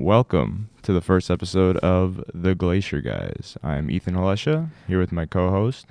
[0.00, 3.56] Welcome to the first episode of The Glacier Guys.
[3.64, 5.86] I'm Ethan Halesha, here with my co host,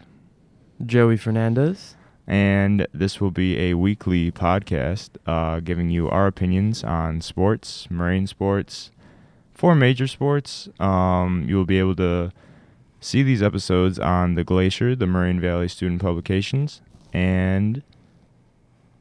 [0.86, 1.98] Joey Fernandez.
[2.26, 8.28] and this will be a weekly podcast uh, giving you our opinions on sports, marine
[8.28, 8.92] sports,
[9.54, 10.70] four major sports.
[10.80, 12.32] Um, you will be able to
[13.02, 17.84] see these episodes on The Glacier, the Marine Valley Student Publications, and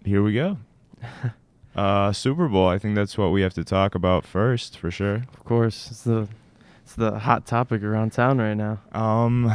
[0.05, 0.59] here we go.
[1.77, 2.67] Uh, Super Bowl.
[2.67, 5.17] I think that's what we have to talk about first, for sure.
[5.17, 6.27] Of course, it's the
[6.83, 8.81] it's the hot topic around town right now.
[8.93, 9.53] Um,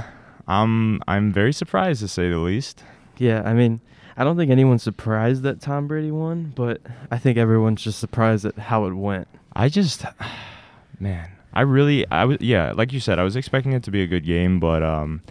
[0.48, 2.84] I'm I'm very surprised to say the least.
[3.18, 3.82] Yeah, I mean,
[4.18, 8.46] I don't think anyone's surprised that Tom Brady won, but I think everyone's just surprised
[8.46, 9.28] at how it went.
[9.56, 10.06] I just,
[11.00, 14.02] man, I really, I was, yeah, like you said, I was expecting it to be
[14.02, 15.22] a good game, but um,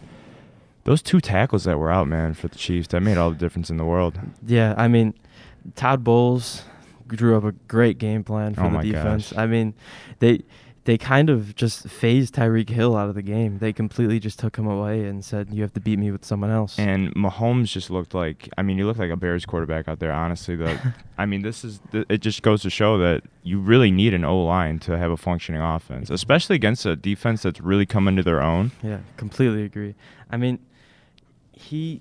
[0.85, 3.71] those two tackles that were out, man, for the Chiefs, that made all the difference
[3.71, 4.19] in the world.
[4.47, 5.15] Yeah, I mean,
[5.75, 6.63] Todd Bowles
[7.17, 9.33] drew up a great game plan for Oh the defense.
[9.33, 9.39] gosh.
[9.39, 9.75] I mean,
[10.21, 10.43] they
[10.85, 13.59] they kind of just phased Tyreek Hill out of the game.
[13.59, 16.51] They completely just took him away and said, "You have to beat me with someone
[16.51, 19.99] else." And Mahomes just looked like, I mean, he looked like a Bears quarterback out
[19.99, 20.11] there.
[20.11, 23.91] Honestly, that, I mean, this is, th- it just goes to show that you really
[23.91, 27.85] need an O line to have a functioning offense, especially against a defense that's really
[27.87, 28.73] come into their own.
[28.83, 29.95] Yeah, completely agree.
[30.31, 30.59] I mean,
[31.53, 32.01] he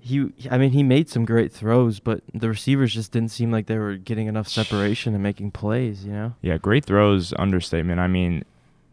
[0.00, 3.66] he I mean, he made some great throws, but the receivers just didn't seem like
[3.66, 6.34] they were getting enough separation and making plays, you know?
[6.40, 8.00] Yeah, great throws, understatement.
[8.00, 8.44] I mean,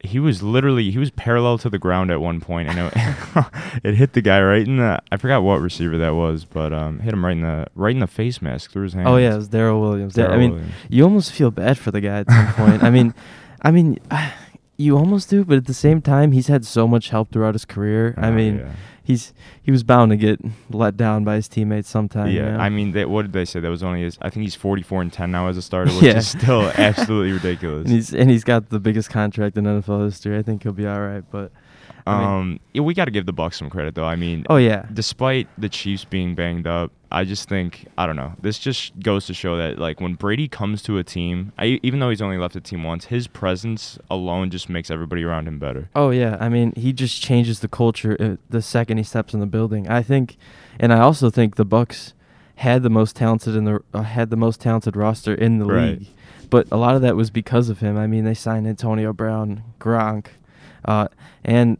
[0.01, 2.93] he was literally he was parallel to the ground at one point, and it,
[3.83, 4.99] it hit the guy right in the.
[5.11, 7.99] I forgot what receiver that was, but um, hit him right in the right in
[8.01, 9.07] the face mask through his hands.
[9.07, 10.15] Oh yeah, it was Darrel Williams.
[10.17, 10.73] Yeah, I mean, Williams.
[10.89, 12.83] you almost feel bad for the guy at some point.
[12.83, 13.13] I mean,
[13.63, 13.97] I mean,
[14.77, 17.65] you almost do, but at the same time, he's had so much help throughout his
[17.65, 18.13] career.
[18.17, 18.71] I Oh, mean, yeah.
[19.05, 22.31] He's he was bound to get let down by his teammates sometime.
[22.31, 22.57] yeah.
[22.57, 23.61] I mean, they, what did they say?
[23.61, 24.17] That was only his.
[24.21, 26.17] I think he's forty four and ten now as a starter, which Yeah.
[26.17, 27.85] is still absolutely ridiculous.
[27.85, 30.37] and he's and he's got the biggest contract in NFL history.
[30.37, 31.51] I think he'll be all right, but
[32.07, 34.05] I mean- um, yeah, we got to give the Bucks some credit though.
[34.05, 38.17] I mean, oh yeah, despite the Chiefs being banged up, I just think I don't
[38.17, 38.33] know.
[38.41, 42.01] This just goes to show that like when Brady comes to a team, I, even
[42.01, 45.57] though he's only left the team once, his presence alone just makes everybody around him
[45.57, 45.89] better.
[45.95, 49.39] Oh yeah, I mean he just changes the culture uh, the second he steps in
[49.39, 49.87] the building.
[49.87, 50.35] I think,
[50.77, 52.13] and I also think the Bucks
[52.55, 55.99] had the most talented in the uh, had the most talented roster in the Right.
[55.99, 56.07] league,
[56.49, 57.97] but a lot of that was because of him.
[57.97, 60.25] I mean they signed Antonio Brown, Gronk,
[60.83, 61.07] uh,
[61.45, 61.77] and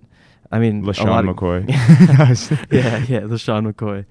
[0.50, 1.68] I mean a LeSean McCoy.
[2.72, 4.06] yeah, yeah, LeSean McCoy.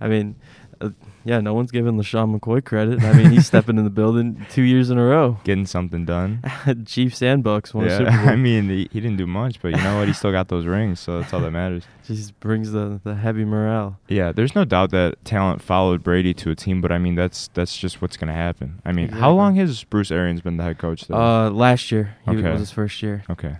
[0.00, 0.36] I mean,
[0.80, 0.90] uh,
[1.24, 3.02] yeah, no one's giving LeSean McCoy credit.
[3.02, 5.38] I mean he's stepping in the building two years in a row.
[5.44, 6.42] Getting something done.
[6.86, 8.28] Chiefs and Bucks won a Super Yeah, Bowl.
[8.32, 10.08] I mean he, he didn't do much, but you know what?
[10.08, 11.84] He still got those rings, so that's all that matters.
[12.06, 13.98] just brings the the heavy morale.
[14.08, 17.48] Yeah, there's no doubt that talent followed Brady to a team, but I mean that's
[17.54, 18.80] that's just what's gonna happen.
[18.84, 21.06] I mean, how long has Bruce Arians been the head coach?
[21.06, 21.16] There?
[21.18, 22.50] Uh, last year he Okay.
[22.50, 23.24] was his first year.
[23.28, 23.56] okay.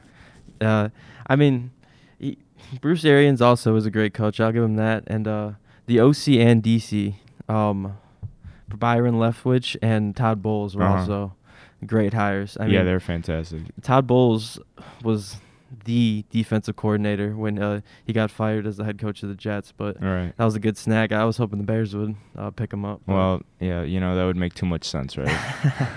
[0.60, 0.88] Uh,
[1.26, 1.70] I mean,
[2.18, 2.36] he,
[2.80, 4.40] Bruce Arians also was a great coach.
[4.40, 5.04] I'll give him that.
[5.06, 5.50] And uh,
[5.86, 7.14] the OC and DC,
[7.48, 7.96] um,
[8.68, 10.98] Byron Leftwich and Todd Bowles were Uh-huh.
[11.00, 11.34] also
[11.86, 12.56] great hires.
[12.60, 13.62] I yeah, mean, they're fantastic.
[13.82, 14.58] Todd Bowles
[15.02, 15.36] was
[15.84, 19.72] the defensive coordinator when uh, he got fired as the head coach of the Jets,
[19.76, 20.32] but right.
[20.36, 21.12] that was a good snag.
[21.12, 23.00] I was hoping the Bears would uh, pick him up.
[23.06, 25.88] Well, yeah, you know that would make too much sense, right?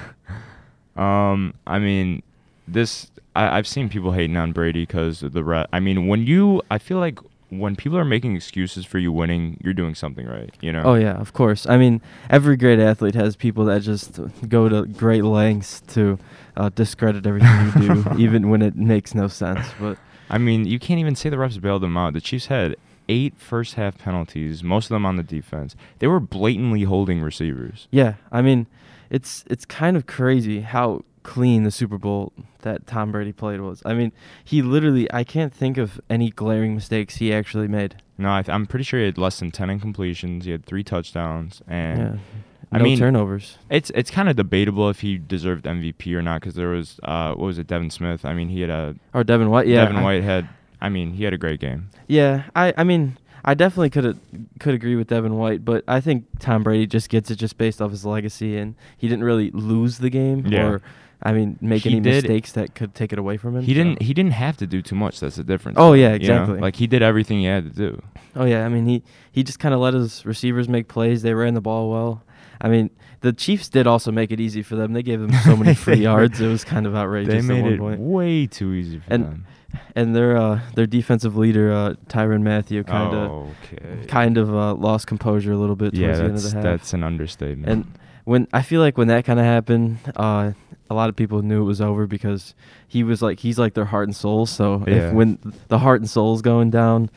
[0.95, 2.21] um, I mean,
[2.67, 6.61] this I, I've seen people hating on Brady because the re- I mean, when you,
[6.69, 7.19] I feel like
[7.59, 10.53] when people are making excuses for you winning, you're doing something right.
[10.61, 10.83] You know?
[10.83, 11.67] Oh yeah, of course.
[11.67, 16.19] I mean, every great athlete has people that just go to great lengths to
[16.57, 19.65] uh, discredit everything you do, even when it makes no sense.
[19.79, 19.97] But
[20.29, 22.13] I mean, you can't even say the refs bailed them out.
[22.13, 22.75] The Chiefs had
[23.09, 25.75] eight first half penalties, most of them on the defense.
[25.99, 27.87] They were blatantly holding receivers.
[27.91, 28.67] yeah, I mean,
[29.09, 33.81] it's it's kind of crazy how clean the Super Bowl that Tom Brady played was.
[33.85, 34.11] I mean,
[34.43, 37.95] he literally I can't think of any glaring mistakes he actually made.
[38.17, 40.43] No, I th- I'm pretty sure he had less than ten incompletions.
[40.43, 42.15] He had three touchdowns, and yeah.
[42.71, 43.57] I no mean, turnovers.
[43.69, 47.29] It's it's kind of debatable if he deserved MVP or not because there was uh
[47.33, 48.25] what was it Devin Smith?
[48.25, 49.67] I mean he had a Or Devin White.
[49.67, 49.85] Yeah.
[49.85, 50.47] Devin I- White had
[50.81, 51.89] I mean he had a great game.
[52.07, 54.17] Yeah, I I mean I definitely could
[54.59, 57.81] could agree with Devin White, but I think Tom Brady just gets it just based
[57.81, 60.65] off his legacy, and he didn't really lose the game Yeah.
[60.67, 60.81] or
[61.25, 63.63] I mean make He any did- mistakes that could take it away from him.
[63.63, 65.19] He didn't so- he didn't have to do too much.
[65.21, 65.77] That's the difference.
[65.79, 66.33] Oh, yeah, you know?
[66.35, 66.59] exactly.
[66.59, 68.01] Like he did everything he had to do.
[68.35, 71.21] Oh yeah, I mean he he just kind of let his receivers make plays.
[71.21, 72.23] They ran the ball well.
[72.61, 72.89] I mean
[73.21, 74.91] the Chiefs did also make it easy for them.
[74.93, 76.41] They gave them so many free yards.
[76.41, 77.99] It was kind of outrageous They made it point.
[78.01, 79.45] way too easy for And them.
[79.95, 83.31] And their uh, their defensive leader uh, Tyrann Mathieu kind of
[83.63, 84.05] okay.
[84.07, 86.55] kind of uh, lost composure a little bit towards yeah, the end of that's the
[86.57, 86.63] half.
[86.63, 87.69] that's an understatement.
[87.69, 90.51] And when I feel like when that kind of happened, uh,
[90.93, 92.53] a lot of people knew it was over because
[92.87, 94.45] he was like he's like their heart and soul.
[94.45, 94.93] So Yeah.
[95.09, 95.37] if when
[95.67, 97.09] the heart and soul is going down,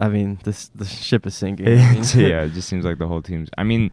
[0.00, 1.66] I mean this the ship is sinking.
[2.14, 3.48] Yeah, it just seems like the whole team's.
[3.58, 3.90] I mean,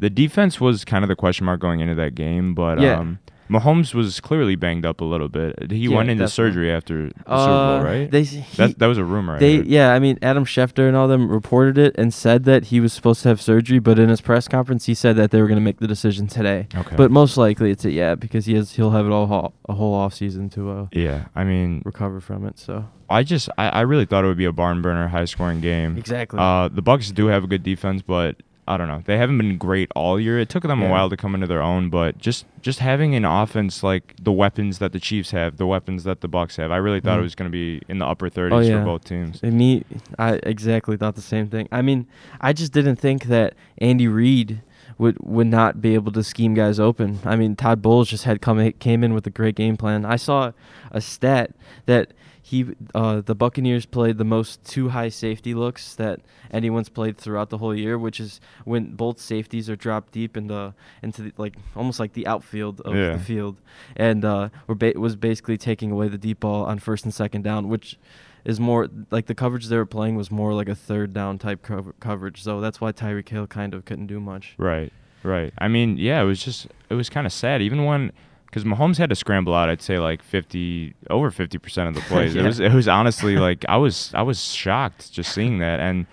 [0.00, 2.98] the defense was kind of the question mark going into that game, but Yeah.
[2.98, 3.18] um,
[3.50, 5.70] Mahomes was clearly banged up a little bit.
[5.70, 6.30] He Yeah, went into definitely.
[6.52, 8.10] surgery after the Super Uh, Bowl, right?
[8.10, 9.36] They he, that that was a rumor.
[9.36, 9.66] I They heard.
[9.66, 12.92] yeah, I mean Adam Schefter and all them reported it and said that he was
[12.92, 15.58] supposed to have surgery, but in his press conference he said that they were going
[15.58, 16.66] to make the decision today.
[16.74, 16.96] Okay.
[16.96, 19.74] But most likely it's a yeah because he has he'll have it all ho- a
[19.74, 22.58] whole off season to uh, yeah, I mean, recover from it.
[22.58, 25.60] So I just I, I really thought it would be a barn burner, high scoring
[25.60, 25.98] game.
[25.98, 26.38] exactly.
[26.40, 28.36] Uh, the Bucks do have a good defense, but
[28.68, 29.02] I don't know.
[29.04, 30.38] They haven't been great all year.
[30.38, 33.24] It took them a while to come into their own, but just just having an
[33.24, 36.76] offense like the weapons that the Chiefs have, the weapons that the Bucks have, I
[36.76, 37.24] really thought it Mhm.
[37.24, 38.78] was going to be in the upper 30s Oh, yeah.
[38.78, 39.40] for both teams.
[39.42, 39.82] And me,
[40.16, 41.66] I exactly thought the same thing.
[41.72, 42.06] I mean,
[42.40, 44.62] I just didn't think that Andy Reid
[44.96, 47.18] would would not be able to scheme guys open.
[47.24, 50.04] I mean, Todd Bowles just had come came in with a great game plan.
[50.04, 50.52] I saw
[50.92, 51.50] a stat
[51.86, 52.12] that
[52.44, 57.50] he uh, the Buccaneers played the most two high safety looks that anyone's played throughout
[57.50, 61.32] the whole year, which is when both safeties are dropped deep in the into the,
[61.36, 63.12] like almost like the outfield of Yeah.
[63.12, 63.56] the field,
[63.96, 67.42] and uh, were ba- was basically taking away the deep ball on first and second
[67.42, 67.96] down, which
[68.44, 71.62] is more like the coverage they were playing was more like a third down type
[71.62, 72.42] cover- coverage.
[72.42, 74.54] So that's why Tyreek Hill kind of couldn't do much.
[74.58, 74.92] Right,
[75.22, 75.52] right.
[75.58, 77.62] I mean, yeah, it was just it was kind of sad.
[77.62, 78.10] Even when
[78.52, 82.00] because Mahomes had to scramble out, I'd say like fifty over fifty percent of the
[82.08, 82.36] plays.
[82.36, 86.06] It was it was honestly like I was I was shocked just seeing that and.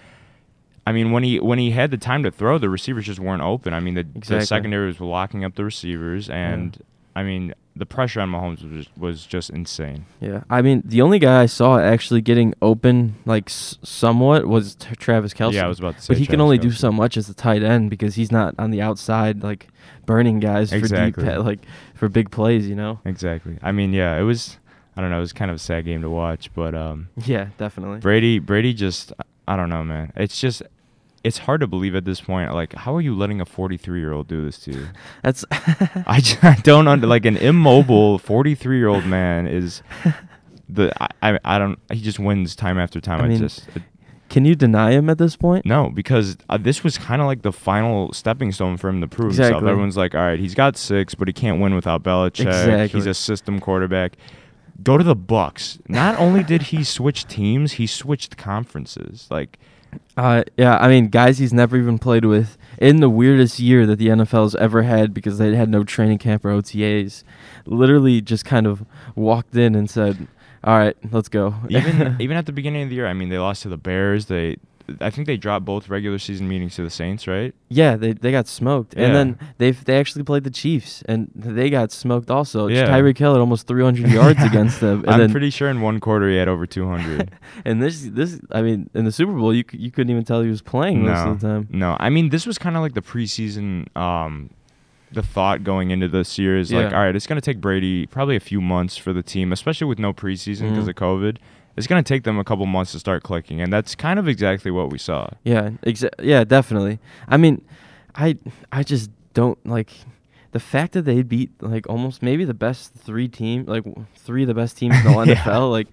[0.87, 3.43] I mean, when he when he had the time to throw, the receivers just weren't
[3.43, 3.75] open.
[3.75, 4.45] I mean, the, the Exactly.
[4.47, 6.81] secondary was locking up the receivers, and
[7.15, 10.05] I mean, the pressure on Mahomes was was just insane.
[10.19, 14.75] Yeah, I mean the only guy I saw actually getting open like s- somewhat was
[14.75, 15.53] t- Travis Kelce.
[15.53, 16.07] Yeah, I was about to say.
[16.13, 18.53] but he can Travis only do so much as a tight end because he's not
[18.59, 19.67] on the outside like
[20.05, 21.23] burning guys Exactly.
[21.23, 21.59] for deep like
[21.95, 22.67] for big plays.
[22.67, 22.99] You know.
[23.05, 23.57] Exactly.
[23.61, 24.57] I mean, yeah, it was.
[24.97, 25.17] I don't know.
[25.17, 27.99] It was kind of a sad game to watch, but um, Yeah, definitely.
[27.99, 29.13] Brady, Brady just,
[29.47, 30.11] I don't know, man.
[30.17, 30.61] It's just,
[31.23, 32.53] it's hard to believe at this point.
[32.53, 34.87] Like, how are you letting a 43 year old do this to you?
[35.23, 39.81] That's I, just, I don't under like an immobile 43 year old man is
[40.67, 43.21] the I, I I don't he just wins time after time.
[43.21, 43.83] I I, mean, just it-
[44.29, 45.65] Can you deny him at this point?
[45.65, 49.07] no because uh, this was kind of like the final stepping stone for him to
[49.07, 49.63] prove himself.
[49.63, 52.47] Everyone's like, all right, he's got six, but he can't win without Belichick.
[52.47, 52.99] Exactly.
[52.99, 54.17] He's a system quarterback.
[54.81, 55.79] Go to the Bucks.
[55.89, 59.27] Not only did he switch teams, he switched conferences.
[59.29, 59.59] Like
[60.17, 63.97] Uh, yeah, I mean, guys he's never even played with in the weirdest year that
[63.97, 67.23] the NFL's ever had because they had no training camp or OTAs.
[67.65, 70.27] Literally just kind of walked in and said,
[70.63, 73.37] "All right, let's go." even even at the beginning of the year, I mean, they
[73.37, 74.25] lost to the Bears.
[74.25, 74.57] They,
[75.01, 77.53] I think they dropped both regular season meetings to the Saints, right?
[77.69, 79.05] yeah, they they got smoked, Yeah.
[79.05, 82.67] and then they they actually played the Chiefs, and they got smoked also.
[82.67, 82.87] Yeah.
[82.87, 85.99] Tyreek Hill had almost 300 yards against them, and I'm then pretty sure in one
[85.99, 87.31] quarter he had over 200.
[87.65, 90.49] and this this I mean in the Super Bowl you you couldn't even tell he
[90.49, 91.67] was playing most no, of the time.
[91.71, 91.97] no.
[91.99, 93.95] I mean, this was kind of like the preseason.
[93.97, 94.49] Um,
[95.11, 98.05] the thought going into this year is like, all right, it's going to take Brady
[98.05, 100.89] probably a few months for the team, especially with no preseason because Mhm.
[100.89, 101.37] of COVID.
[101.79, 104.27] It's going to take them a couple months to start clicking, and that's kind of
[104.27, 105.29] exactly what we saw.
[105.43, 106.99] Yeah, exa- yeah, definitely.
[107.27, 107.63] I mean,
[108.15, 108.37] I
[108.71, 109.91] I just don't like
[110.51, 113.85] the fact that they beat like almost maybe the best three team, like
[114.15, 115.35] three of the best teams in the Yeah.
[115.35, 115.71] NFL.
[115.71, 115.87] Like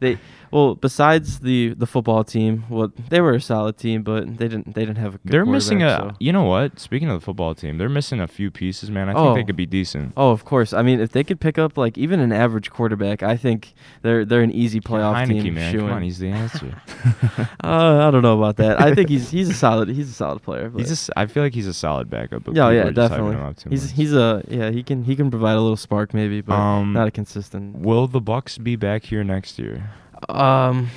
[0.00, 0.18] they,
[0.50, 4.74] well, besides the the football team, well, they were a solid team, but they didn't
[4.74, 5.18] they didn't have a.
[5.18, 5.96] Good They're missing a.
[5.98, 6.80] so- You know what?
[6.80, 9.08] Speaking of the football team, they're missing a few pieces, man.
[9.08, 9.34] I think Oh.
[9.34, 10.12] they could be decent.
[10.16, 10.72] Oh, of course.
[10.72, 14.24] I mean, if they could pick up like even an average quarterback, I think they're
[14.24, 15.54] they're an easy playoff Heinicke, team.
[15.54, 16.74] man, come on, he's the answer.
[17.62, 18.80] uh, I don't know about that.
[18.80, 20.68] I think he's he's a solid he's a solid player.
[20.70, 21.10] But He's just.
[21.16, 22.44] I feel like he's a solid backup.
[22.44, 23.36] But Yeah, yeah, are just hyping definitely.
[23.36, 23.92] him up too He's much.
[23.96, 27.06] he's a yeah he can he can provide a little spark maybe, but Um, not
[27.06, 27.76] a consistent.
[27.76, 29.89] Will the Bucks be back here next year?
[30.28, 30.88] Um,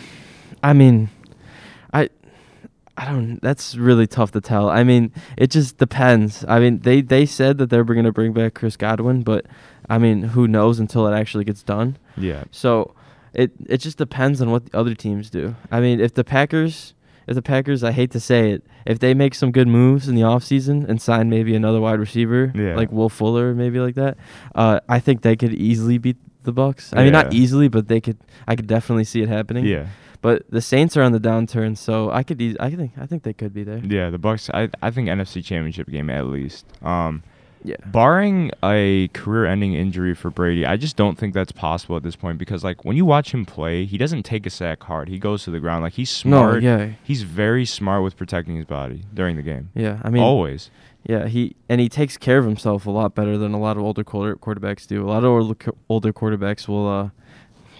[0.61, 1.09] I mean,
[1.93, 2.09] I
[2.97, 3.41] I don't.
[3.41, 4.69] That's really tough to tell.
[4.69, 6.45] I mean, it just depends.
[6.47, 9.45] I mean, they they said that they're going to bring back Chris Godwin, but
[9.89, 11.97] I mean, who knows until it actually gets done.
[12.17, 12.43] Yeah.
[12.51, 12.93] So
[13.33, 15.55] it it just depends on what the other teams do.
[15.71, 16.93] I mean, if the Packers
[17.25, 20.15] if the Packers, I hate to say it, if they make some good moves in
[20.15, 22.75] the offseason and sign maybe another wide receiver Yeah.
[22.75, 24.17] like Will Fuller maybe like that,
[24.55, 26.93] uh, I think they could easily beat the Bucks.
[26.93, 29.65] I mean, not easily, but they could I could definitely see it happening.
[29.65, 29.87] Yeah.
[30.21, 33.33] But the Saints are on the downturn, so I could I think I think they
[33.33, 33.79] could be there.
[33.79, 34.09] Yeah.
[34.09, 34.49] The Bucks.
[34.53, 36.65] I I think NFC Championship game at least.
[36.81, 37.23] Um,
[37.65, 37.77] Yeah.
[37.85, 42.37] barring a career-ending injury for Brady, I just don't think that's possible at this point
[42.37, 45.07] because like when you watch him play, he doesn't take a sack hard.
[45.07, 45.81] He goes to the ground.
[45.83, 46.55] Like he's smart.
[46.55, 46.63] No, smart.
[46.89, 46.93] yeah.
[47.03, 49.69] He's very smart with protecting his body during the game.
[49.75, 49.99] Yeah.
[50.03, 50.71] I mean, Always.
[51.05, 53.83] Yeah, he and he takes care of himself a lot better than a lot of
[53.83, 55.05] older quarter, quarterbacks do.
[55.05, 55.55] A lot of older,
[55.89, 57.09] older quarterbacks will uh,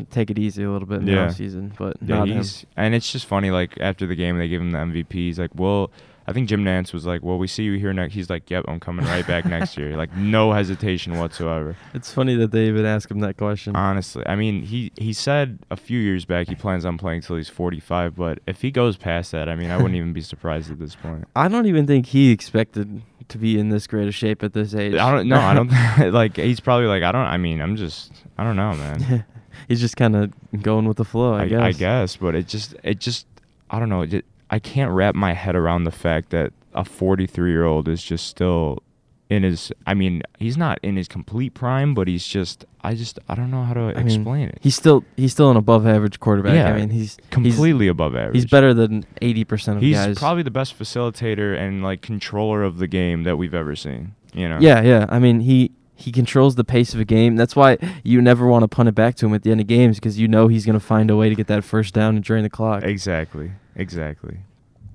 [0.10, 1.27] take it easy a little bit in Yeah.
[1.27, 2.44] the season, but Yeah, not him.
[2.75, 3.50] and it's just funny.
[3.51, 5.13] Like after the game, they give him the MVP.
[5.13, 5.89] He's like, "Well,
[6.25, 8.65] I think Jim Nantz was like, well, we see you here next." He's like, "Yep,
[8.68, 11.75] I'm coming right back next year." Like no hesitation whatsoever.
[11.94, 13.75] It's funny that they even ask him that question.
[13.75, 17.36] Honestly, I mean, he he said a few years back he plans on playing till
[17.38, 20.72] he's 45, but if he goes past that, I mean, I wouldn't even be surprised
[20.72, 21.25] at this point.
[21.36, 24.74] I don't even think he expected to be in this great a shape at this
[24.74, 24.96] age.
[24.96, 25.39] I don't know.
[25.39, 25.70] I don't
[26.13, 29.25] like he's probably like I don't I mean, I'm just I don't know, man.
[29.68, 31.62] He's just kind of going with the flow, I, guess.
[31.62, 33.27] I guess, but it just it just
[33.70, 37.88] I don't know, it, I can't wrap my head around the fact that a 43-year-old
[37.88, 38.82] is just still
[39.30, 43.20] in his I mean, he's not in his complete prime, but he's just I just
[43.27, 44.60] I don't know how to I mean, explain it.
[44.62, 46.56] He's still he's still an above average quarterback.
[46.56, 48.36] Yeah, I mean, he's completely above average.
[48.36, 50.08] He's, he's better than eighty percent of He's guys.
[50.08, 54.15] He's probably the best facilitator and like controller of the game that we've ever seen.
[54.34, 54.58] You know.
[54.60, 55.06] Yeah, yeah.
[55.10, 57.36] I mean, he he controls the pace of a game.
[57.36, 59.68] That's why you never want to punt it back to him at the end of
[59.68, 62.15] games because you know he's going to find a way to get that first down
[62.15, 62.84] and drain the clock.
[62.84, 63.51] Exactly.
[63.75, 64.39] Exactly.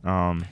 [0.04, 0.44] Um,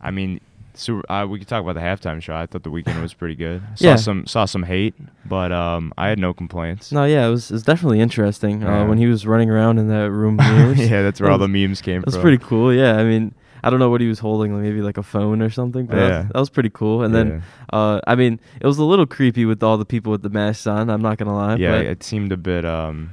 [0.00, 0.40] I mean,
[0.78, 2.34] so uh, we could talk about the halftime show.
[2.34, 3.62] I thought the Weeknd was pretty good.
[3.74, 3.96] Saw Yeah.
[3.96, 4.94] some saw some hate,
[5.26, 6.92] but um, I had no complaints.
[6.92, 9.88] No, yeah, it was it was definitely interesting uh, when he was running around in
[9.88, 10.38] that room.
[10.76, 12.22] yeah, that's where all the memes came That's from.
[12.22, 12.72] pretty cool.
[12.72, 15.42] Yeah, I mean, I don't know what he was holding, like maybe like a phone
[15.42, 16.18] or something, but that, Yeah.
[16.18, 17.02] was, that was pretty cool.
[17.02, 17.42] And then,
[17.72, 20.66] uh, I mean, it was a little creepy with all the people with the masks
[20.68, 20.90] on.
[20.90, 21.56] I'm not gonna lie.
[21.56, 22.64] yeah, it seemed a bit.
[22.64, 23.12] Um,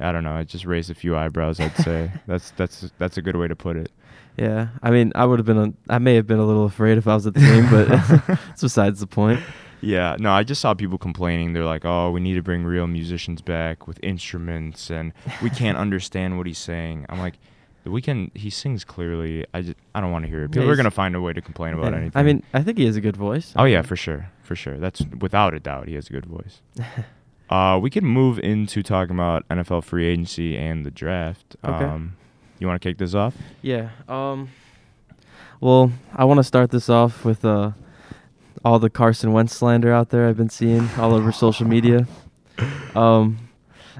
[0.00, 0.36] I don't know.
[0.36, 1.58] It just raised a few eyebrows.
[1.58, 3.90] I'd say that's that's that's a good way to put it.
[4.38, 6.96] Yeah, I mean, I would have been, a, I may have been a little afraid
[6.96, 9.40] if I was at the game, but it's besides the point.
[9.80, 11.52] Yeah, no, I just saw people complaining.
[11.52, 15.78] They're like, "Oh, we need to bring real musicians back with instruments, and we can't
[15.86, 17.34] understand what he's saying." I'm like,
[17.84, 19.44] "The Weeknd he sings clearly.
[19.54, 20.50] I just I don't want to hear it.
[20.50, 21.98] People Yeah, are gonna find a way to complain about Yeah.
[21.98, 23.52] anything." I mean, I think he has a good voice.
[23.56, 24.78] oh yeah, for sure, for sure.
[24.78, 25.86] That's without a doubt.
[25.88, 26.60] He has a good voice.
[27.50, 31.56] uh, we can move into talking about NFL free agency and the draft.
[31.64, 31.84] Okay.
[31.84, 32.16] Um,
[32.58, 33.34] you want to kick this off?
[33.62, 33.90] Yeah.
[34.08, 34.50] Um.
[35.60, 37.72] Well, I want to start this off with uh,
[38.64, 42.06] all the Carson Wentz slander out there I've been seeing all over social media.
[42.96, 43.38] Um,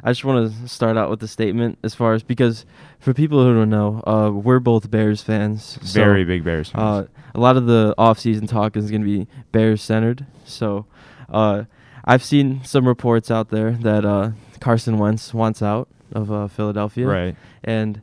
[0.02, 2.66] I just want to start out with a statement as far as because
[2.98, 5.78] for people who don't know, uh, we're both Bears fans.
[5.82, 6.82] so, Very big Bears fans.
[6.82, 10.26] Uh, a lot of the offseason talk is going to be Bears centered.
[10.44, 10.86] So,
[11.28, 11.64] uh,
[12.04, 17.06] I've seen some reports out there that uh, Carson Wentz wants out of uh, Philadelphia
[17.06, 17.36] Right.
[17.62, 18.02] and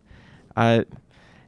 [0.56, 0.86] I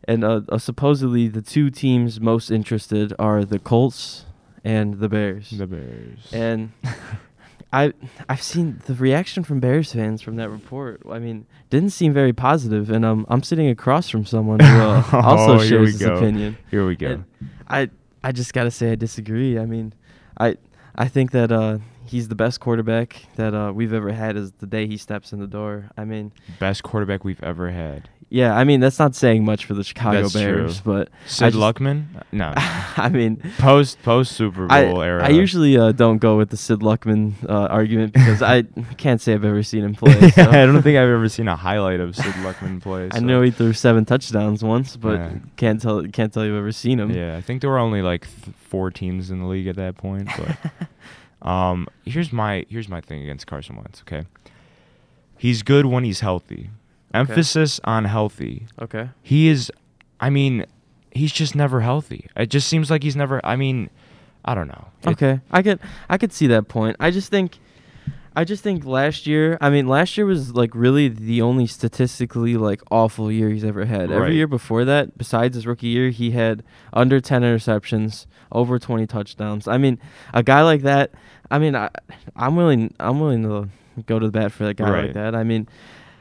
[0.07, 4.25] and uh, uh, supposedly the two teams most interested are the Colts
[4.63, 5.49] and the Bears.
[5.51, 6.19] The Bears.
[6.31, 6.71] and
[7.73, 7.91] I
[8.29, 11.01] I've seen the reaction from Bears fans from that report.
[11.11, 15.03] I mean, didn't seem very positive, and um, I'm sitting across from someone who uh,
[15.13, 16.15] also Oh, shares this go.
[16.15, 16.57] opinion.
[16.71, 17.07] Here we go.
[17.11, 17.25] And
[17.67, 17.89] I
[18.23, 19.59] I just gotta say I disagree.
[19.59, 19.93] I mean,
[20.39, 20.55] I
[20.95, 24.35] I think that uh, he's the best quarterback that uh, we've ever had.
[24.37, 25.89] Is the day he steps in the door.
[25.97, 28.09] I mean, Best quarterback we've ever had.
[28.29, 28.55] yeah.
[28.57, 30.93] I mean, that's not saying much for the Chicago That's Bears, true.
[30.93, 32.05] but Sid just- Luckman?
[32.31, 32.53] No.
[32.57, 35.23] I mean, post post Super I, Bowl era.
[35.23, 38.63] I usually uh, don't go with the Sid Luckman uh, argument because I
[38.97, 40.29] can't say I've ever seen him play.
[40.31, 40.41] so.
[40.43, 43.09] I don't think I've ever seen a highlight of Sid Luckman play.
[43.13, 45.31] I know he threw seven touchdowns once, but Yeah.
[45.55, 47.11] can't tell can't tell you've ever seen him.
[47.11, 49.95] Yeah, I think there were only like th- four teams in the league at that
[49.95, 50.27] point.
[50.37, 50.57] But
[51.47, 54.01] um, here's my here's my thing against Carson Wentz.
[54.01, 54.25] Okay,
[55.37, 56.69] he's good when he's healthy.
[57.13, 58.67] Emphasis on healthy.
[58.81, 59.09] Okay.
[59.23, 59.71] He is.
[60.19, 60.65] I mean,
[61.11, 62.27] he's just never healthy.
[62.35, 63.39] It just seems like he's never.
[63.45, 63.89] I mean,
[64.45, 64.87] I don't know.
[65.03, 65.39] It- Okay.
[65.51, 66.97] I could I could see that point.
[66.99, 67.57] I just think
[68.37, 72.55] I just think last year, I mean, last year was like really the only statistically
[72.55, 74.11] like awful year he's ever had.
[74.11, 74.17] Right.
[74.17, 76.63] Every year before that, besides his rookie year, he had
[76.93, 79.67] under 10 interceptions, over 20 touchdowns.
[79.67, 79.97] I mean,
[80.35, 81.11] a guy like that,
[81.49, 81.89] I mean, I
[82.35, 83.69] I'm willing I'm willing to
[84.05, 85.03] go to the bat for that guy Right.
[85.05, 85.33] like that.
[85.33, 85.67] I mean,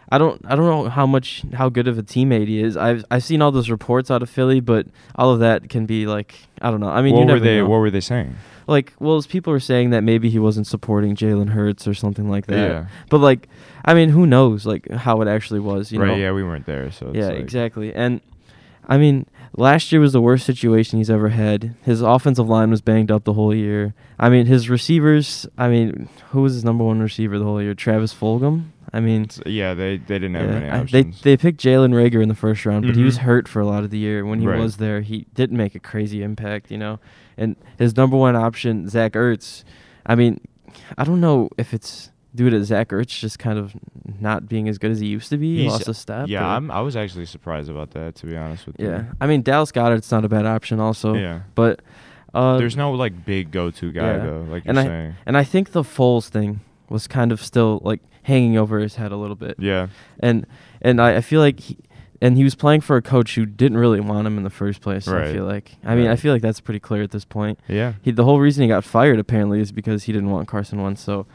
[0.08, 2.78] I don't I don't know how much how good of a teammate he is.
[2.78, 6.06] I've I've seen all those reports out of Philly, but all of that can be
[6.06, 6.88] like I don't know.
[6.88, 7.58] I mean, what you were they?
[7.58, 8.37] know What were they saying?
[8.66, 12.28] Like well as people were saying that maybe he wasn't supporting Jalen Hurts or something
[12.28, 12.70] like that.
[12.70, 12.87] Yeah.
[13.11, 13.49] But like
[13.85, 16.08] I mean who knows like how it actually was, you right.
[16.08, 16.16] know.
[16.16, 17.94] Yeah, we weren't there, so it's yeah, like- exactly.
[17.94, 18.20] And
[18.88, 21.75] I mean last year was the worst situation he's ever had.
[21.82, 23.94] His offensive line was banged up the whole year.
[24.18, 27.75] I mean his receivers, I mean who was his number one receiver the whole year?
[27.75, 28.66] Travis Fulgham?
[28.93, 31.21] I mean It's- yeah, they they didn't have many yeah, I- options.
[31.23, 33.23] they they picked Jalen Reagor in the first round, but he was Mhm.
[33.23, 34.25] hurt for a lot of the year.
[34.25, 34.59] When he Right.
[34.61, 36.99] was there, he didn't make a crazy impact, you know.
[37.37, 39.64] And his number one option, Zach Ertz.
[40.07, 40.40] I mean,
[40.97, 43.75] I don't know if it's due to Zach Ertz just kind of
[44.21, 45.57] not being as good as he used to be.
[45.57, 46.28] He He's- lost a step.
[46.28, 48.88] yeah, I'm, I was actually surprised about that, to be honest with you.
[48.88, 49.05] yeah.
[49.21, 51.14] I mean, Dallas Goedert's not a bad option, also.
[51.14, 51.40] Yeah.
[51.55, 51.81] But
[52.35, 54.19] Uh, There's no like big go-to guy yeah.
[54.19, 55.14] though, like And you're I- saying.
[55.25, 59.12] and I think the Foles thing was kind of still like hanging over his head
[59.12, 59.56] a little bit.
[59.59, 59.87] Yeah.
[60.18, 60.47] and
[60.83, 61.78] and I, I feel like he,
[62.21, 64.80] and he was playing for a coach who didn't really want him in the first
[64.80, 65.06] place.
[65.06, 65.28] Right.
[65.28, 67.61] I feel like I mean I feel like that's pretty clear at this point.
[67.68, 67.95] Yeah.
[68.02, 71.02] He the whole reason he got fired apparently is because he didn't want Carson Wentz.
[71.02, 71.26] So,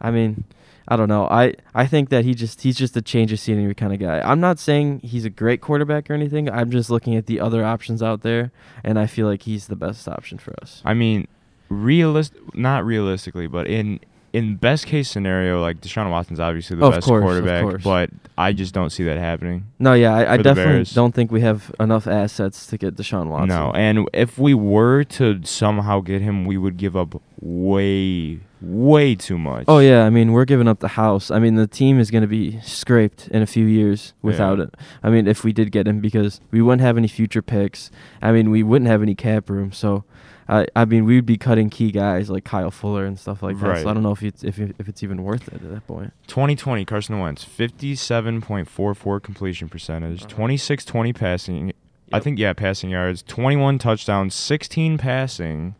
[0.00, 0.42] I mean,
[0.88, 1.28] I don't know.
[1.28, 4.20] I I think that he just he's just a change of scenery kind of guy.
[4.20, 6.50] I'm not saying he's a great quarterback or anything.
[6.50, 8.50] I'm just looking at the other options out there,
[8.82, 10.82] and I feel like he's the best option for us.
[10.84, 11.28] I mean,
[11.68, 14.00] realist not realistically, but in
[14.32, 18.52] in best case scenario, like Deshaun Watson's obviously the Of best course, quarterback, but I
[18.52, 19.66] just don't see that happening.
[19.78, 23.48] No, yeah, I, I definitely don't think we have enough assets to get Deshaun Watson.
[23.48, 29.14] No, and if we were to somehow get him, we would give up way, way
[29.14, 29.64] too much.
[29.68, 31.30] Oh yeah, I mean we're giving up the house.
[31.30, 34.64] I mean the team is going to be scraped in a few years without Yeah.
[34.64, 34.74] it.
[35.02, 37.90] I mean if we did get him because we wouldn't have any future picks.
[38.22, 39.72] I mean we wouldn't have any cap room.
[39.72, 40.04] So
[40.52, 43.66] I I mean we'd be cutting key guys like Kyle Fuller and stuff like that.
[43.66, 43.82] Right.
[43.82, 46.12] So I don't know if it's if if it's even worth it at that point.
[46.26, 50.34] 2020 Carson Wentz, 57.44 completion percentage, Uh-huh.
[50.42, 51.72] 26-20 passing.
[52.12, 55.74] I think yeah, passing yards, 21 touchdowns, 16 passing,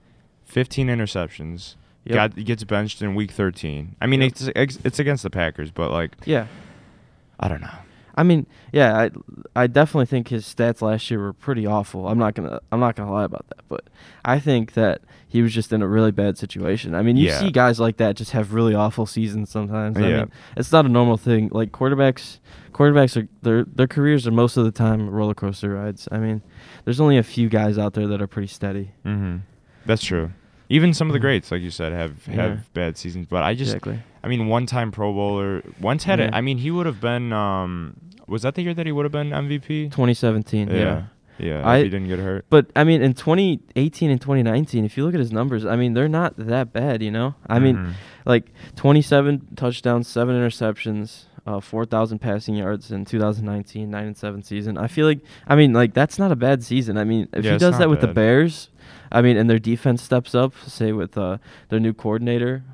[0.46, 1.74] 15 interceptions.
[2.04, 2.14] Yep.
[2.14, 3.96] Got gets benched in week 13.
[4.00, 4.32] I mean, Yep.
[4.56, 6.46] it's it's against the Packers, but like Yeah.
[7.38, 7.68] I don't know.
[8.14, 8.96] I mean, yeah,
[9.56, 12.08] I I definitely think his stats last year were pretty awful.
[12.08, 13.84] I'm not gonna I'm not gonna lie about that, but
[14.24, 16.94] I think that he was just in a really bad situation.
[16.94, 17.38] I mean, you Yeah.
[17.40, 19.96] see guys like that just have really awful seasons sometimes.
[19.96, 20.16] I Yeah.
[20.18, 21.48] mean, it's not a normal thing.
[21.52, 22.38] Like quarterbacks,
[22.74, 26.06] quarterbacks are their their careers are most of the time roller coaster rides.
[26.12, 26.42] I mean,
[26.84, 28.92] there's only a few guys out there that are pretty steady.
[29.06, 29.38] Mm-hmm.
[29.86, 30.32] That's true.
[30.72, 31.22] Even some of the Mhm.
[31.22, 32.56] greats, like you said, have have Yeah.
[32.74, 33.26] bad seasons.
[33.28, 33.98] But I just, exactly.
[34.24, 35.62] I mean, one time Pro Bowler.
[35.80, 36.30] Once had it.
[36.30, 36.36] Yeah.
[36.38, 37.32] I mean, he would have been.
[37.32, 37.94] Um,
[38.26, 39.90] was that the year that he would have been MVP?
[39.90, 40.68] 2017.
[40.68, 40.76] yeah.
[40.76, 41.02] Yeah.
[41.38, 42.44] Yeah, I- he didn't get hurt.
[42.50, 45.94] But I mean, in 2018 and 2019, if you look at his numbers, I mean,
[45.94, 47.02] they're not that bad.
[47.02, 47.90] You know, I mean, Mhm.
[48.26, 54.78] like 27 touchdowns, seven interceptions, uh, 4,000 passing yards in 2019, nine and seven season.
[54.78, 56.96] I feel like, I mean, like that's not a bad season.
[56.96, 58.08] I mean, if Yeah, he does that with the.
[58.08, 58.68] Bears,
[59.12, 61.36] I mean, and their defense steps up, say with uh,
[61.68, 62.64] their new coordinator,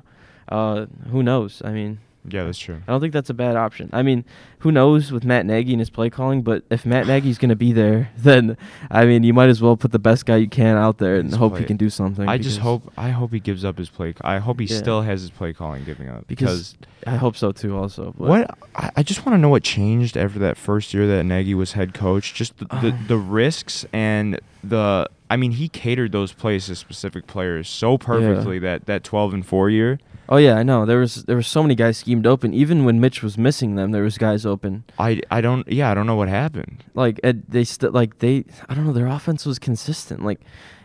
[0.47, 1.61] uh, who knows?
[1.63, 2.81] I mean, yeah, that's true.
[2.87, 3.89] I don't think that's a bad option.
[3.93, 4.25] I mean,
[4.59, 7.55] who knows with Matt Nagy and his play calling, but if Matt Nagy's going to
[7.55, 8.57] be there, then
[8.91, 11.29] I mean, you might as well put the best guy you can out there and
[11.29, 12.27] His hope play- he can do something.
[12.27, 12.91] I just hope.
[12.97, 14.13] I hope he gives up his play.
[14.21, 14.77] I hope he Yeah.
[14.77, 16.75] still has his play calling giving up because
[17.07, 17.77] I hope so too.
[17.77, 21.07] Also, but- What I, I just want to know what changed after that first year
[21.07, 22.33] that Nagy was head coach.
[22.33, 25.07] Just the, the, the risks and the.
[25.31, 29.45] I mean, he catered those plays to specific players so perfectly that that twelve and
[29.45, 29.99] four year.
[30.31, 30.85] Oh yeah, I know.
[30.85, 32.53] There was there were so many guys schemed open.
[32.53, 34.83] Even when Mitch was missing them, there was guys open.
[34.99, 35.69] I I don't.
[35.71, 36.83] Yeah, I don't know what happened.
[36.93, 38.45] Like Ed, they still like they.
[38.69, 38.93] I don't know.
[38.93, 40.23] Their offense was consistent.
[40.23, 40.39] Like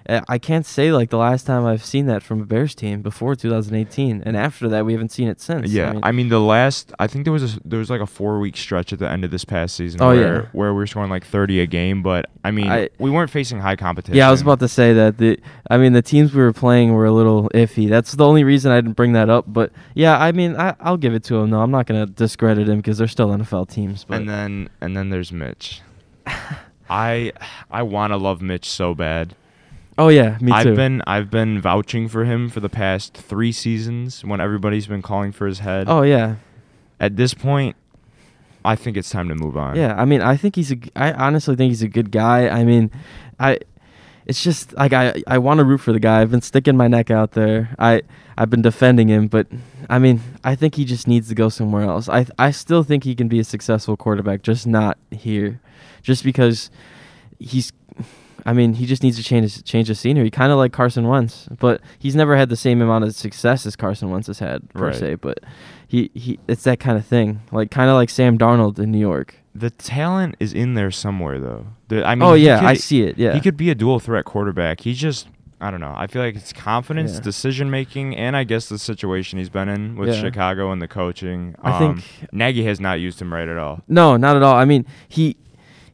[0.06, 3.00] Uh, I can't say like the last time I've seen that from a Bears team
[3.00, 5.70] before 2018, and after that we haven't seen it since.
[5.70, 6.92] Yeah, I mean, the last.
[6.98, 9.24] I think there was a there was like a four week stretch at the end
[9.24, 10.02] of this past season.
[10.02, 10.48] Oh, where, yeah.
[10.52, 13.60] where we were scoring like thirty a game, but I mean, I- we weren't facing
[13.60, 14.16] high competition.
[14.16, 15.16] Yeah, I was about to say that.
[15.16, 15.40] The
[15.70, 17.88] I mean, the teams we were playing were a little iffy.
[17.88, 19.46] That's the only reason I didn't bring that up.
[19.48, 21.50] But yeah, I mean, I, I'll give it to him.
[21.50, 24.04] No, I'm not gonna discredit him because they're still NFL teams.
[24.04, 25.80] But and then and then there's Mitch.
[26.90, 27.32] I
[27.70, 29.34] I want to love Mitch so bad.
[29.98, 30.70] Oh yeah, me too.
[30.70, 35.02] I've been I've been vouching for him for the past three seasons when everybody's been
[35.02, 35.86] calling for his head.
[35.88, 36.36] oh yeah,
[37.00, 37.76] At this point,
[38.64, 39.76] I think it's time to move on.
[39.76, 40.78] Yeah, I mean, I think he's a.
[40.96, 42.48] I honestly think he's a good guy.
[42.48, 42.90] I mean,
[43.38, 43.58] I.
[44.26, 45.22] It's just like I.
[45.26, 46.22] I want to root for the guy.
[46.22, 47.74] I've been sticking my neck out there.
[47.78, 48.02] I.
[48.38, 49.46] I've been defending him, but
[49.88, 52.08] I mean, I think he just needs to go somewhere else.
[52.08, 52.26] I.
[52.38, 55.60] I still think he can be a successful quarterback, just not here,
[56.02, 56.70] just because
[57.38, 57.70] he's.
[58.46, 61.06] I mean, he just needs to change his, change the scenery, kind of like Carson
[61.08, 61.48] Wentz.
[61.58, 64.86] But he's never had the same amount of success as Carson Wentz has had per
[64.88, 64.94] Right.
[64.94, 65.14] se.
[65.16, 65.40] But
[65.88, 68.98] he, he it's that kind of thing, like kind of like Sam Darnold in New
[68.98, 69.36] York.
[69.54, 71.66] The talent is in there somewhere though.
[71.88, 73.16] The, I mean, oh yeah, could- I see it.
[73.18, 74.80] Yeah, He could be a dual threat quarterback.
[74.80, 75.28] He's just
[75.60, 75.94] I don't know.
[75.96, 77.20] I feel like it's confidence, Yeah.
[77.20, 80.20] decision making, and I guess the situation he's been in with Yeah.
[80.20, 81.54] Chicago and the coaching.
[81.62, 83.80] I Um, think- Nagy has not used him right at all.
[83.88, 84.54] No, not at all.
[84.56, 85.36] I mean, he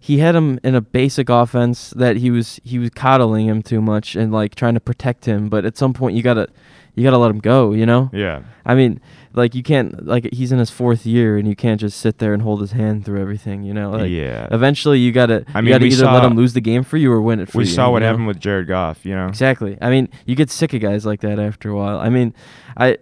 [0.02, 3.82] he had him in a basic offense that he was he was coddling him too
[3.82, 5.50] much and like trying to protect him.
[5.50, 6.48] But at some point, you gotta
[6.94, 7.72] you gotta let him go.
[7.72, 8.08] You know.
[8.10, 8.42] Yeah.
[8.64, 8.98] I mean,
[9.34, 12.32] like you can't like he's in his fourth year and you can't just sit there
[12.32, 13.62] and hold his hand through everything.
[13.62, 13.90] You know.
[13.90, 14.48] Like, yeah.
[14.50, 17.12] Eventually, you gotta I mean, you gotta either let him lose the game for you
[17.12, 17.70] or win it for we you.
[17.70, 18.06] We saw what you know?
[18.06, 19.04] happened with Jared Goff.
[19.04, 19.28] You know.
[19.28, 19.76] Exactly.
[19.82, 21.98] I mean, you get sick of guys like that after a while.
[21.98, 22.32] I mean,
[22.74, 22.96] I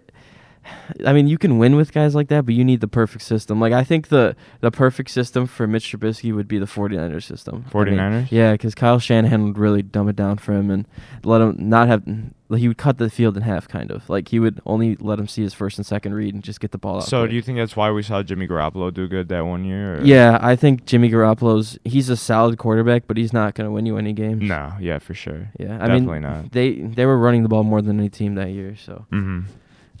[1.05, 3.59] I mean, you can win with guys like that, but you need the perfect system.
[3.59, 7.65] Like I think the the perfect system for Mitch Trubisky would be the 49ers system.
[7.73, 8.27] I mean, 49ers?
[8.31, 10.87] yeah, because Kyle Shanahan would really dumb it down for him and
[11.23, 12.03] let him not have.
[12.51, 14.09] Like he would cut the field in half, kind of.
[14.09, 16.71] Like he would only let him see his first and second read and just get
[16.71, 17.03] the ball out.
[17.03, 17.29] So quick.
[17.29, 19.97] do you think that's why we saw Jimmy Garoppolo do good that one year?
[19.99, 23.71] or- Yeah, I think Jimmy Garoppolo's he's a solid quarterback, but he's not going to
[23.71, 24.41] win you any games.
[24.41, 24.73] No.
[24.79, 25.51] Yeah, for sure.
[25.59, 26.51] Yeah, I Definitely mean, not.
[26.51, 28.75] they they were running the ball more than any team that year.
[28.83, 29.41] So Mm-hmm.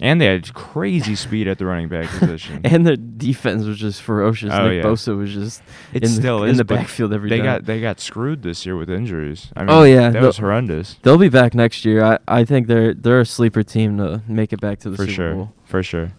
[0.01, 2.61] And they had crazy speed at the running back position.
[2.63, 4.49] and the defense was just ferocious.
[4.53, 4.89] Oh, Nick yeah.
[4.89, 5.61] Bosa was just
[5.93, 7.45] It in the, still in the backfield every they time.
[7.45, 9.49] got they got screwed this year with injuries.
[9.57, 12.03] I mean, Oh, yeah, that the- was horrendous They'll be back next year.
[12.03, 15.03] I, I think they're they're a sleeper team to make it back to the for
[15.03, 15.33] Super sure.
[15.33, 15.53] Bowl.
[15.65, 16.11] For sure.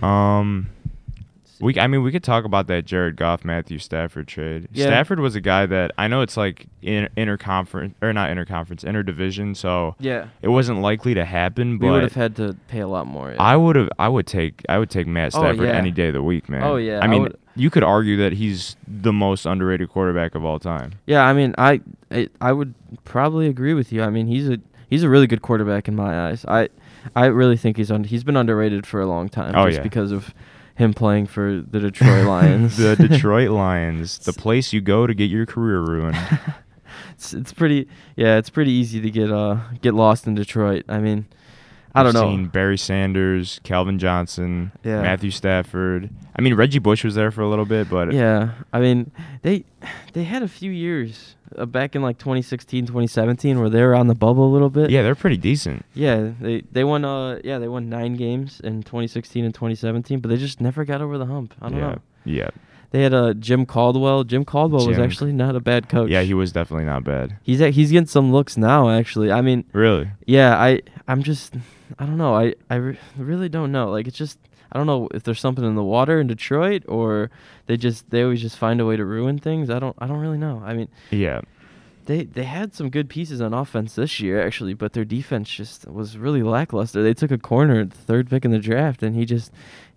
[0.00, 0.70] Um,
[1.60, 4.68] we I mean we could talk about that Jared Goff Matthew Stafford trade.
[4.72, 4.86] Yeah.
[4.86, 9.56] Stafford was a guy that I know it's like in, interconference or not interconference interdivision,
[9.56, 11.78] so Yeah, it wasn't likely to happen.
[11.78, 13.30] we would have had to pay a lot more.
[13.30, 13.36] yeah.
[13.42, 15.72] I would have I would take I would take Matt Oh, Stafford yeah.
[15.72, 16.62] any day of the week, man.
[16.62, 20.34] Oh, yeah, I I mean would- you could argue that he's the most underrated quarterback
[20.34, 20.92] of all time.
[21.06, 24.02] yeah, I mean, I, I I would probably agree with you.
[24.02, 26.44] I mean, he's a he's a really good quarterback in my eyes.
[26.46, 26.68] I
[27.16, 29.82] I really think he's un, he's been underrated for a long time Oh, just yeah.
[29.82, 30.32] because of
[30.80, 32.76] him playing for the Detroit Lions.
[32.76, 36.16] the Detroit Lions, the place you go to get your career ruined.
[37.12, 40.84] it's it's pretty yeah, it's pretty easy to get uh get lost in Detroit.
[40.88, 41.26] I mean,
[41.94, 42.30] I We've don't know.
[42.30, 45.02] Seen Barry Sanders, Calvin Johnson, Yeah.
[45.02, 46.10] Matthew Stafford.
[46.36, 49.10] I mean, Reggie Bush was there for a little bit, but Yeah, I mean,
[49.42, 49.64] they
[50.12, 54.06] they had a few years uh, back in like 2016, 2017 where they were on
[54.06, 54.90] the bubble a little bit.
[54.90, 55.84] yeah, they're pretty decent.
[55.94, 60.28] Yeah, they they won uh yeah, they won 9 games in 2016 and 2017, but
[60.28, 61.54] they just never got over the hump.
[61.60, 61.98] I don't yeah, know.
[62.24, 62.50] yeah,
[62.90, 64.24] They had uh Jim Caldwell.
[64.24, 66.10] Jim Caldwell was actually not a bad coach.
[66.10, 66.22] yeah.
[66.22, 67.36] He was definitely not bad.
[67.42, 69.30] He's a- he's getting some looks now actually.
[69.32, 70.10] I mean, Really?
[70.26, 71.54] yeah, I I'm just
[71.98, 72.34] I don't know.
[72.34, 73.90] I I re- really don't know.
[73.90, 74.38] Like it's just
[74.72, 77.30] I don't know if there's something in the water in Detroit or
[77.66, 79.70] they just they always just find a way to ruin things.
[79.70, 80.62] I don't I don't really know.
[80.64, 81.40] I mean, Yeah.
[82.06, 85.86] they they had some good pieces on offense this year actually, but their defense just
[85.88, 87.02] was really lackluster.
[87.02, 89.52] They took a corner at the third pick in the draft and he just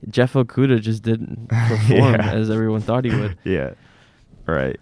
[0.09, 2.31] Jeff Okudah just didn't perform Yeah.
[2.33, 3.37] as everyone thought he would.
[3.43, 3.71] yeah.
[4.45, 4.79] Right.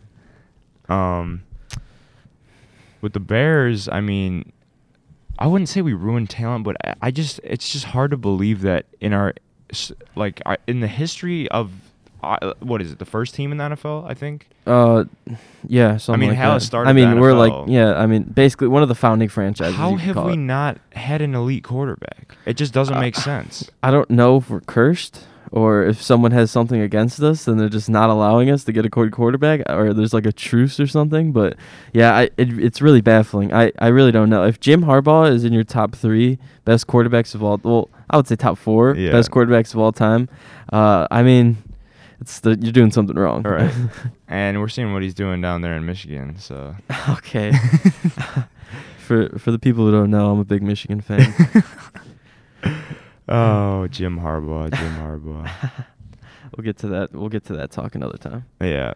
[0.90, 1.44] Um.
[3.02, 4.52] With the Bears, I mean,
[5.40, 8.62] I wouldn't say we ruined talent, but I, I just it's just hard to believe
[8.62, 9.34] that in our
[10.16, 11.72] like in the history of
[12.24, 14.10] uh, what is it the first team in the NFL?
[14.10, 14.48] I think.
[14.68, 15.06] Uh,
[15.68, 18.68] yeah, something mean, like how it started I mean, we're like, yeah, I mean, basically
[18.68, 19.76] one of the founding franchises.
[19.76, 20.38] How have we it.
[20.38, 22.36] not had an elite quarterback?
[22.46, 23.72] It just doesn't make Uh, sense.
[23.82, 27.68] I don't know if we're cursed or if someone has something against us and they're
[27.70, 30.88] just not allowing us to get a good quarterback or there's like a truce or
[30.88, 31.32] something.
[31.34, 31.58] But
[31.94, 33.54] yeah, I, it, it's really baffling.
[33.54, 34.44] I, I really don't know.
[34.46, 38.28] If Jim Harbaugh is in your top three best quarterbacks of all, well, I would
[38.28, 39.12] say top four Yeah.
[39.12, 40.30] best quarterbacks of all time.
[40.72, 41.58] Uh, I mean,
[42.22, 43.46] it's the, you're doing something wrong.
[43.46, 43.74] All right.
[44.30, 46.38] And we're seeing what he's doing down there in Michigan.
[46.38, 46.74] So
[47.10, 47.52] okay.
[48.98, 51.34] for for the people who don't know, I'm a big Michigan fan.
[53.32, 55.50] Oh, Jim Harbaugh, Jim Harbaugh.
[56.56, 57.14] we'll get to that.
[57.14, 58.46] We'll get to that talk another time.
[58.60, 58.94] Yeah.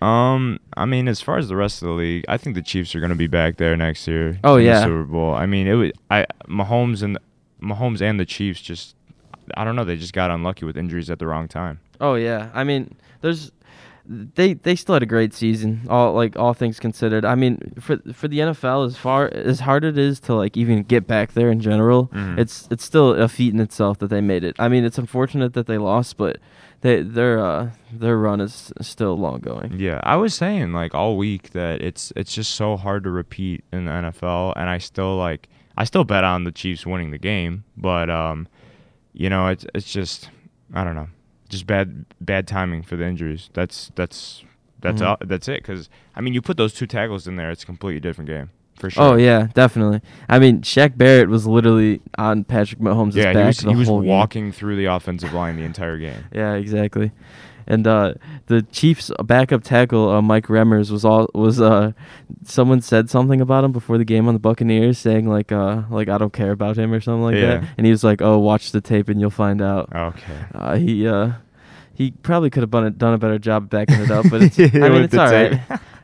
[0.00, 2.94] Um, I mean, as far as the rest of the league, I think the Chiefs
[2.94, 4.38] are going to be back there next year.
[4.44, 4.84] Oh, yeah.
[4.84, 5.34] Super Bowl.
[5.34, 7.18] I mean, it was I Mahomes and
[7.60, 8.94] Mahomes and the Chiefs just
[9.56, 11.80] I don't know, they just got unlucky with injuries at the wrong time.
[12.00, 13.50] Oh yeah, I mean, there's
[14.10, 15.82] they they still had a great season.
[15.90, 17.24] All like all things considered.
[17.26, 20.82] I mean, for for the NFL, as far as hard it is to like even
[20.82, 22.38] get back there in general, Mhm.
[22.38, 24.56] it's it's still a feat in itself that they made it.
[24.58, 26.38] I mean, it's unfortunate that they lost, but
[26.80, 29.74] they their uh their run is still long going.
[29.78, 33.62] Yeah, I was saying like all week that it's it's just so hard to repeat
[33.72, 37.18] in the NFL, and I still like I still bet on the Chiefs winning the
[37.18, 38.48] game, but um,
[39.12, 40.30] you know it's it's just
[40.72, 41.08] I don't know,
[41.48, 43.50] just bad bad timing for the injuries.
[43.54, 44.44] That's that's
[44.80, 45.06] that's Mhm.
[45.06, 45.62] all, that's it.
[45.62, 48.50] Because I mean, you put those two tackles in there, it's a completely different game
[48.78, 49.02] for sure.
[49.02, 50.00] Oh yeah, definitely.
[50.28, 53.32] I mean, Shaq Barrett was literally on Patrick Mahomes' yeah.
[53.32, 54.08] back He was the he was whole game.
[54.10, 56.24] walking through the offensive line the entire game.
[56.32, 57.10] Yeah, exactly.
[57.70, 58.14] And uh,
[58.46, 61.60] the Chiefs' backup tackle, uh, Mike Remmers, was all was.
[61.60, 61.92] Uh,
[62.44, 66.08] someone said something about him before the game on the Buccaneers, saying like, uh, like
[66.08, 67.58] I don't care about him or something like Yeah.
[67.60, 67.68] that.
[67.76, 70.38] And he was like, "Oh, watch the tape and you'll find out." Okay.
[70.54, 71.32] Uh, he uh,
[71.92, 75.02] he probably could have done, a better job backing it up, but it's, I mean,
[75.02, 75.60] it's all right.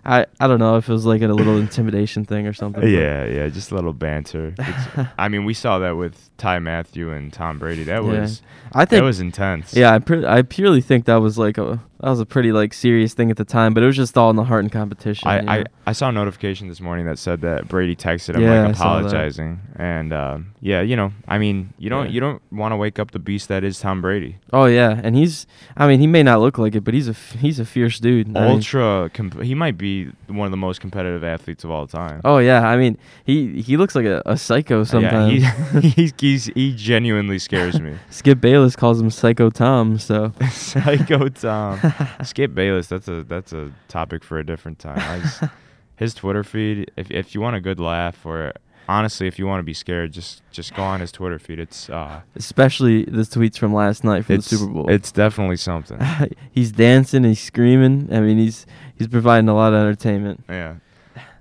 [0.07, 2.83] I, I don't know if it was like a little intimidation thing or something.
[2.87, 4.55] Yeah, yeah, just a little banter.
[5.19, 7.85] I mean, we saw that with Ty Mathieu and Tom Brady.
[7.85, 8.21] That Yeah.
[8.21, 9.75] was I think that was intense.
[9.75, 12.75] Yeah, I pre- I purely think that was like a, that was a pretty like
[12.75, 15.27] serious thing at the time, but it was just all in the heart and competition.
[15.27, 15.65] I, you I, know?
[15.87, 19.61] I saw a notification this morning that said that Brady texted him Yeah, like apologizing,
[19.77, 22.13] and um, yeah, you know, I mean, you don't Yeah.
[22.13, 24.37] you don't want to wake up the beast that is Tom Brady.
[24.53, 25.47] oh yeah, and he's
[25.79, 28.37] I mean he may not look like it, but he's a he's a fierce dude.
[28.37, 31.87] I mean- Ultra, comp- he might be one of the most competitive athletes of all
[31.87, 32.21] time.
[32.25, 35.43] oh yeah, I mean he he looks like a, a psycho sometimes.
[35.43, 37.95] Yeah, he, he's, he's he genuinely scares me.
[38.11, 41.79] Skip Bayless calls him Psycho Tom, so Psycho Tom,
[42.23, 42.89] Skip Bayless.
[42.89, 44.99] That's a that's a topic for a different time.
[44.99, 45.43] I just,
[45.97, 46.91] his Twitter feed.
[46.97, 48.53] If if you want a good laugh, or
[48.89, 51.59] honestly, if you want to be scared, just just go on his Twitter feed.
[51.59, 54.91] It's uh, especially the tweets from last night for it's the Super Bowl.
[54.91, 55.99] It's definitely something.
[56.53, 58.09] he's dancing, he's screaming.
[58.13, 60.45] I mean, he's he's providing a lot of entertainment.
[60.49, 60.77] Yeah.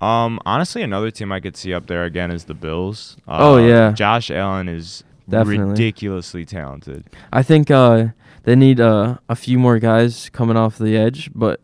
[0.00, 0.38] Um.
[0.46, 3.16] Honestly, another team I could see up there again is the Bills.
[3.26, 3.92] Uh, Oh, yeah.
[3.92, 5.70] Josh Allen is Definitely.
[5.70, 7.04] ridiculously talented.
[7.32, 8.08] I think uh,
[8.44, 11.60] they need uh, a few more guys coming off the edge, but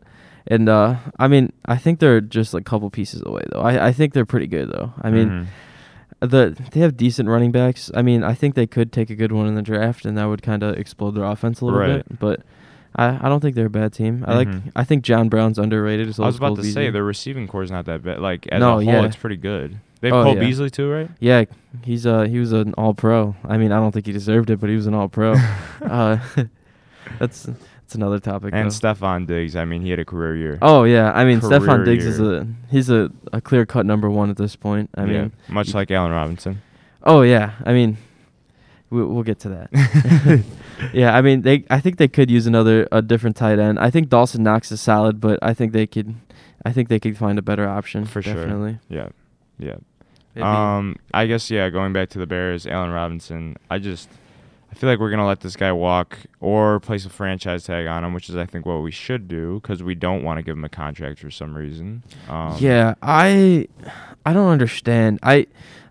[0.46, 3.60] and uh, I mean, I think they're just a couple pieces away though.
[3.60, 4.92] I, I think they're pretty good though.
[5.02, 5.46] I mean, Mhm.
[6.20, 7.90] the they have decent running backs.
[7.94, 10.24] I mean, I think they could take a good one in the draft, and that
[10.24, 11.96] would kind of explode their offense a little Right.
[12.08, 12.18] bit.
[12.18, 12.40] But
[12.96, 14.24] I, I don't think they're a bad team.
[14.26, 14.72] I like Mhm.
[14.74, 16.08] I think John Brown's underrated.
[16.08, 18.20] As I was as about to say their receiving core is not that bad.
[18.20, 19.04] Like as No, a whole, yeah.
[19.04, 19.76] it's pretty good.
[20.00, 20.40] They have Oh, Cole yeah.
[20.40, 21.10] Beasley too, right?
[21.20, 21.44] Yeah,
[21.82, 23.34] he's uh he was an All Pro.
[23.44, 25.32] I mean, I don't think he deserved it, but he was an All Pro.
[25.82, 26.18] uh,
[27.18, 28.54] that's that's another topic.
[28.54, 28.74] And though.
[28.74, 29.56] Stefon Diggs.
[29.56, 30.58] I mean, he had a career year.
[30.62, 34.08] Oh yeah, I mean Career Stefon Diggs is a he's a, a clear cut number
[34.08, 34.90] one at this point.
[34.94, 35.06] I yeah.
[35.06, 36.62] mean, much like Allen Robinson.
[37.02, 37.98] oh yeah, I mean,
[38.88, 40.44] we, we'll get to that.
[40.94, 43.78] yeah, I mean they I think they could use another a different tight end.
[43.78, 46.14] I think Dawson Knox is solid, but I think they could
[46.64, 48.34] I think they could find a better option For sure.
[48.34, 48.78] definitely.
[48.88, 49.08] Yeah.
[49.58, 49.76] Yeah.
[50.36, 51.68] Um, I guess yeah.
[51.70, 53.56] Going back to the Bears, Allen Robinson.
[53.70, 54.08] I just,
[54.70, 58.04] I feel like we're gonna let this guy walk or place a franchise tag on
[58.04, 60.56] him, which is I think what we should do because we don't want to give
[60.56, 62.02] him a contract for some reason.
[62.28, 63.66] Um, yeah, I
[64.24, 65.18] I don't understand.
[65.22, 65.46] I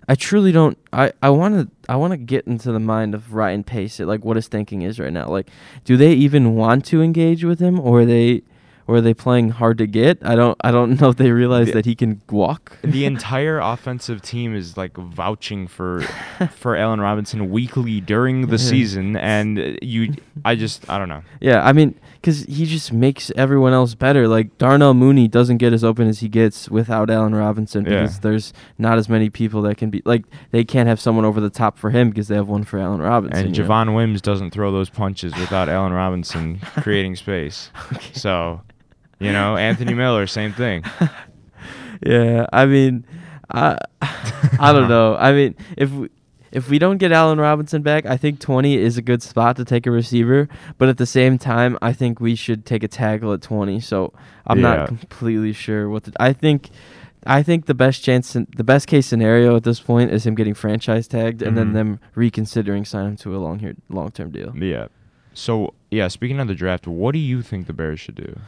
[0.07, 0.77] I truly don't.
[0.91, 3.99] I I want to I want to get into the mind of Ryan Pace.
[3.99, 5.27] Like what his thinking is right now.
[5.27, 5.49] Like,
[5.83, 8.41] do they even want to engage with him, or are they
[8.89, 10.17] or are they playing hard to get?
[10.23, 12.77] I don't I don't know if they realize The- that he can walk.
[12.81, 16.01] The entire offensive team is like vouching for
[16.55, 21.21] for Allen Robinson weekly during the season, and you, I just, I don't know.
[21.39, 24.27] Yeah, I mean, because he just makes everyone else better.
[24.27, 28.01] Like Darnell Mooney doesn't get as open as he gets without Allen Robinson Yeah.
[28.01, 31.39] because there's not as many people that can be like they can't have someone over
[31.39, 33.45] the top for him because they have one for Allen Robinson.
[33.47, 33.69] And you know?
[33.69, 37.69] Javon Wims doesn't throw those punches without Allen Robinson creating space.
[37.93, 38.13] Okay.
[38.13, 38.61] So,
[39.19, 40.83] you know, Anthony Miller, same thing.
[42.05, 43.05] Yeah, I mean,
[43.51, 45.17] I I don't know.
[45.17, 46.07] I mean, if we,
[46.53, 49.65] if we don't get Allen Robinson back, I think 20 is a good spot to
[49.65, 50.47] take a receiver.
[50.77, 53.81] But at the same time, I think we should take a tackle at 20.
[53.81, 54.13] So
[54.47, 54.75] I'm Yeah.
[54.77, 56.13] not completely sure what to.
[56.19, 56.69] I think.
[57.25, 60.53] I think the best chance, the best case scenario at this point is him getting
[60.53, 61.73] franchise tagged and then Mhm.
[61.73, 64.53] them reconsidering signing him to a long here long term deal.
[64.55, 64.87] Yeah.
[65.33, 68.39] So, yeah, speaking of the draft, what do you think the Bears should do?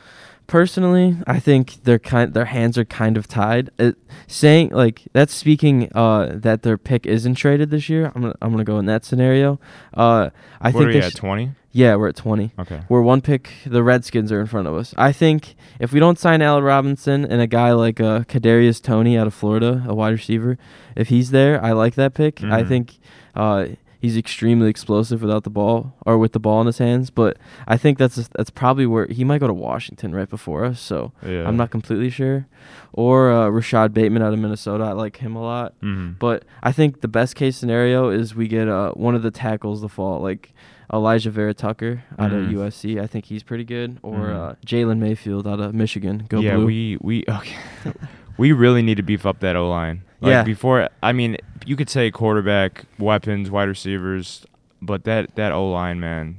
[0.52, 3.70] Personally, I think their kind their hands are kind of tied.
[3.80, 3.96] It,
[4.28, 8.12] saying like that's speaking uh, that their pick isn't traded this year.
[8.14, 9.62] I'm gonna I'm gonna go in that scenario.
[9.94, 11.52] Uh, I what think are at, sh- 20?
[11.72, 12.52] yeah we're at 20.
[12.60, 12.82] Okay.
[12.90, 13.50] We're one pick.
[13.66, 14.94] The Redskins are in front of us.
[14.98, 19.18] I think if we don't sign Allen Robinson and a guy like uh, Kadarius Toney
[19.18, 20.58] out of Florida, a wide receiver,
[20.98, 22.44] if he's there, I like that pick.
[22.44, 22.68] I Mhm.
[22.68, 23.00] think
[23.36, 23.68] uh,
[24.02, 27.10] he's extremely explosive without the ball or with the ball in his hands.
[27.12, 27.38] But
[27.68, 30.80] I think that's that's probably where he might go to Washington right before us.
[30.82, 31.48] So Yeah.
[31.48, 32.48] I'm not completely sure.
[32.94, 34.84] Or uh, Rashod Bateman out of Minnesota.
[34.86, 35.74] I like him a lot.
[35.82, 36.18] Mhm.
[36.20, 39.82] But I think the best case scenario is we get uh, one of the tackles
[39.82, 40.52] the fall, like
[40.92, 42.46] Alijah Vera-Tucker out Mhm.
[42.48, 43.00] of USC.
[43.00, 43.98] I think he's pretty good.
[44.04, 44.36] Or Mhm.
[44.36, 46.24] uh, Jalen Mayfield out of Michigan.
[46.28, 46.66] Go yeah, blue.
[46.66, 47.56] we we okay.
[48.38, 50.02] we really need to beef up that O line.
[50.22, 50.44] Like Yeah.
[50.44, 54.46] Before, I mean, you could say quarterback, weapons, wide receivers,
[54.82, 56.38] but that that O line, man,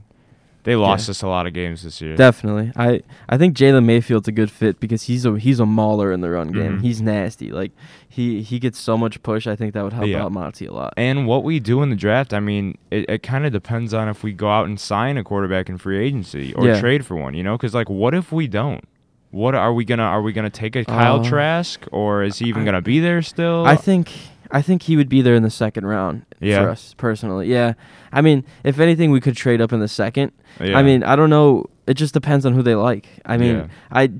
[0.65, 1.11] they lost Yeah.
[1.11, 2.15] us a lot of games this year.
[2.15, 2.71] Definitely.
[2.77, 6.21] I, I think Jalen Mayfield's a good fit because he's a he's a mauler in
[6.21, 6.79] the run game.
[6.79, 6.83] Mhm.
[6.83, 7.51] He's nasty.
[7.51, 7.73] Like
[8.09, 9.49] he he gets so much push.
[9.49, 10.23] I think that would help Yeah.
[10.23, 10.95] out Monty a lot.
[10.97, 14.09] And what we do in the draft, I mean, it, it kind of depends on
[14.09, 16.79] if we go out and sign a quarterback in free agency or Yeah.
[16.81, 17.35] trade for one.
[17.35, 18.85] You know, because like, what if we don't?
[19.33, 20.03] What are we gonna?
[20.05, 23.01] Are we gonna take a Kyle Uh, Trask, or is he even I- gonna be
[23.01, 23.65] there still?
[23.67, 24.11] I think
[24.51, 26.63] I think he would be there in the second round Yeah.
[26.63, 27.51] for us personally.
[27.51, 27.73] Yeah.
[28.13, 30.33] I mean, if anything, we could trade up in the second.
[30.61, 30.77] Yeah.
[30.79, 31.65] I mean, I don't know.
[31.87, 33.07] It just depends on who they like.
[33.25, 33.67] I mean, Yeah.
[33.91, 34.11] I,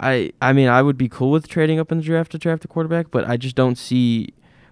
[0.00, 2.64] I, I mean, I would be cool with trading up in the draft to draft
[2.64, 4.28] a quarterback, but I just don't see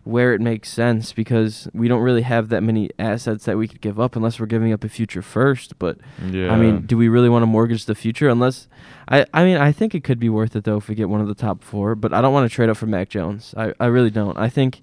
[0.07, 3.81] where it makes sense because we don't really have that many assets that we could
[3.81, 5.79] give up unless we're giving up a future first.
[5.81, 6.53] But Yeah.
[6.53, 8.29] I mean, do we really want to mortgage the future?
[8.29, 8.69] Unless
[9.09, 11.21] I, I mean, I think it could be worth it though if we get one
[11.21, 11.97] of the top four.
[11.97, 13.53] But I don't want to trade up for Mac Jones.
[13.57, 14.39] I, I really don't.
[14.39, 14.81] I think,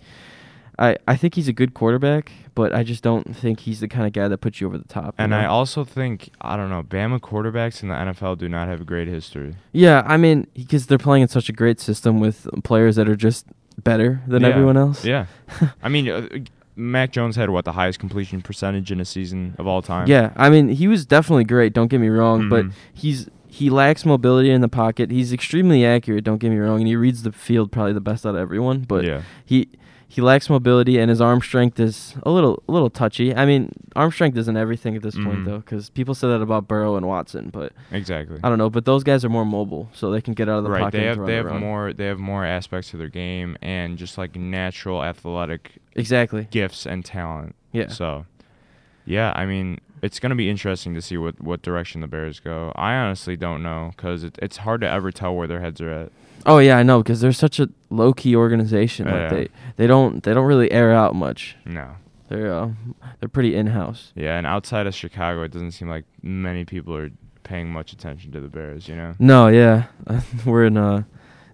[0.77, 4.05] I, I think he's a good quarterback, but I just don't think he's the kind
[4.05, 5.15] of guy that puts you over the top.
[5.17, 6.83] and I also think I don't know.
[6.83, 9.55] Bama quarterbacks in the NFL do not have a great history.
[9.71, 13.15] yeah, I mean, because they're playing in such a great system with players that are
[13.15, 13.45] just
[13.81, 14.49] better than Yeah.
[14.49, 15.03] everyone else.
[15.05, 15.25] Yeah.
[15.83, 16.27] I mean, uh,
[16.75, 20.07] Mac Jones had what the highest completion percentage in a season of all time.
[20.07, 21.73] Yeah, I mean, he was definitely great.
[21.73, 22.71] Don't get me wrong, but Mhm.
[22.93, 25.12] he's he lacks mobility in the pocket.
[25.12, 26.23] He's extremely accurate.
[26.23, 28.79] Don't get me wrong, and he reads the field probably the best out of everyone.
[28.88, 29.21] But yeah.
[29.45, 29.69] he
[30.13, 33.34] he lacks mobility, and his arm strength is a little a little touchy.
[33.36, 35.45] I mean, arm strength isn't everything at this point Mhm.
[35.45, 38.39] though, because people say that about Burrow and Watson, but Exactly.
[38.43, 38.69] I don't know.
[38.69, 40.82] But those guys are more mobile, so they can get out of the right.
[40.82, 40.91] pocket.
[40.91, 43.97] They and have throw they have more they have more aspects to their game and
[43.97, 46.47] just like natural athletic exactly.
[46.52, 47.56] gifts and talent.
[47.71, 47.88] Yeah.
[47.88, 48.26] So,
[49.06, 52.71] yeah, I mean, it's gonna be interesting to see what what direction the Bears go.
[52.76, 55.89] I honestly don't know because it, it's hard to ever tell where their heads are
[55.89, 56.12] at.
[56.45, 59.06] Oh yeah, I know because they're such a low key organization.
[59.06, 59.29] Like Yeah.
[59.29, 61.56] they they don't they don't really air out much.
[61.65, 61.91] No.
[62.29, 62.69] They're uh,
[63.19, 64.12] they're pretty in house.
[64.15, 67.12] Yeah, and outside of Chicago, it doesn't seem like many people are
[67.43, 68.88] paying much attention to the Bears.
[68.88, 69.13] You know.
[69.19, 69.86] No, yeah,
[70.45, 71.03] we're in uh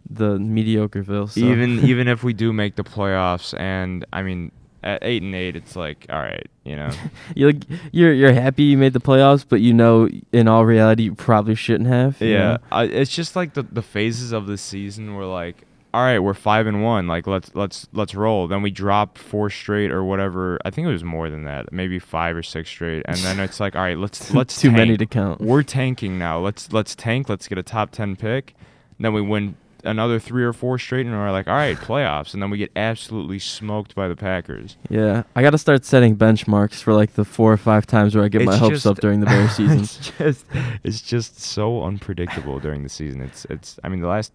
[0.10, 1.30] the mediocreville.
[1.32, 1.42] So.
[1.42, 4.52] Even even if we do make the playoffs, and I mean,
[4.84, 6.90] at eight and eight, it's like all right, you know.
[7.36, 7.54] you're
[7.92, 11.56] you're you're happy you made the playoffs, but you know in all reality you probably
[11.56, 12.22] shouldn't have.
[12.22, 12.58] Yeah.
[12.72, 16.36] I, it's just like the the phases of the season were like, all right, we're
[16.36, 18.48] five and one, like let's let's let's roll.
[18.48, 20.60] Then we drop four straight or whatever.
[20.64, 23.04] I think it was more than that, maybe five or six straight.
[23.06, 25.42] And then it's like, all right, let's let's too many to count.
[25.42, 26.40] We're tanking now.
[26.40, 27.28] Let's let's tank.
[27.28, 28.54] Let's get a top ten pick.
[29.00, 32.34] Then we win another three or four straight, and we're like, all right, playoffs.
[32.34, 34.78] And then we get absolutely smoked by the Packers.
[34.90, 38.24] Yeah, I got to start setting benchmarks for like the four or five times where
[38.24, 39.80] I get my It's hopes just- up during the Bears season.
[39.80, 40.46] it's just
[40.84, 43.22] it's just so unpredictable during the season.
[43.22, 44.34] It's it's I mean the last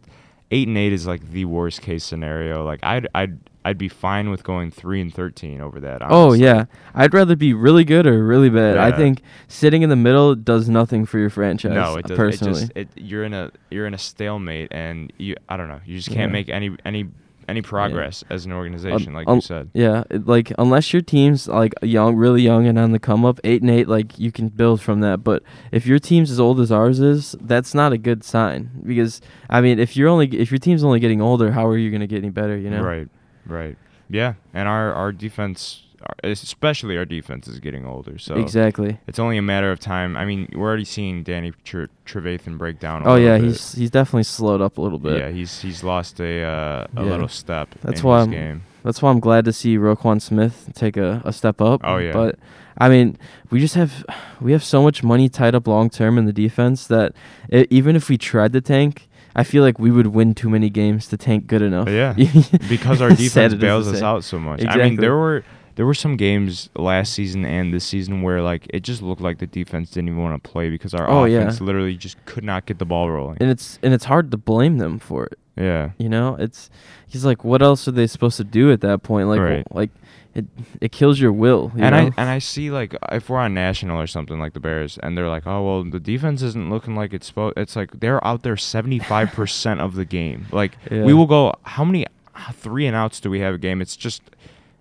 [0.50, 2.64] eight and eight is like the worst case scenario.
[2.64, 6.03] Like I'd I'd I'd be fine with going three and thirteen over that.
[6.03, 8.77] Oh yeah, I'd rather be really good or really bad.
[8.77, 11.72] I think sitting in the middle does nothing for your franchise.
[11.72, 12.16] No, it does.
[12.16, 12.62] personally.
[12.74, 15.81] It just it you're in a you're in a stalemate, and you I don't know.
[15.87, 16.33] You just can't Yeah.
[16.33, 17.07] make any any
[17.46, 19.70] any progress as an organization, like un- you said.
[19.74, 23.38] Yeah, it, like unless your team's like young, really young and on the come up,
[23.44, 25.22] eight and eight, like you can build from that.
[25.24, 29.20] But if your team's as old as ours is, that's not a good sign because
[29.50, 32.00] I mean, if you're only if your team's only getting older, how are you going
[32.00, 32.57] to get any better?
[32.57, 32.83] You know?
[32.83, 33.09] Right,
[33.46, 33.76] right.
[34.09, 35.83] Yeah, and our our defense,
[36.22, 38.18] especially our defense, is getting older.
[38.18, 38.98] So Exactly.
[39.07, 40.16] It's only a matter of time.
[40.16, 43.02] I mean, we're already seeing Danny Tre- Trevathan break down.
[43.07, 43.46] Oh yeah, bit.
[43.46, 45.18] he's he's definitely slowed up a little bit.
[45.18, 47.11] yeah, he's he's lost a uh, a Yeah.
[47.11, 47.74] little step.
[47.83, 48.62] That's in why I'm- game.
[48.83, 51.80] That's why I'm glad to see Roquan Smith take a, a step up.
[51.85, 52.12] Oh, yeah.
[52.12, 52.38] But
[52.76, 53.16] I mean,
[53.50, 54.04] we just have
[54.42, 57.14] we have so much money tied up long term in the defense that
[57.50, 60.70] i even if we tried to tank, I feel like we would win too many
[60.70, 61.88] games to tank good enough.
[61.88, 62.12] Yeah,
[62.68, 64.64] because our defense bails us out so much.
[64.66, 65.44] I mean, there were
[65.77, 69.38] there were some games last season and this season where like it just looked like
[69.38, 71.38] the defense didn't even want to play because our Oh, yeah.
[71.40, 73.38] offense literally just could not get the ball rolling.
[73.40, 75.37] And it's and it's hard to blame them for it.
[75.57, 76.70] yeah, You know, it's
[77.09, 79.27] he's like, what else are they supposed to do at that point?
[79.29, 79.66] Like, Right.
[79.75, 79.90] like
[80.35, 80.44] it
[80.81, 81.73] it kills your will.
[81.77, 81.99] you and know?
[82.16, 85.16] I and I see like if we're on national or something like the Bears, and
[85.16, 87.57] they're like, oh well, the defense isn't looking like it's supposed.
[87.57, 90.47] It's like they're out there seventy five percent of the game.
[90.53, 91.05] Like Yeah.
[91.05, 91.55] we will go.
[91.62, 93.81] How many uh, three and outs do we have a game?
[93.81, 94.23] It's just,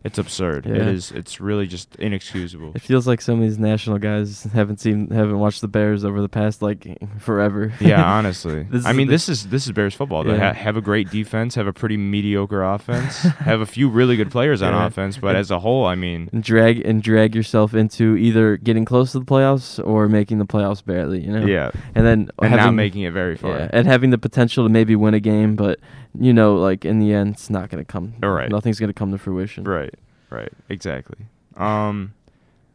[0.03, 0.65] it's absurd.
[0.65, 0.89] It Yeah.
[0.89, 1.11] is.
[1.11, 2.71] It's really just inexcusable.
[2.75, 6.21] It feels like some of these national guys haven't seen haven't watched the Bears over
[6.21, 7.71] the past like forever.
[7.79, 8.67] yeah, honestly.
[8.85, 10.23] I mean, the- this is this is Bears football.
[10.23, 14.15] They ha- have a great defense, have a pretty mediocre offense, have a few really
[14.15, 14.85] good players on Yeah.
[14.87, 18.57] offense, but And- as a whole, I mean, and drag and drag yourself into either
[18.57, 21.45] getting close to the playoffs or making the playoffs barely, you know.
[21.45, 23.57] yeah, And then and having, not making it very far.
[23.57, 25.79] yeah, and having the potential to maybe win a game, but
[26.19, 28.13] you know, like in the end, it's not gonna come.
[28.23, 28.49] All right.
[28.49, 29.63] Nothing's gonna come to fruition.
[29.63, 29.93] Right,
[30.29, 31.17] right, exactly.
[31.57, 32.13] Um,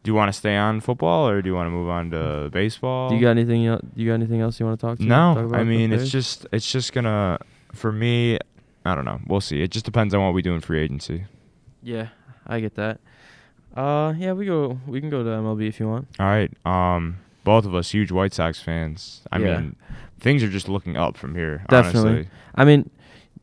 [0.03, 2.51] do you want to stay on football or do you want to move on to
[2.53, 3.11] baseball?
[3.11, 3.67] Do you got anything?
[3.67, 5.03] el- you got anything else you want to talk to?
[5.05, 7.39] talk no, about I mean it's just it's just gonna
[7.73, 8.39] for me.
[8.85, 9.21] I don't know.
[9.27, 9.61] We'll see.
[9.63, 11.25] It just depends on what we do in free agency.
[11.83, 12.09] Yeah,
[12.47, 13.01] I get that.
[13.77, 14.81] Uh, yeah, we go.
[14.87, 16.09] We can go to MLB if you want.
[16.19, 16.51] All right.
[16.65, 19.23] Um, both of us huge White Sox fans.
[19.31, 19.61] I Yeah.
[19.61, 19.77] mean,
[20.19, 21.65] things are just looking up from here.
[21.69, 22.29] Definitely.
[22.55, 22.91] I mean,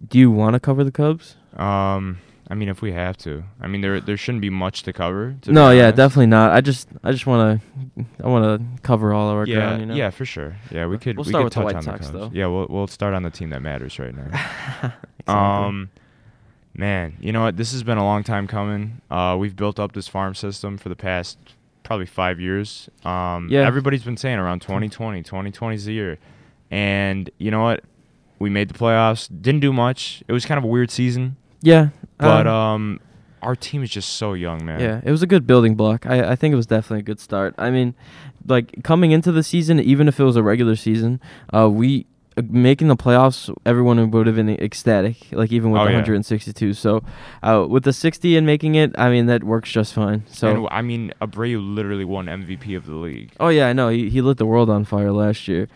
[0.10, 1.36] do you want to cover the Cubs?
[1.56, 3.44] Um, I mean, if we have to.
[3.60, 5.36] I mean, there there shouldn't be much to cover.
[5.42, 6.52] To No, yeah, definitely not.
[6.52, 7.62] I just, I just want
[7.96, 9.80] to, I want to cover all our Yeah, ground.
[9.82, 9.96] You know?
[9.96, 10.56] yeah, for sure.
[10.72, 11.18] Yeah, we could.
[11.18, 12.12] We'll we start could with the White on Sox, Cubs.
[12.12, 12.32] though.
[12.34, 14.30] Yeah, we'll we'll start on the team that matters right now.
[15.28, 15.34] Exactly.
[15.68, 15.90] Um,
[16.78, 17.56] Man, you know what?
[17.58, 19.02] This has been a long time coming.
[19.10, 21.38] Uh, we've built up this farm system for the past
[21.84, 22.90] probably five years.
[23.06, 23.66] Um, Yeah.
[23.66, 26.18] Everybody's been saying around 2020, 2020 is the year.
[26.70, 27.84] And you know what?
[28.40, 29.30] We made the playoffs.
[29.42, 30.24] Didn't do much.
[30.28, 31.38] It was kind of a weird season.
[31.62, 33.00] Yeah, But um, um,
[33.42, 34.80] our team is just so young, man.
[34.80, 36.06] Yeah, it was a good building block.
[36.06, 37.56] I, I think it was definitely a good start.
[37.58, 37.96] I mean,
[38.48, 41.20] like coming into the season, even if it was a regular season,
[41.56, 42.06] uh, we
[42.38, 45.16] uh, making the playoffs, everyone would have been ecstatic.
[45.32, 45.98] Like even with Oh, the yeah.
[45.98, 46.74] 162.
[46.74, 47.02] So,
[47.42, 50.24] uh, with the 60 and making it, I mean that works just fine.
[50.28, 50.48] So.
[50.50, 53.32] and I mean, Abreu literally won MVP of the league.
[53.40, 53.90] Oh yeah, I know.
[53.90, 55.68] He he lit the world on fire last year,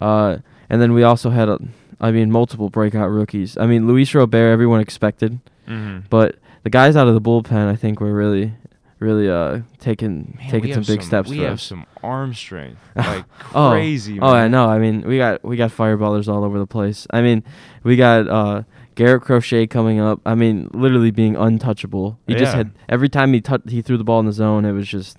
[0.00, 0.36] uh,
[0.70, 1.58] and then we also had, a,
[2.02, 3.56] I mean, multiple breakout rookies.
[3.56, 5.38] I mean, Luis Robert, everyone expected,
[5.68, 6.06] Mm-hmm.
[6.10, 8.52] but the guys out of the bullpen, I think, were really,
[8.98, 11.62] really uh taking Man, taking some big steps We for have us.
[11.62, 13.24] some arm strength, like
[13.54, 14.18] Oh, crazy.
[14.20, 14.50] Oh, I man.
[14.50, 14.68] know.
[14.68, 17.06] I mean, we got we got fireballers all over the place.
[17.10, 17.44] I mean,
[17.84, 18.62] we got uh,
[18.96, 20.20] Garrett Crochet coming up.
[20.26, 22.18] I mean, literally being untouchable.
[22.26, 24.88] He just had every time he he threw the ball in the zone, it was
[24.88, 25.16] just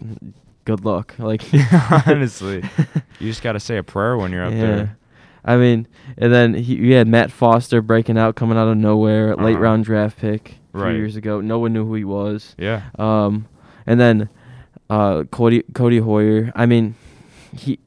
[0.66, 1.16] good luck.
[1.18, 1.42] Like
[2.08, 2.64] Honestly,
[3.20, 4.98] you just gotta say a prayer when you're up there.
[5.46, 5.88] I mean,
[6.18, 9.62] and then he, we had Matt Foster breaking out, coming out of nowhere, late Uh-huh.
[9.64, 11.42] round draft pick a few years ago.
[11.42, 12.56] No one knew who he was.
[12.58, 12.84] Yeah.
[12.98, 13.48] Um,
[13.86, 14.30] and then
[14.90, 16.52] uh, Codi Codi Heuer.
[16.56, 16.96] I mean,
[17.56, 17.78] he,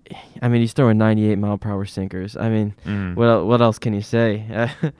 [0.42, 2.36] I mean, he's throwing 98 mile per hour sinkers.
[2.36, 3.14] I mean, Mhm.
[3.16, 4.70] what what else can you say?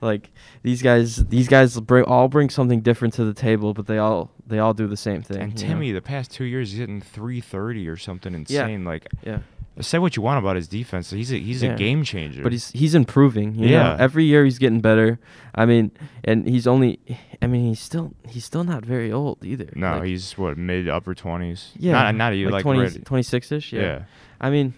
[0.00, 0.30] like
[0.62, 4.30] these guys, these guys bring all bring something different to the table, but they all
[4.46, 5.40] they all do the same thing.
[5.40, 5.74] And you know?
[5.74, 8.38] Timmy, the past two years, he's hitting 330 or something Yeah.
[8.66, 8.84] insane.
[8.84, 9.38] Like, yeah.
[9.80, 11.72] Say what you want about his defense, he's a, he's Yeah.
[11.74, 12.42] a game changer.
[12.42, 13.54] But he's he's improving.
[13.56, 13.82] You Yeah.
[13.82, 13.96] know?
[13.98, 15.18] Every year he's getting better.
[15.54, 15.90] I mean,
[16.24, 17.00] and he's only.
[17.42, 19.68] I mean, he's still he's still not very old either.
[19.74, 21.70] no, Like, he's what mid upper 20s.
[21.76, 23.72] yeah, not not even like, like, 20, 26ish.
[23.72, 23.80] Yeah.
[23.82, 24.02] Yeah.
[24.40, 24.74] I mean,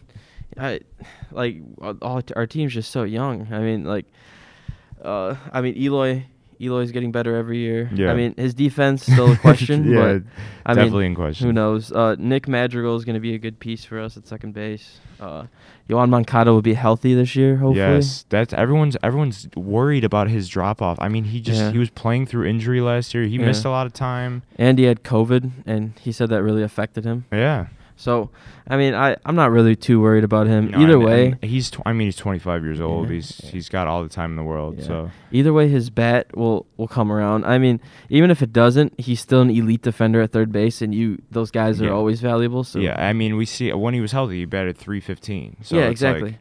[0.58, 0.80] I
[1.30, 3.48] like all all- our team's just so young.
[3.52, 4.06] I mean, like,
[5.04, 6.24] uh, I mean Eloy.
[6.60, 7.90] Eloy's getting better every year.
[7.94, 8.10] Yeah.
[8.10, 10.22] I mean, his defense still a question, yeah, but
[10.64, 11.46] I definitely mean, in question.
[11.46, 11.92] who knows?
[11.92, 15.00] Uh, Nick Madrigal is going to be a good piece for us at second base.
[15.20, 15.46] Uh,
[15.88, 17.76] Yoán Moncada will be healthy this year, hopefully.
[17.78, 20.98] Yes, that's everyone's everyone's worried about his drop off.
[21.00, 21.70] I mean, he just Yeah.
[21.72, 23.24] he was playing through injury last year.
[23.24, 24.42] He missed a lot of time.
[24.56, 27.24] And he had COVID, and he said that really affected him.
[27.32, 27.66] Yeah.
[27.98, 28.30] So,
[28.68, 30.70] I mean, I I'm not really too worried about him.
[30.70, 33.08] No, either and- way, he's tw- I mean he's 25 years old.
[33.08, 33.14] Yeah.
[33.14, 34.78] He's he's got all the time in the world.
[34.78, 34.84] Yeah.
[34.84, 37.44] So either way, his bat will will come around.
[37.46, 37.80] I mean,
[38.10, 41.50] even if it doesn't, he's still an elite defender at third base, and you those
[41.50, 41.90] guys are Yeah.
[41.92, 42.64] always valuable.
[42.64, 45.56] So yeah, I mean we see when he was healthy, he batted 315.
[45.62, 46.38] So yeah, it's like- exactly.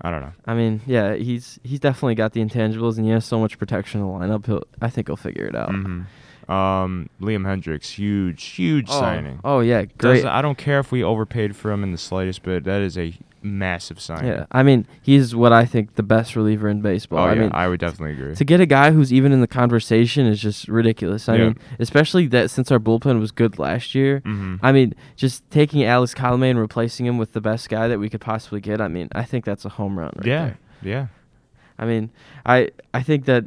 [0.00, 0.32] I don't know.
[0.46, 4.00] I mean, yeah, he's he's definitely got the intangibles, and he has so much protection
[4.00, 4.46] in the lineup.
[4.46, 5.70] He'll, I think he'll figure it out.
[5.74, 6.02] hmm
[6.48, 9.40] Um, Liam Hendriks, huge, huge Oh, signing.
[9.44, 9.98] Oh yeah, great.
[9.98, 12.96] Doesn't- I don't care if we overpaid for him in the slightest but That is
[12.96, 14.30] a massive signing.
[14.32, 17.18] Yeah, I mean, he's what I think the best reliever in baseball.
[17.20, 18.34] Oh I yeah, mean, I would definitely agree.
[18.34, 21.28] to get a guy who's even in the conversation is just ridiculous.
[21.28, 21.44] I Yeah.
[21.44, 24.20] mean, especially that since our bullpen was good last year.
[24.24, 27.98] hmm I mean, just taking Alex Colomé and replacing him with the best guy that
[28.00, 28.80] we could possibly get.
[28.80, 30.12] I mean, I think that's a home run.
[30.16, 30.58] Right yeah, there.
[30.82, 31.06] yeah.
[31.78, 32.10] I mean,
[32.44, 33.44] I I think that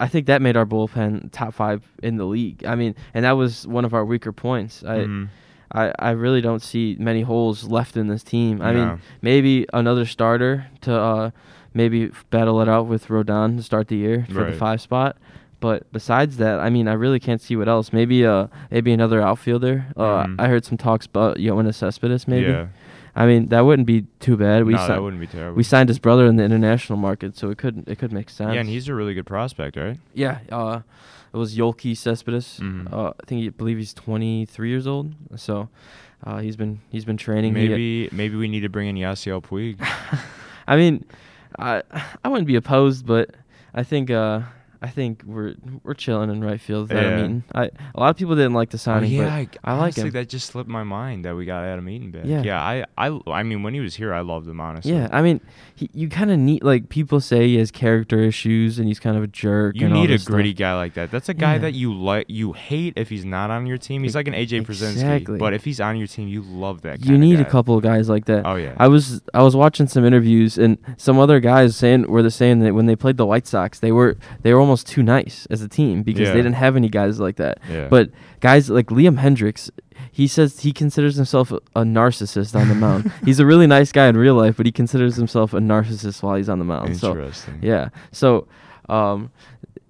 [0.00, 2.64] I think that made our bullpen top five in the league.
[2.64, 4.84] I mean, and that was one of our weaker points.
[4.84, 5.28] I Mhm.
[5.70, 8.62] I, I really don't see many holes left in this team.
[8.62, 8.86] I No.
[8.86, 11.30] mean, maybe another starter to uh,
[11.74, 14.52] maybe battle it out with Rodon to start the year for Right.
[14.52, 15.16] the five spot.
[15.60, 17.92] But besides that, I mean, I really can't see what else.
[17.92, 19.86] Maybe uh, maybe another outfielder.
[19.96, 20.36] Uh, Mhm.
[20.38, 22.26] I heard some talks about Yoenis Cespedes.
[22.28, 22.46] Maybe.
[22.46, 22.66] Yeah.
[23.20, 24.64] I mean, that wouldn't be too bad.
[24.64, 25.56] We no, si- that wouldn't be terrible.
[25.56, 28.54] we signed his brother in the international market, so it could it could make sense.
[28.54, 29.98] Yeah, and he's a really good prospect, right?
[30.14, 30.38] yeah.
[30.52, 30.80] Uh,
[31.34, 32.58] it was Yoelqui Cespedes.
[32.62, 32.92] Mhm.
[32.92, 35.12] Uh, I think he, I believe he's 23 years old.
[35.36, 35.68] So
[36.24, 37.52] uh, he's been he's been training.
[37.54, 39.76] Maybe maybe we need to bring in Yasiel Puig.
[40.68, 41.04] I mean,
[41.58, 41.82] I
[42.24, 43.34] I wouldn't be opposed, but
[43.74, 44.40] I think uh
[44.80, 47.44] I think we're we're chilling in right field with Adam Eaton.
[47.54, 47.64] I
[47.94, 50.02] a lot of people didn't like the Oh, signing, yeah, but I, I like honestly,
[50.04, 50.10] him.
[50.10, 52.22] That just slipped my mind that we got Adam Eaton back.
[52.24, 52.42] Yeah.
[52.42, 52.62] yeah.
[52.62, 54.92] I, I, I mean, when he was here, I loved him honestly.
[54.92, 55.40] yeah, I mean,
[55.74, 59.16] he, you kind of need like people say he has character issues and he's kind
[59.16, 59.74] of a jerk.
[59.76, 60.34] You and all need a this stuff.
[60.34, 61.10] gritty guy like that.
[61.10, 61.58] That's a guy Yeah.
[61.58, 62.26] that you like.
[62.28, 64.02] You hate if he's not on your team.
[64.04, 65.38] He's like an AJ Exactly.
[65.38, 67.00] but if he's on your team, you love that.
[67.00, 67.10] Guy.
[67.12, 68.46] You need a couple of guys like that.
[68.46, 68.74] Oh yeah.
[68.78, 72.60] I was I was watching some interviews and some other guys saying were they saying
[72.60, 75.62] that when they played the White Sox they were they were almost too nice as
[75.62, 76.32] a team because Yeah.
[76.34, 77.58] they didn't have any guys like that.
[77.70, 77.88] yeah.
[77.88, 78.10] But
[78.40, 79.70] guys like Liam Hendriks,
[80.12, 83.10] he says he considers himself a, narcissist on the mound.
[83.24, 86.36] He's a really nice guy in real life, but he considers himself a narcissist while
[86.36, 86.96] he's on the mound.
[86.98, 87.58] So interesting.
[87.62, 87.88] yeah.
[88.12, 88.46] So
[88.88, 89.30] um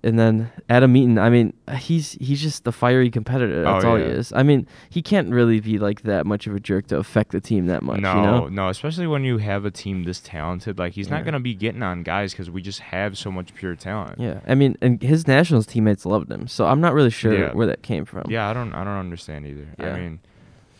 [0.08, 1.18] and then Adam Eaton.
[1.18, 3.62] I mean, he's he's just the fiery competitor.
[3.62, 4.06] That's Oh, all yeah.
[4.06, 4.32] he is.
[4.32, 7.40] I mean, he can't really be like that much of a jerk to affect the
[7.40, 8.00] team that much.
[8.00, 8.48] no, you know?
[8.48, 10.78] no, especially when you have a team this talented.
[10.78, 11.16] Like he's Yeah.
[11.16, 14.18] not gonna be getting on guys because we just have so much pure talent.
[14.18, 17.52] Yeah, I mean, and his Nationals teammates loved him, so I'm not really sure Yeah.
[17.52, 18.24] where that came from.
[18.28, 19.68] Yeah, I don't, I don't understand either.
[19.78, 20.20] I mean,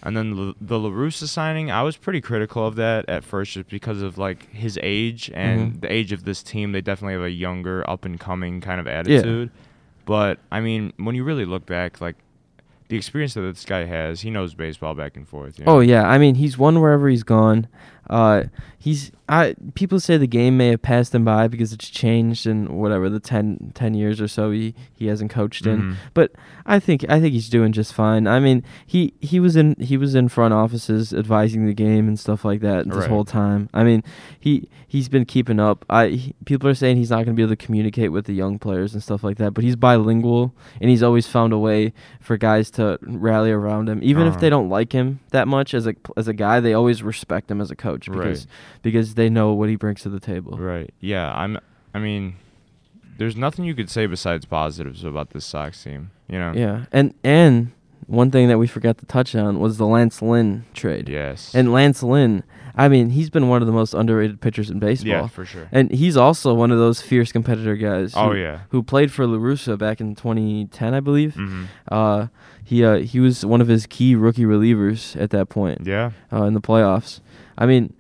[0.03, 3.53] and then the, the La Russa signing, I was pretty critical of that at first,
[3.53, 5.81] just because of like his age and Mhm.
[5.81, 6.73] the age of this team.
[6.73, 9.51] They definitely have a younger, up and coming kind of attitude.
[10.05, 12.17] But I mean, when you really look back, like
[12.89, 15.59] the experience that this guy has, he knows baseball back and forth.
[15.59, 15.73] you know?
[15.77, 17.67] Oh yeah, I mean he's won wherever he's gone.
[18.11, 18.45] Uh,
[18.79, 22.79] he's I people say the game may have passed him by because it's changed in
[22.79, 25.83] whatever the 10, 10 years or so he, he hasn't coached in.
[25.83, 25.97] Mhm.
[26.15, 26.33] But
[26.65, 28.27] I think I think he's doing just fine.
[28.27, 32.19] I mean he, he was in he was in front offices advising the game and
[32.19, 33.09] stuff like that this Right.
[33.11, 33.69] whole time.
[33.75, 34.03] I mean
[34.41, 35.85] he he's been keeping up.
[35.91, 38.33] I he- people are saying he's not going to be able to communicate with the
[38.33, 39.53] young players and stuff like that.
[39.53, 44.01] But he's bilingual and he's always found a way for guys to rally around him,
[44.03, 44.41] even if Uh-huh.
[44.41, 46.61] they don't like him that much as a as a guy.
[46.61, 48.47] They always respect him as a coach because
[48.83, 50.57] because they know what he brings to the table.
[50.59, 50.93] Right.
[51.01, 51.33] Yeah.
[51.35, 51.59] I'm.
[51.95, 52.37] I mean,
[53.17, 56.11] there's nothing you could say besides positives about this Sox team.
[56.29, 56.53] You know.
[56.55, 57.73] Yeah, and and
[58.07, 61.09] one thing that we forgot to touch on was the Lance Lynn trade.
[61.09, 61.55] Yes.
[61.55, 62.43] And Lance Lynn,
[62.75, 65.09] I mean, he's been one of the most underrated pitchers in baseball.
[65.11, 65.69] yeah, for sure.
[65.73, 68.13] And he's also one of those fierce competitor guys.
[68.17, 68.61] oh who, yeah.
[68.71, 71.35] Who played for La Russa back in 2010, I believe.
[71.35, 71.65] Mm-hmm.
[71.91, 72.29] Uh,
[72.65, 76.11] he uh, he was one of his key rookie relievers at that point Yeah.
[76.33, 77.21] uh, in the playoffs.
[77.59, 77.93] I mean,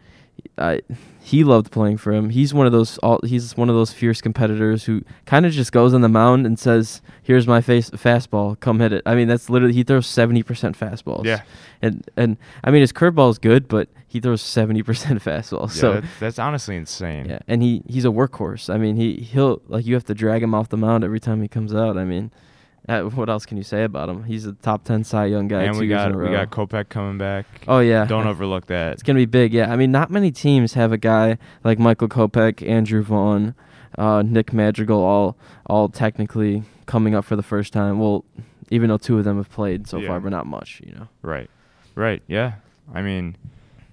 [0.56, 0.80] I,
[1.20, 2.30] he loved playing for him.
[2.30, 5.72] He's one of those all, he's one of those fierce competitors who kind of just
[5.72, 9.28] goes on the mound and says, "Here's my face fastball, come hit it." I mean,
[9.28, 10.44] that's literally he throws 70%
[10.76, 11.24] fastballs.
[11.24, 11.42] Yeah.
[11.82, 15.74] And and I mean his curveball is good, but he throws 70% fastballs.
[15.74, 17.26] Yeah, so that's, that's honestly insane.
[17.26, 18.72] yeah, and he he's a workhorse.
[18.72, 21.42] I mean, he he'll like you have to drag him off the mound every time
[21.42, 21.98] he comes out.
[21.98, 22.30] I mean,
[22.88, 24.24] what else can you say about him?
[24.24, 27.44] He's a top 10 Cy Young guy and we got we got Kopech coming back.
[27.68, 28.06] Oh yeah.
[28.06, 28.92] Don't overlook that.
[28.94, 29.70] It's gonna be big, yeah.
[29.72, 33.54] I mean, not many teams have a guy like Michael Kopech, Andrew Vaughn,
[33.98, 35.36] uh, Nick Madrigal, all
[35.66, 37.98] all technically coming up for the first time.
[37.98, 38.24] Well,
[38.70, 40.08] even though two of them have played so Yeah.
[40.08, 41.08] far, but not much, you know.
[41.22, 41.50] Right.
[41.94, 42.22] Right.
[42.26, 42.52] Yeah.
[42.94, 43.36] I mean,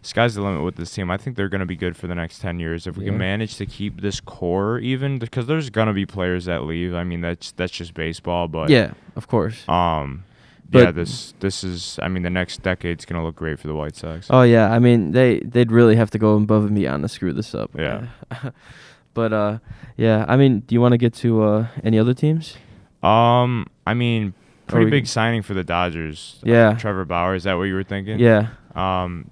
[0.05, 1.09] sky's the limit with this team.
[1.11, 3.11] I think they're going to be good for the next 10 years if we Yeah.
[3.11, 6.93] can manage to keep this core even because there's going to be players that leave.
[6.93, 9.67] I mean, that's that's just baseball, but yeah, of course.
[9.67, 10.23] Um
[10.69, 13.67] But- yeah, this this is I mean the next decade's going to look great for
[13.67, 14.27] the White Sox.
[14.29, 17.33] Oh yeah, I mean they they'd really have to go above and beyond to screw
[17.33, 17.71] this up.
[17.77, 18.07] Yeah.
[19.13, 19.57] but uh,
[19.97, 20.25] yeah.
[20.27, 22.57] I mean, do you want to get to uh any other teams?
[23.03, 24.33] Um I mean
[24.67, 26.39] pretty big signing for the Dodgers.
[26.43, 26.73] Yeah.
[26.73, 28.19] Trevor Bauer, is that what you were thinking?
[28.19, 28.47] Yeah.
[28.75, 29.29] Um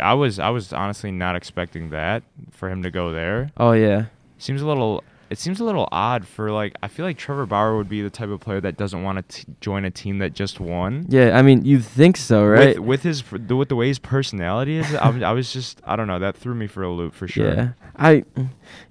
[0.00, 3.50] I was I was honestly not expecting that for him to go there.
[3.56, 4.06] Oh yeah.
[4.38, 5.02] Seems a little.
[5.28, 6.74] It seems a little odd for like.
[6.82, 9.46] I feel like Trevor Bauer would be the type of player that doesn't want to
[9.60, 11.06] join a team that just won.
[11.08, 11.36] Yeah.
[11.36, 12.78] I mean, you think so, right?
[12.78, 15.96] With, with his with the way his personality is, I, was- I was just I
[15.96, 16.18] don't know.
[16.20, 17.52] That threw me for a loop for sure.
[17.52, 18.24] Yeah, I,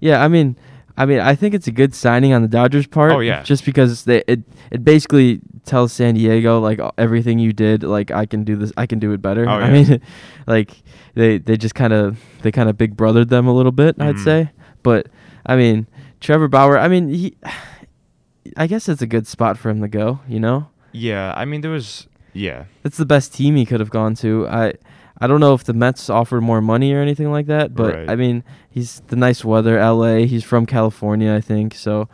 [0.02, 0.58] yeah, I mean,
[0.98, 3.12] I mean, I think it's a good signing on the Dodgers' part.
[3.14, 3.44] Oh, yeah.
[3.44, 4.42] just because they it
[4.72, 8.86] it basically tells San Diego like everything you did, like I can do this, I
[8.86, 9.46] can do it better.
[9.48, 10.02] Oh, I mean,
[10.48, 10.72] like
[11.16, 14.16] they they just kind of they kind of big brothered them a little bit, I'd
[14.16, 14.24] Mhm.
[14.24, 14.52] say.
[14.84, 15.08] But
[15.46, 15.88] I mean,
[16.22, 17.36] Trevor Bauer, I mean, he,
[18.58, 20.20] I guess it's a good spot for him to go.
[20.28, 21.34] You know, Yeah.
[21.36, 22.08] I mean, there was.
[22.34, 22.66] Yeah.
[22.84, 24.48] it's the best team he could have gone to.
[24.48, 24.74] I.
[25.18, 28.10] I don't know if the Mets offered more money or anything like that, but Right.
[28.10, 30.26] I mean, he's the nice weather, L.A.
[30.28, 31.74] He's from California, I think.
[31.74, 32.10] So,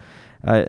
[0.46, 0.68] I,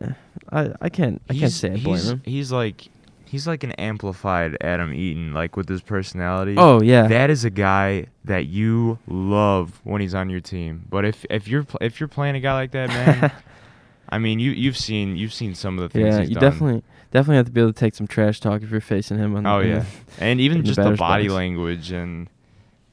[0.51, 2.21] I, I can't, I can't He's- say I blame he's, him.
[2.25, 2.87] He's like.
[3.25, 6.53] He's like an amplified Adam Eaton, like with his personality.
[6.55, 10.85] Oh yeah, That is a guy that you love when he's on your team.
[10.87, 13.31] But if if you're pl- if you're playing a guy like that, man,
[14.09, 16.19] I mean, you you've seen you've seen some of the things yeah.
[16.21, 16.43] he's You done.
[16.51, 19.35] definitely, definitely have to be able to take some trash talk if you're facing him.
[19.35, 21.33] On Oh in yeah, the- and even in the just the body box.
[21.33, 22.29] language and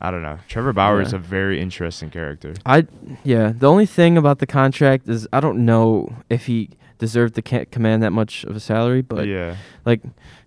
[0.00, 0.38] I don't know.
[0.48, 2.54] Trevor Bauer is a very interesting character.
[2.64, 2.86] I
[3.24, 3.52] yeah.
[3.54, 6.70] The only thing about the contract is I don't know if he
[7.00, 9.56] deserved to ca- command that much of a salary, but yeah.
[9.84, 10.00] like,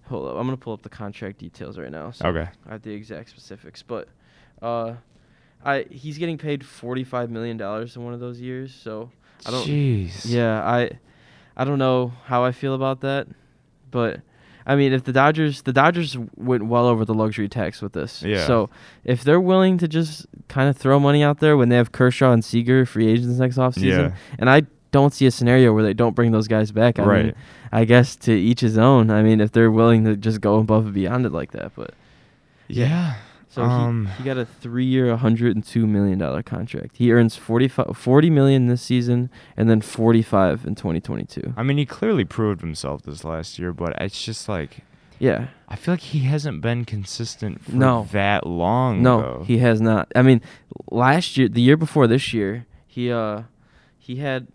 [0.05, 2.11] hold up, I'm gonna pull up the contract details right now.
[2.11, 2.47] So Okay.
[2.65, 4.07] I have the exact specifics, but
[4.61, 4.93] uh,
[5.65, 8.73] I he's getting paid forty five million dollars in one of those years.
[8.73, 9.11] So
[9.45, 9.67] I don't.
[9.67, 10.21] Jeez.
[10.25, 10.91] Yeah, I
[11.57, 13.27] I don't know how I feel about that,
[13.91, 14.21] but
[14.65, 18.21] I mean, if the Dodgers the Dodgers went well over the luxury tax with this.
[18.23, 18.45] Yeah.
[18.47, 18.69] So
[19.03, 22.31] if they're willing to just kind of throw money out there when they have Kershaw
[22.31, 24.15] and Seager free agents next offseason, Yeah.
[24.39, 24.63] and I
[24.93, 26.97] don't see a scenario where they don't bring those guys back.
[26.99, 27.25] I Right.
[27.25, 27.35] mean,
[27.73, 29.09] I guess to each his own.
[29.11, 31.91] I mean, if they're willing to just go above and beyond it like that, but
[32.69, 33.15] Yeah.
[33.49, 36.97] So Um, he, he got a three-year, 102 million dollar contract.
[36.97, 41.53] He earns 45, 40 million this season, and then 45 in 2022.
[41.55, 44.79] I mean, he clearly proved himself this last year, but it's just like
[45.19, 45.47] Yeah.
[45.69, 48.07] I feel like he hasn't been consistent for No.
[48.11, 49.01] that long.
[49.03, 49.43] No, though.
[49.45, 50.11] he has not.
[50.15, 50.41] I mean,
[50.91, 53.43] last year, the year before this year, he uh
[53.99, 54.47] he had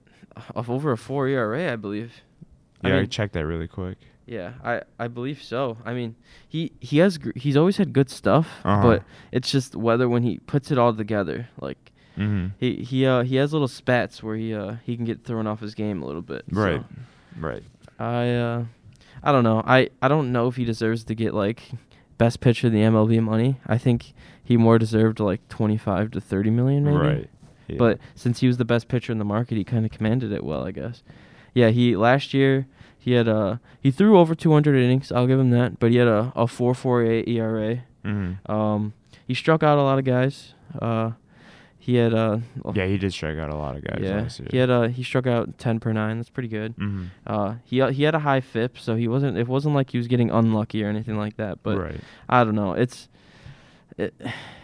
[0.54, 2.12] of over a four ERA, I believe.
[2.84, 3.98] Yeah, I mean- checked that really quick.
[4.26, 5.78] Yeah, I I believe so.
[5.86, 6.14] I mean,
[6.46, 8.82] he he has gr- he's always had good stuff, Uh-huh.
[8.82, 12.48] but it's just whether when he puts it all together, like Mm-hmm.
[12.58, 15.60] he he uh he has little spats where he uh he can get thrown off
[15.60, 16.44] his game a little bit.
[16.52, 16.84] so Right.
[17.40, 17.62] Right.
[17.98, 18.64] I uh
[19.22, 19.62] I don't know.
[19.64, 21.62] I I don't know if he deserves to get like
[22.18, 23.60] best pitcher the MLB money.
[23.66, 24.12] I think
[24.44, 26.96] he more deserved like 25 to 30 million maybe.
[26.98, 27.30] Right.
[27.68, 27.76] Yeah.
[27.78, 30.42] But since he was the best pitcher in the market, he kind of commanded it
[30.44, 31.02] well, I guess.
[31.54, 32.66] Yeah, he last year
[32.98, 35.12] he had uh he threw over 200 innings.
[35.12, 35.78] I'll give him that.
[35.78, 37.82] But he had a a 4.48 ERA.
[38.04, 38.48] Mhm.
[38.50, 38.92] Um,
[39.26, 40.54] he struck out a lot of guys.
[40.80, 41.12] Uh,
[41.78, 42.38] he had uh
[42.74, 44.48] yeah, he did strike out a lot of guys yeah last year.
[44.50, 46.18] he had uh he struck out 10 per nine.
[46.18, 46.76] That's pretty good.
[46.76, 47.04] Mm-hmm.
[47.26, 49.38] Uh, he he had a high FIP, so he wasn't.
[49.38, 51.62] It wasn't like he was getting unlucky or anything like that.
[51.62, 52.00] But right.
[52.28, 52.72] I don't know.
[52.74, 53.08] It's
[53.98, 54.14] it,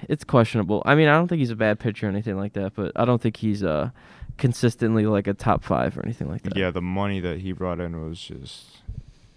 [0.09, 0.83] it's questionable.
[0.87, 3.05] I mean, I don't think he's a bad pitcher or anything like that, but I
[3.05, 3.91] don't think he's uh
[4.39, 6.57] consistently like a top five or anything like that.
[6.57, 8.79] Yeah, the money that he brought in was just,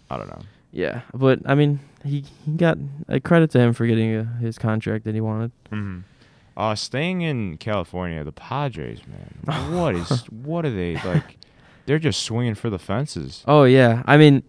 [0.10, 0.41] I don't know.
[0.72, 2.78] Yeah, but I mean, he he got
[3.08, 5.52] a credit to him for getting uh his contract that he wanted.
[5.72, 6.00] Mm-hmm.
[6.56, 11.38] Uh, staying in California, the Padres, man, what is what are they like?
[11.86, 13.43] They're just swinging for the fences.
[13.48, 14.43] Oh yeah, I mean,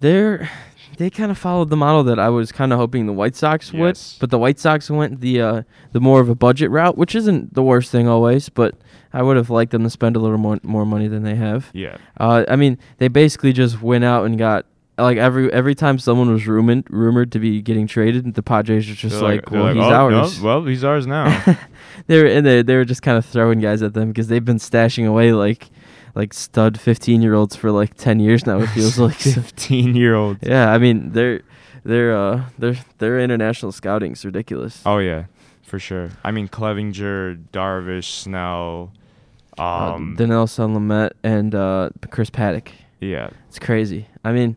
[0.00, 0.50] they're
[0.96, 3.72] they kind of followed the model that I was kind of hoping the White Sox
[3.72, 4.16] would, Yes.
[4.20, 7.54] but the White Sox went the uh, the more of a budget route, which isn't
[7.54, 8.74] the worst thing always, but
[9.12, 11.70] I would have liked them to spend a little more more money than they have.
[11.72, 11.96] Yeah.
[12.18, 14.66] Uh, I mean, they basically just went out and got
[14.98, 18.94] like every every time someone was rumored rumored to be getting traded, the Padres were
[18.94, 20.40] just like, they're well, he's "Oh, no, ours.
[20.40, 21.26] well, he's ours now.
[22.06, 24.44] they were and they they were just kind of throwing guys at them because they've
[24.44, 25.68] been stashing away like
[26.16, 28.58] like stud fifteen year olds for like ten years now.
[28.58, 29.14] It feels like.
[29.14, 31.42] 15 year olds yeah, I mean their
[31.84, 34.82] their uh their their international scouting's ridiculous.
[34.84, 35.26] Oh yeah,
[35.62, 36.10] for sure.
[36.24, 38.90] I mean, Clevinger, Darvish, Snell.
[39.58, 42.68] Uh, Um, Dinelson Lamet and uh, Chris Paddack.
[43.00, 44.06] yeah, It's crazy.
[44.22, 44.56] I mean,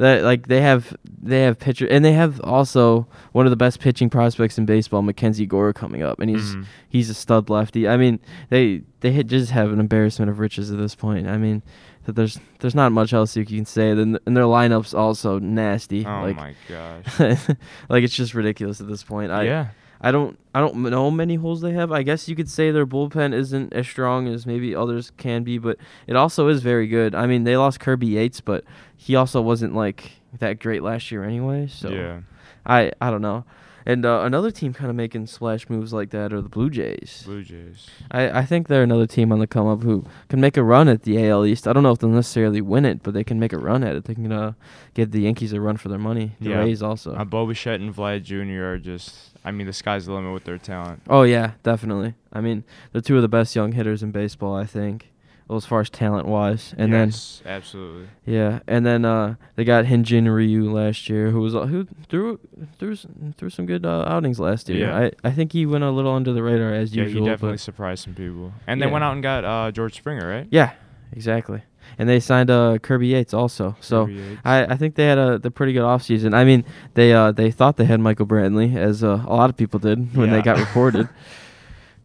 [0.00, 3.80] that like they have they have pitcher and they have also one of the best
[3.80, 6.64] pitching prospects in baseball, Mackenzie Gore, coming up, and he's Mhm.
[6.88, 7.86] he's a stud lefty.
[7.86, 11.28] I mean, they they just have an embarrassment of riches at this point.
[11.28, 11.62] I mean,
[12.04, 13.92] that there's there's not much else you can say.
[13.94, 16.06] Then and their lineups also nasty.
[16.06, 17.48] Oh like, my gosh.
[17.90, 19.30] like it's just ridiculous at this point.
[19.30, 19.66] I yeah.
[20.00, 21.92] I don't I don't know many holes they have.
[21.92, 25.58] I guess you could say their bullpen isn't as strong as maybe others can be,
[25.58, 25.76] but
[26.06, 27.14] it also is very good.
[27.14, 28.64] I mean, they lost Kirby Yates, but
[28.96, 31.66] he also wasn't like that great last year anyway.
[31.68, 32.20] So yeah.
[32.64, 33.44] I I don't know.
[33.86, 37.22] And uh, another team kind of making splash moves like that are the Blue Jays.
[37.24, 37.88] Blue Jays.
[38.10, 40.86] I, I think they're another team on the come up who can make a run
[40.86, 41.66] at the AL East.
[41.66, 43.96] I don't know if they'll necessarily win it, but they can make a run at
[43.96, 44.04] it.
[44.04, 44.52] They can uh,
[44.92, 46.32] give the Yankees a run for their money.
[46.40, 46.58] The Yeah.
[46.58, 47.14] Rays also.
[47.14, 48.64] Uh, Bo Bichette and Vlad Jr.
[48.74, 49.29] are just.
[49.44, 51.02] I mean, the sky's the limit with their talent.
[51.08, 52.14] Oh yeah, definitely.
[52.32, 55.06] I mean, they're two of the best young hitters in baseball, I think.
[55.48, 58.06] Well, as far as talent wise, and yes, absolutely.
[58.24, 62.38] yeah, and then uh, they got Hyun-jin Ryu last year, who was uh, who threw
[62.78, 62.94] threw
[63.36, 64.86] threw some good uh, outings last year.
[64.86, 64.96] Yeah.
[64.96, 67.24] I I think he went a little under the radar as Yeah, usual.
[67.24, 68.52] he definitely surprised some people.
[68.68, 70.46] And they went out and got uh, George Springer, right?
[70.52, 70.74] yeah,
[71.12, 71.62] exactly.
[71.98, 73.76] And they signed uh, Kirby Yates also.
[73.80, 74.40] So Yates.
[74.44, 76.34] I, I think they had a the pretty good offseason.
[76.34, 76.64] I mean,
[76.94, 80.14] they uh they thought they had Michael Brantley, as uh, a lot of people did
[80.16, 81.08] when they got reported.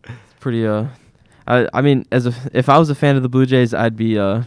[0.03, 0.85] It's pretty uh,
[1.47, 3.95] I I mean, as a if I was a fan of the Blue Jays, I'd
[3.95, 4.43] be uh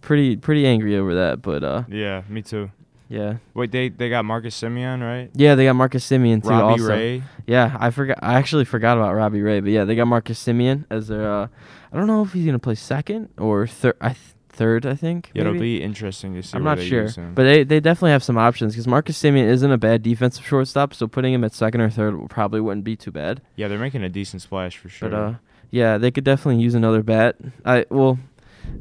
[0.00, 1.42] pretty pretty angry over that.
[1.42, 2.70] But uh, yeah, me too.
[3.08, 5.30] yeah, Wait, they they got Marcus Semien, right?
[5.34, 6.50] yeah, they got Marcus Semien too.
[6.50, 6.88] Robbie also.
[6.88, 7.22] Ray.
[7.46, 8.18] Yeah, I forgot.
[8.22, 11.30] I actually forgot about Robbie Ray, but yeah, they got Marcus Semien as their.
[11.30, 11.48] Uh,
[11.92, 13.96] I don't know if he's gonna play second or third.
[14.00, 14.18] I th-
[14.58, 15.30] third, I think.
[15.32, 16.56] Yeah, it'll be interesting to see.
[16.56, 19.78] I'm not sure, but they they definitely have some options because Marcus Semien isn't a
[19.78, 23.40] bad defensive shortstop, so putting him at second or third probably wouldn't be too bad.
[23.56, 25.08] yeah, they're making a decent splash for sure.
[25.08, 25.34] But uh,
[25.70, 27.36] yeah, they could definitely use another bat.
[27.64, 28.18] I well,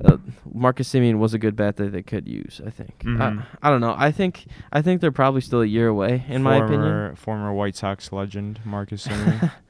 [0.04, 0.18] uh,
[0.54, 2.60] Marcus Semien was a good bat that they could use.
[2.66, 3.00] I think.
[3.06, 3.22] Mhm.
[3.22, 3.96] I, I don't know.
[3.98, 6.82] I think I think they're probably still a year away, in my opinion.
[6.82, 9.52] Former- former White Sox legend Marcus Semien.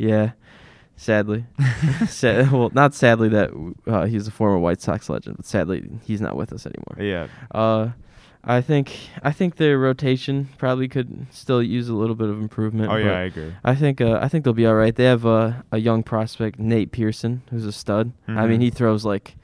[0.00, 0.30] Yeah,
[0.98, 1.46] sadly.
[2.08, 3.50] Sad, well, not sadly that
[3.86, 6.96] uh, he's a former White Sox legend, but sadly he's not with us anymore.
[6.98, 7.90] yeah, Uh,
[8.44, 12.90] I think I think their rotation probably could still use a little bit of improvement.
[12.90, 13.52] oh yeah, I agree.
[13.64, 14.94] I think uh, I think they'll be all right.
[14.94, 18.12] They have uh, a young prospect, Nate Pearson, who's a stud.
[18.28, 18.64] I mean, Mhm.
[18.64, 19.36] he throws like,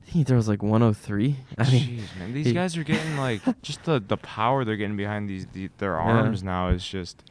[0.00, 1.36] I think he throws like 103.
[1.58, 4.76] I mean, Jeez, man, these he- guys are getting like just the the power they're
[4.76, 6.00] getting behind these the, their Yeah.
[6.02, 7.22] arms now is just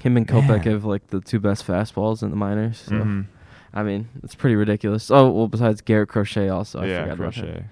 [0.00, 0.60] Him and Kopech Man.
[0.74, 2.78] have like the two best fastballs in the minors.
[2.78, 3.26] So Mhm.
[3.72, 5.10] I mean, it's pretty ridiculous.
[5.10, 7.44] Oh well, besides Garrett Crochet, also I yeah, forgot about him.
[7.46, 7.64] crochet.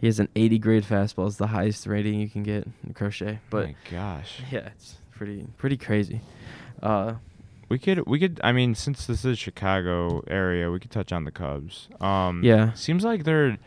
[0.00, 1.26] He has an 80 grade fastball.
[1.26, 3.38] It's the highest rating you can get in Crochet.
[3.50, 4.40] But My gosh.
[4.50, 6.20] yeah, it's pretty pretty crazy.
[6.82, 7.14] Uh,
[7.68, 11.24] We could we could I mean since this is Chicago area, we could touch on
[11.24, 11.88] the Cubs.
[12.00, 12.72] Um Yeah.
[12.72, 13.58] Seems like they're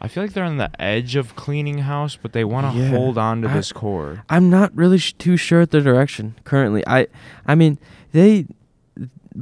[0.00, 2.88] I feel like they're on the edge of cleaning house, but they want to Yeah.
[2.90, 4.22] hold on to I- this core.
[4.28, 6.82] I'm not really sh- too sure at their direction currently.
[6.86, 7.06] I
[7.46, 7.78] I mean
[8.12, 8.46] they.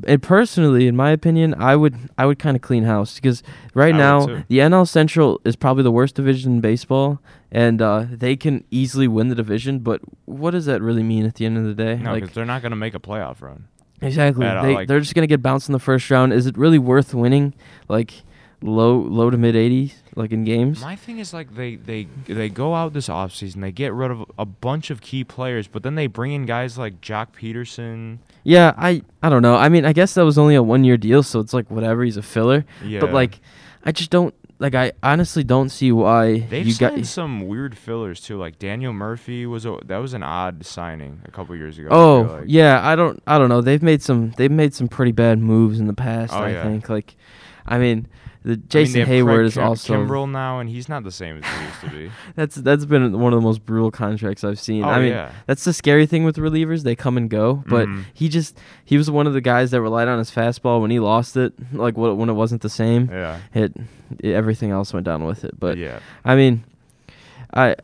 [0.09, 3.45] And personally, in my opinion, I would I would kind of clean house because
[3.75, 7.21] right I now the NL Central is probably the worst division in baseball,
[7.53, 9.79] and uh, they can easily win the division.
[9.79, 11.95] But what does that really mean at the end of the day?
[12.03, 13.67] No, like because they're not going to make a playoff run.
[14.03, 16.33] exactly, at all, like- they're just gonna get bounced in the first round.
[16.33, 17.55] Is it really worth winning
[17.89, 18.25] like
[18.65, 20.81] low low to mid 80s like in games?
[20.81, 24.25] My thing is like they they they go out this offseason, they get rid of
[24.39, 28.19] a bunch of key players, but then they bring in guys like Joc Pederson.
[28.43, 29.55] Yeah, I I don't know.
[29.57, 32.03] I mean, I guess that was only a one year deal, so it's like whatever.
[32.05, 32.65] He's a filler.
[32.85, 33.01] Yeah.
[33.01, 33.41] But like,
[33.85, 34.75] I just don't like.
[34.75, 37.05] I honestly don't see why They've you got.
[37.07, 38.39] some weird fillers too.
[38.39, 41.89] Like Daniel Murphy was a that was an odd signing a couple years ago.
[41.91, 42.45] Oh feel like.
[42.49, 43.61] yeah, I don't I don't know.
[43.61, 46.33] They've made some they've made some pretty bad moves in the past.
[46.33, 46.62] Oh, I yeah.
[46.62, 47.17] think like,
[47.67, 48.07] I mean,
[48.45, 50.88] the I mean, Jason they have Hayward Craig is Kim- also Kimbrel now, and he's
[50.88, 52.12] not the same as he used to be.
[52.36, 54.84] that's that's been one of the most brutal contracts I've seen.
[54.84, 55.32] Oh, I mean, yeah.
[55.47, 57.64] that's the scary thing with relievers; they come and go.
[57.66, 58.05] But Mhm.
[58.12, 61.01] he just he was one of the guys that relied on his fastball when he
[61.01, 63.09] lost it, like when it wasn't the same.
[63.11, 63.40] Yeah.
[63.55, 63.72] It,
[64.20, 65.59] it everything else went down with it.
[65.59, 66.01] But yeah.
[66.24, 66.64] I mean,
[67.53, 67.76] I,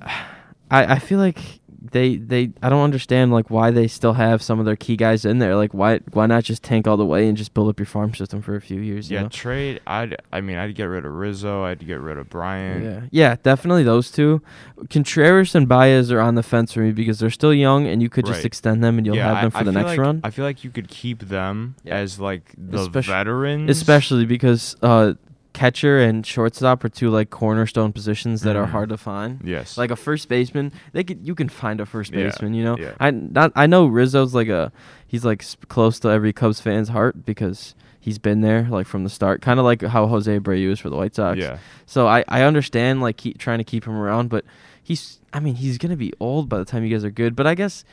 [0.71, 4.59] I, I feel like they, they, I don't understand like why they still have some
[4.59, 5.57] of their key guys in there.
[5.57, 8.15] Like why, why not just tank all the way and just build up your farm
[8.15, 9.11] system for a few years?
[9.11, 9.29] you Yeah, know?
[9.29, 9.81] trade.
[9.87, 10.17] I'd.
[10.33, 11.65] I mean, I'd get rid of Rizzo.
[11.65, 12.85] I'd get rid of Bryant.
[12.85, 14.43] Yeah, yeah, definitely those two.
[14.91, 18.09] Contreras and Baez are on the fence for me because they're still young, and you
[18.09, 18.45] could just Right.
[18.47, 20.21] extend them, and you'll Yeah, have them for the I feel next like- run.
[20.25, 21.97] I feel like you could keep them Yeah.
[21.97, 25.15] as like the Especially- veterans, Especially because uh,
[25.61, 28.71] catcher and shortstop are two like cornerstone positions that are Mhm.
[28.71, 29.41] hard to find.
[29.45, 29.77] Yes.
[29.77, 32.55] Like a first baseman, they could you can find a first Yeah, baseman.
[32.55, 32.93] You know, yeah.
[32.99, 34.73] I not I know Rizzo's like a
[35.07, 39.05] he's like s- close to every Cubs fan's heart because he's been there like from
[39.05, 41.39] the start, kind of like how Jose Abreu is for the White Sox.
[41.39, 41.59] yeah.
[41.85, 44.45] So I I understand like keep trying to keep him around, but
[44.83, 47.37] he's I mean he's gonna be old by the time you guys are good.
[47.37, 47.85] But I guess.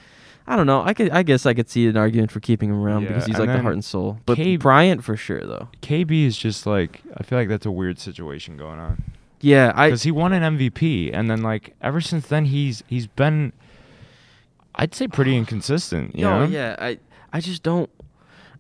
[0.48, 0.82] I don't know.
[0.82, 1.10] I could.
[1.10, 3.50] I guess I could see an argument for keeping him around Yeah, because he's like
[3.50, 4.20] the heart and soul.
[4.26, 5.68] But Cade- Bryant for sure, though.
[5.82, 9.04] KB is just like I feel like that's a weird situation going on
[9.42, 9.88] Yeah, I.
[9.90, 13.52] because he won an MVP and then like ever since then he's he's been
[14.76, 15.40] I'd say pretty oh.
[15.40, 16.16] inconsistent.
[16.16, 16.52] You No, know?
[16.52, 17.00] yeah, I
[17.34, 17.90] I just don't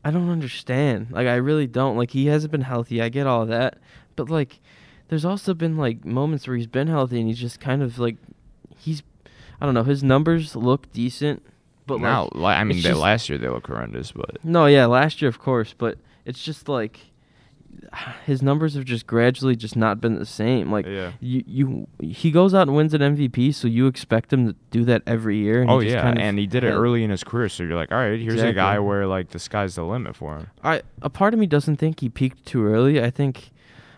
[0.03, 1.07] I don't understand.
[1.11, 1.95] Like I really don't.
[1.95, 3.01] Like he hasn't been healthy.
[3.01, 3.77] I get all that.
[4.17, 4.59] But like
[5.07, 8.17] there's also been like moments where he's been healthy and he's just kind of like
[8.77, 9.03] he's
[9.61, 11.43] I don't know, his numbers look decent,
[11.87, 15.21] but now, like I mean, just- last year they look horrendous, but No, yeah, last
[15.21, 16.99] year of course, but it's just like
[18.25, 20.71] his numbers have just gradually just not been the same.
[20.71, 21.13] Like yeah.
[21.19, 24.83] you, you, he goes out and wins an MVP, so you expect him to do
[24.85, 25.61] that every year.
[25.61, 27.75] And Oh yeah, kind of and he did it early in his career, so you're
[27.75, 30.47] like, all right, here's a guy where like the sky's the limit for him.
[30.63, 33.01] I a part of me doesn't think he peaked too early.
[33.01, 33.51] I think,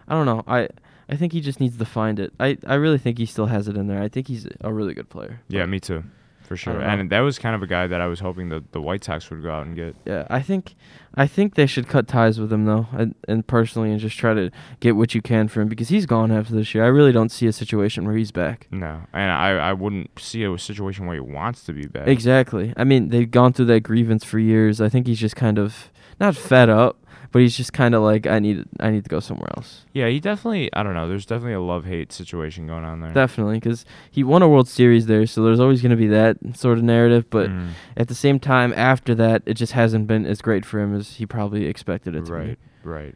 [0.08, 0.44] I don't know.
[0.48, 0.70] I
[1.10, 2.34] I think he just needs to find it.
[2.40, 4.02] I I really think he still has it in there.
[4.02, 5.42] I think he's a really good player.
[5.48, 6.04] Yeah, me too,
[6.50, 6.82] for sure.
[6.82, 9.30] And that was kind of a guy that I was hoping that the White Sox
[9.30, 9.96] would go out and get.
[10.04, 10.74] Yeah, I think
[11.14, 14.34] I think they should cut ties with him though, and, and personally, and just try
[14.34, 16.84] to get what you can for him because he's gone after this year.
[16.84, 18.68] I really don't see a situation where he's back.
[18.72, 22.08] No, and I I wouldn't see a situation where he wants to be back.
[22.08, 22.74] Exactly.
[22.76, 24.82] I mean, they've gone through that grievance for years.
[24.82, 26.98] I think he's just kind of not fed up,
[27.32, 29.86] but he's just kind of like I need I need to go somewhere else.
[29.94, 30.70] Yeah, he definitely.
[30.74, 31.08] I don't know.
[31.08, 33.12] There's definitely a love hate situation going on there.
[33.12, 36.38] Definitely, because he won a World Series there, so there's always going to be that
[36.54, 37.30] sort of narrative.
[37.30, 40.80] But Mm, at the same time, after that, it just hasn't been as great for
[40.80, 42.50] him as he probably expected it to right, be.
[42.84, 42.96] right.
[43.04, 43.16] Right.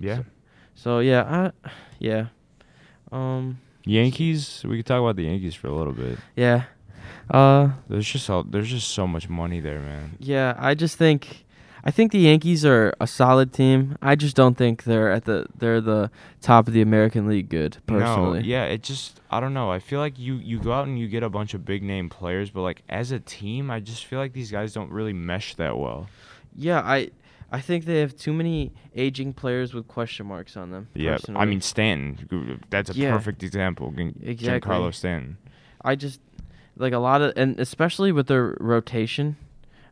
[0.00, 0.22] Yeah.
[0.74, 2.26] So yeah, I, yeah,
[3.12, 4.64] um, Yankees.
[4.66, 6.18] We could talk about the Yankees for a little bit.
[6.36, 6.64] yeah,
[7.30, 10.16] uh, There's just all, there's just so much money there, man.
[10.18, 10.54] yeah.
[10.58, 11.44] I just think,
[11.84, 13.96] I think the Yankees are a solid team.
[14.00, 16.10] I just don't think they're at the they're the
[16.40, 17.48] top of the American League.
[17.48, 18.40] Good personally.
[18.40, 19.70] No, yeah, it just I don't know.
[19.70, 22.08] I feel like you you go out and you get a bunch of big name
[22.08, 25.54] players, but like as a team, I just feel like these guys don't really mesh
[25.56, 26.08] that well.
[26.54, 27.10] Yeah, I
[27.50, 30.88] I think they have too many aging players with question marks on them.
[30.94, 32.60] Yeah, I mean Stanton.
[32.70, 33.10] That's a Yeah.
[33.12, 33.90] perfect example.
[33.90, 34.70] Gin- Exactly.
[34.72, 35.36] Giancarlo Stanton.
[35.84, 36.20] I just
[36.76, 39.36] like a lot of and especially with their rotation,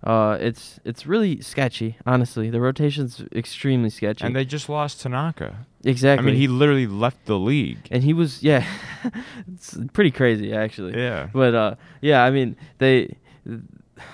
[0.05, 1.97] uh, it's it's really sketchy.
[2.07, 4.25] Honestly, the rotation's extremely sketchy.
[4.25, 5.67] And they just lost Tanaka.
[5.85, 6.27] exactly.
[6.29, 7.87] I mean, he literally left the league.
[7.91, 8.65] and he was yeah,
[9.53, 10.97] it's pretty crazy actually.
[10.99, 11.29] Yeah.
[11.33, 13.17] But uh, yeah, I mean they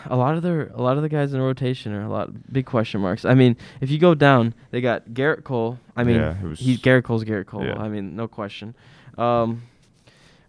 [0.06, 2.66] a lot of their a lot of the guys in rotation are a lot big
[2.66, 3.24] question marks.
[3.24, 5.78] I mean, if you go down, they got Gerrit Cole.
[5.96, 7.64] I mean, Yeah, was- he's Gerrit Cole's Gerrit Cole.
[7.64, 7.78] Yeah.
[7.78, 8.74] I mean, no question.
[9.16, 9.62] Um,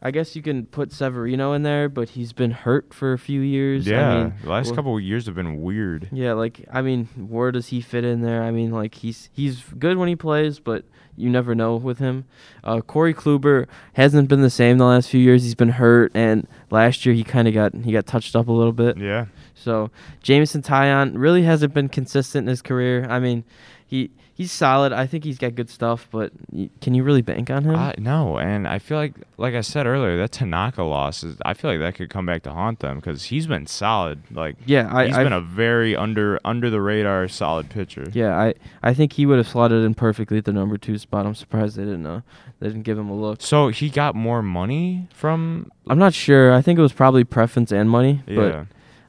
[0.02, 3.42] I guess you can put Severino in there, but he's been hurt for a few
[3.42, 3.88] years.
[3.88, 6.08] Yeah, I mean, the last well- couple of years have been weird.
[6.12, 8.44] Yeah, like I mean, where does he fit in there?
[8.44, 10.86] I mean, like he's he's good when he plays, but
[11.20, 12.26] you never know with him.
[12.64, 15.44] Uh, Corey Kluber hasn't been the same the last few years.
[15.44, 18.52] He's been hurt, and last year he kind of got he got touched up a
[18.52, 18.98] little bit.
[19.00, 19.26] Yeah,
[19.56, 19.90] So
[20.22, 23.08] Jameson Taillon really hasn't been consistent in his career.
[23.10, 23.46] I mean,
[23.88, 24.94] he he's solid.
[24.94, 27.76] I think he's got good stuff, but y- can you really bank on him?
[27.76, 31.38] I, no, and I feel like, like I said earlier, that Tanaka loss is.
[31.44, 34.22] I feel like that could come back to haunt them because he's been solid.
[34.32, 38.06] Like, yeah, I he's I've- been a very under under the radar solid pitcher.
[38.14, 41.26] yeah, I I think he would have slotted in perfectly at the number two spot.
[41.26, 42.22] I'm surprised they didn't uh,
[42.60, 43.42] they didn't give him a look.
[43.42, 45.72] So he got more money from.
[45.90, 46.54] I'm not sure.
[46.54, 48.36] I think it was probably preference and money, Yeah.
[48.36, 48.68] but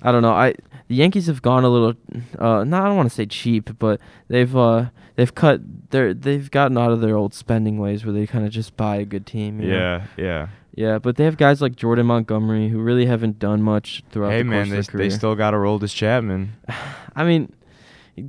[0.08, 0.32] I don't know.
[0.32, 0.54] I
[0.88, 1.94] the Yankees have gone a little,
[2.38, 4.86] uh, no, I don't want to say cheap, but they've uh,
[5.16, 5.60] they've cut
[5.90, 8.96] their they've gotten out of their old spending ways where they kind of just buy
[8.96, 9.60] a good team.
[9.60, 9.76] you know?
[9.76, 10.48] yeah, yeah.
[10.74, 10.98] yeah.
[10.98, 14.50] But they have guys like Jordan Montgomery who really haven't done much throughout Hey the
[14.50, 16.54] course man, they, they still got to Aroldis Chapman.
[17.14, 17.52] I mean,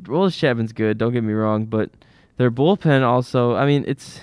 [0.03, 0.97] Rolls Chapman's good.
[0.97, 1.91] Don't get me wrong, but
[2.35, 3.55] their bullpen also.
[3.55, 4.19] I mean, it's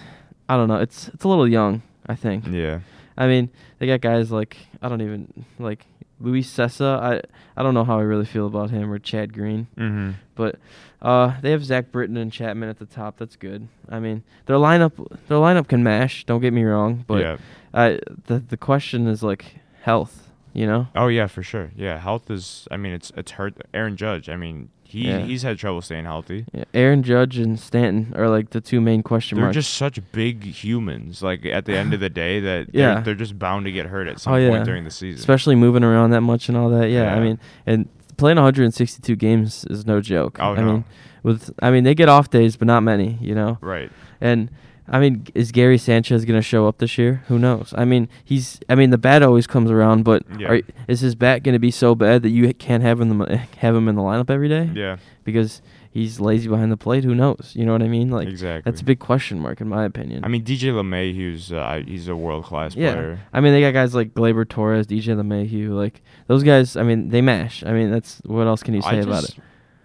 [0.48, 0.76] I don't know.
[0.76, 1.82] It's it's a little young.
[2.06, 2.46] I think.
[2.48, 2.80] Yeah,
[3.16, 5.86] I mean, they got guys like I don't even like
[6.20, 6.98] Luis Cessa.
[7.00, 7.20] I
[7.56, 10.12] I don't know how I really feel about him or Chad Green, mm-hmm.
[10.34, 10.56] but
[11.02, 13.18] uh, they have Zach Britton and Chapman at the top.
[13.18, 13.68] That's good.
[13.88, 14.92] I mean, their lineup
[15.28, 16.24] their lineup can mash.
[16.24, 17.36] Don't get me wrong, but yeah.
[17.74, 20.30] I the the question is like health.
[20.52, 20.88] You know.
[20.94, 21.70] Oh yeah, for sure.
[21.76, 22.66] Yeah, health is.
[22.70, 23.54] I mean, it's it's hurt.
[23.74, 24.30] Aaron Judge.
[24.30, 25.20] I mean, he Yeah.
[25.20, 26.44] he's had trouble staying healthy.
[26.52, 29.54] Yeah, Aaron Judge and Stanton are like the two main question marks.
[29.54, 31.22] They're just such big humans.
[31.22, 32.94] Like at the end of the day, that Yeah.
[32.94, 34.50] they're, they're just bound to get hurt at some Oh, yeah.
[34.50, 35.18] point during the season.
[35.18, 36.88] especially moving around that much and all that.
[36.90, 40.38] Yeah, I mean, and playing 162 games is no joke.
[40.40, 40.64] Oh, I no.
[40.64, 40.84] mean,
[41.22, 43.18] with I mean they get off days, but not many.
[43.20, 43.58] You know.
[43.60, 43.90] right.
[44.20, 44.50] And
[44.88, 47.22] I mean, is Gary Sanchez going to show up this year?
[47.28, 47.74] Who knows?
[47.76, 48.60] I mean, he's.
[48.68, 50.48] I mean, the bat always comes around, but Yeah.
[50.48, 53.18] are, is his bat going to be so bad that you can't have him in
[53.18, 54.96] the, have him in the lineup every day Yeah.
[55.24, 55.60] because
[55.90, 57.04] he's lazy behind the plate?
[57.04, 57.52] Who knows?
[57.54, 58.10] You know what I mean?
[58.10, 58.70] Like exactly.
[58.70, 60.24] that's a big question mark in my opinion.
[60.24, 62.92] I mean, DJ LeMahieu's uh, he's a world class yeah.
[62.92, 63.20] player.
[63.32, 66.76] I mean, they got guys like Gleyber Torres, DJ LeMahieu, like those guys.
[66.76, 67.64] I mean, they mash.
[67.64, 69.36] I mean, that's what else can you say I about it?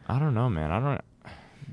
[0.07, 0.71] I don't know, man.
[0.71, 1.01] I don't.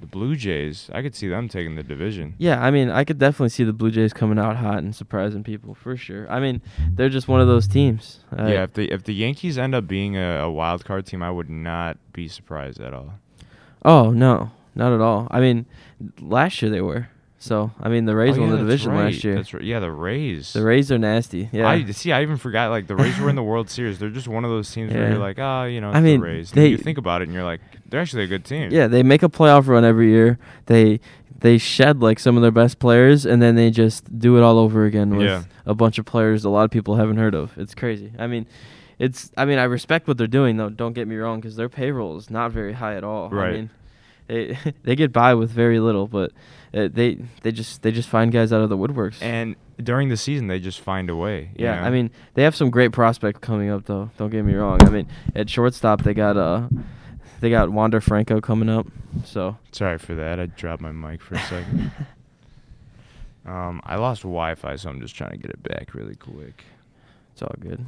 [0.00, 2.34] The Blue Jays, I could see them taking the division.
[2.38, 5.42] Yeah, I mean, I could definitely see the Blue Jays coming out hot and surprising
[5.42, 6.30] people for sure.
[6.30, 8.20] I mean, they're just one of those teams.
[8.36, 11.22] Uh, yeah, if the if the Yankees end up being a, a wild card team,
[11.22, 13.14] I would not be surprised at all.
[13.84, 15.26] Oh no, not at all.
[15.30, 15.66] I mean,
[16.20, 17.08] last year they were.
[17.40, 19.04] So I mean, the Rays Oh, won yeah, the division right.
[19.12, 19.36] last year.
[19.36, 19.62] That's right.
[19.62, 20.52] Yeah, the Rays.
[20.52, 21.48] The Rays are nasty.
[21.52, 21.68] Yeah.
[21.68, 22.10] I see.
[22.10, 22.70] I even forgot.
[22.70, 23.98] Like the Rays were in the World Series.
[24.00, 26.26] They're just one of those teams where you're like, ah, you know, I mean, the
[26.26, 26.50] Rays.
[26.50, 28.70] they- you think about it, and you're like, they're actually a good team.
[28.72, 30.38] yeah, they make a playoff run every year.
[30.66, 30.98] They
[31.40, 34.58] they shed like some of their best players, and then they just do it all
[34.58, 35.44] over again with Yeah.
[35.64, 37.56] a bunch of players a lot of people haven't heard of.
[37.56, 38.12] It's crazy.
[38.18, 38.46] I mean,
[38.98, 39.30] it's.
[39.36, 40.70] I mean, I respect what they're doing though.
[40.70, 43.32] Don't get me wrong, because their payroll is not very high at all.
[43.32, 43.70] I mean,
[44.28, 46.30] they they get by with very little, but
[46.72, 49.20] uh, they they just they just find guys out of the woodworks.
[49.20, 51.50] And during the season, they just find a way.
[51.56, 51.86] you Yeah, know?
[51.86, 54.10] I mean they have some great prospects coming up though.
[54.18, 54.82] Don't get me wrong.
[54.82, 56.68] I mean at shortstop they got uh
[57.40, 58.86] they got Wander Franco coming up.
[59.24, 60.38] So sorry for that.
[60.40, 61.90] I dropped my mic for a second.
[63.46, 66.64] um, I lost Wi-Fi, so I'm just trying to get it back really quick.
[67.32, 67.86] it's all good.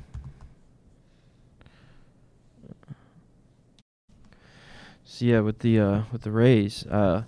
[5.21, 7.25] So yeah, with the uh with the Rays, uh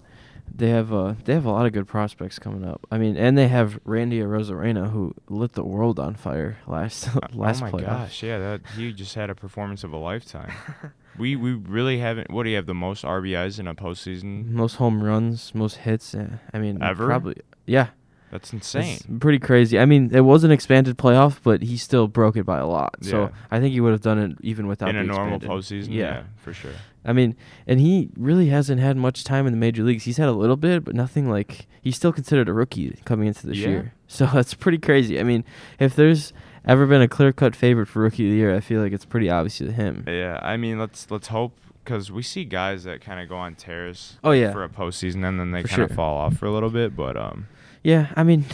[0.54, 2.86] they have uh they have a lot of good prospects coming up.
[2.90, 7.60] I mean, and they have Randy Arozarena who lit the world on fire last last
[7.60, 7.84] oh my playoff.
[7.84, 10.50] gosh, yeah, that he just had a performance of a lifetime.
[11.18, 12.30] we we really haven't.
[12.30, 12.64] What do you have?
[12.64, 14.46] The most RBIs in a postseason?
[14.46, 16.14] Most home runs, most hits.
[16.14, 17.04] uh, I mean, Ever?
[17.06, 17.88] probably yeah.
[18.32, 19.18] That's It's insane.
[19.20, 19.78] pretty crazy.
[19.78, 22.96] I mean, it was an expanded playoff, but he still broke it by a lot.
[23.02, 26.22] So I think he would have done it even without in a normal postseason, Yeah.
[26.38, 26.72] for sure.
[27.04, 30.04] I mean, and he really hasn't had much time in the major leagues.
[30.04, 33.46] He's had a little bit, but nothing like he's still considered a rookie coming into
[33.46, 33.68] this Yeah.
[33.68, 33.92] year.
[34.12, 35.18] So that's pretty crazy.
[35.18, 35.42] I mean,
[35.78, 36.34] if there's
[36.66, 39.30] ever been a clear-cut favorite for rookie of the year, I feel like it's pretty
[39.30, 40.04] obviously him.
[40.06, 43.54] Yeah, I mean, let's let's hope because we see guys that kind of go on
[43.54, 44.18] tears.
[44.22, 44.52] Oh, yeah.
[44.52, 45.96] for a postseason, and then they kind of sure.
[45.96, 46.94] fall off for a little bit.
[46.94, 47.46] But um,
[47.82, 48.44] Yeah, I mean,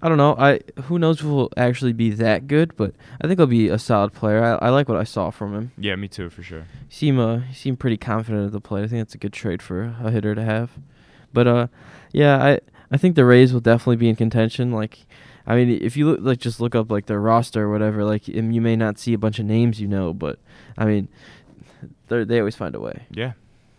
[0.00, 0.34] I don't know.
[0.36, 3.78] I who knows if he'll actually be that good, but I think he'll be a
[3.78, 4.42] solid player.
[4.42, 5.72] I, I like what I saw from him.
[5.78, 6.64] yeah, me too for sure.
[6.88, 8.82] He seem uh he seemed pretty confident at the plate.
[8.84, 10.70] I think that's a good trade for a hitter to have.
[11.32, 11.66] But uh,
[12.12, 12.60] yeah, I
[12.90, 14.72] I think the Rays will definitely be in contention.
[14.72, 15.06] Like,
[15.46, 18.26] I mean, if you look like just look up like their roster or whatever, like
[18.28, 20.38] you may not see a bunch of names you know, but
[20.76, 21.08] I mean,
[22.08, 23.06] they they always find a way.
[23.10, 23.32] Yeah.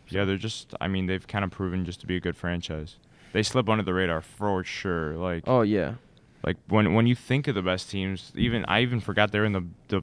[0.10, 2.96] Yeah, they're just I mean, they've kind of proven just to be a good franchise.
[3.34, 5.16] They slip under the radar for sure.
[5.18, 5.96] Like Oh yeah,
[6.44, 9.54] like when when you think of the best teams, even I even forgot they're in
[9.54, 10.02] the the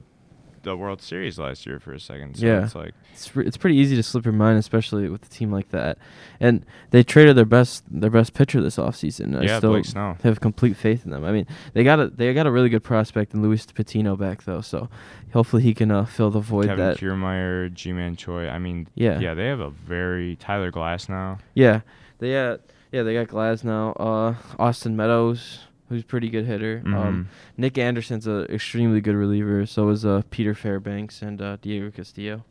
[0.63, 2.35] the World Series last year for a second.
[2.37, 2.63] So Yeah.
[2.65, 5.51] it's like it's re- it's pretty easy to slip your mind, especially with a team
[5.51, 5.97] like that.
[6.39, 9.39] And they traded their best their best pitcher this offseason.
[9.39, 10.17] I yeah, still Blake Snell.
[10.21, 11.25] have complete faith in them.
[11.25, 14.43] I mean, they got a they got a really good prospect in Luis Patino back
[14.43, 14.87] though, so
[15.33, 16.97] hopefully he can uh, fill the void Kevin that.
[16.97, 18.47] Kiermaier, Ji-Man Choi.
[18.47, 19.19] I mean, Yeah.
[19.19, 21.39] yeah, they have a very Tyler Glasnow.
[21.55, 21.81] Yeah,
[22.19, 22.61] they got
[22.91, 23.93] yeah they got Glasnow.
[23.99, 26.81] Uh, Austin Meadows, who's a pretty good hitter.
[26.85, 27.25] Um, Mhm.
[27.57, 29.65] Nick Anderson's a extremely good reliever.
[29.65, 32.43] So is uh Peter Fairbanks and uh, Diego Castillo.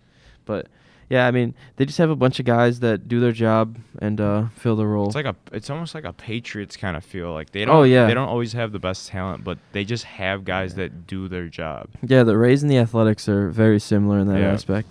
[0.45, 0.66] But
[1.09, 4.20] yeah, I mean they just have a bunch of guys that do their job and
[4.20, 5.07] uh, fill the role.
[5.07, 7.32] It's like a it's almost like a Patriots kind of feel.
[7.32, 8.07] Like they don't Oh, yeah.
[8.07, 11.49] they don't always have the best talent, but they just have guys that do their
[11.49, 11.88] job.
[12.07, 14.53] yeah, the Rays and the Athletics are very similar in that Yeah.
[14.53, 14.88] aspect.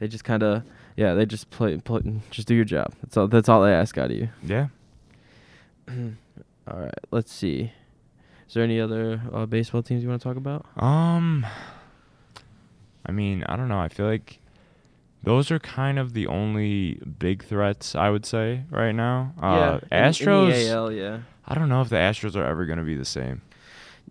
[0.00, 0.62] They just kind of
[0.96, 2.92] yeah they just play, play just do your job.
[3.02, 4.28] That's all that's all they ask out of you.
[4.44, 4.68] Yeah.
[6.70, 7.72] all right, let's see.
[8.48, 10.66] Is there any other uh, baseball teams you want to talk about?
[10.82, 11.46] Um
[13.06, 13.78] I mean, I don't know.
[13.80, 14.38] I feel like
[15.22, 19.32] those are kind of the only big threats I would say right now.
[19.40, 21.18] Uh in- in Astros the AL, yeah.
[21.46, 23.42] I don't know if the Astros are ever going to be the same.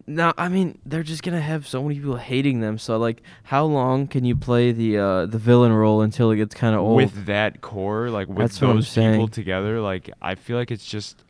[0.07, 2.77] No, I mean they're just gonna have so many people hating them.
[2.79, 6.55] So like, how long can you play the uh, the villain role until it gets
[6.55, 6.95] kind of old?
[6.95, 11.23] With that core, like with That's those people together, like I feel like it's just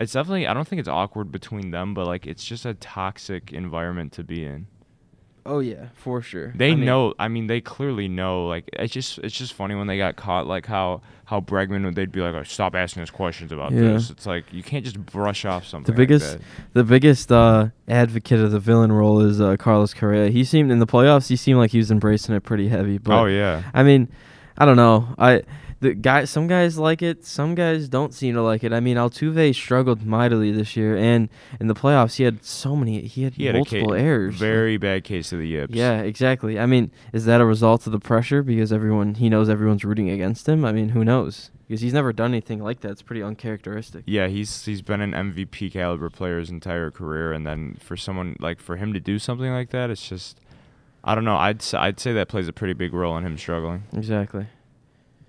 [0.00, 3.52] it's definitely I don't think it's awkward between them, but like it's just a toxic
[3.52, 4.66] environment to be in.
[5.46, 6.52] oh yeah, for sure.
[6.56, 7.14] They I mean, know.
[7.18, 8.46] I mean, they clearly know.
[8.46, 10.46] Like, it's just it's just funny when they got caught.
[10.46, 13.80] Like how how Bregman would they'd be like, oh, "Stop asking us questions about Yeah.
[13.92, 15.92] this." It's like you can't just brush off something.
[15.94, 16.46] The biggest Like that.
[16.74, 20.30] the biggest uh, advocate of the villain role is uh, Carlos Correa.
[20.30, 21.28] He seemed in the playoffs.
[21.28, 22.96] He seemed like he was embracing it pretty heavy.
[22.98, 23.62] But oh yeah.
[23.74, 24.08] I mean,
[24.58, 25.14] I don't know.
[25.18, 25.42] I
[25.84, 26.24] the guy.
[26.24, 27.24] Some guys like it.
[27.24, 28.72] Some guys don't seem to like it.
[28.72, 31.28] I mean, Altuve struggled mightily this year, and
[31.60, 33.02] in the playoffs, he had so many.
[33.02, 34.36] He had He had multiple ca- errors.
[34.36, 35.74] Very bad case of the yips.
[35.74, 36.58] Yeah, exactly.
[36.58, 40.10] I mean, is that a result of the pressure because everyone he knows everyone's rooting
[40.10, 40.64] against him?
[40.64, 41.50] I mean, who knows?
[41.68, 42.90] Because he's never done anything like that.
[42.90, 44.04] It's pretty uncharacteristic.
[44.06, 48.36] Yeah, he's he's been an MVP caliber player his entire career, and then for someone
[48.40, 50.40] like for him to do something like that, it's just
[51.02, 51.36] I don't know.
[51.36, 53.84] I'd I'd say that plays a pretty big role in him struggling.
[53.94, 54.46] Exactly.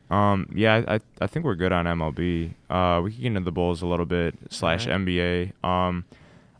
[0.09, 2.51] Um, yeah, I I, think we're good on MLB.
[2.69, 5.01] Uh, we can get into the Bulls a little bit slash Alright.
[5.01, 5.63] NBA.
[5.63, 6.05] Um,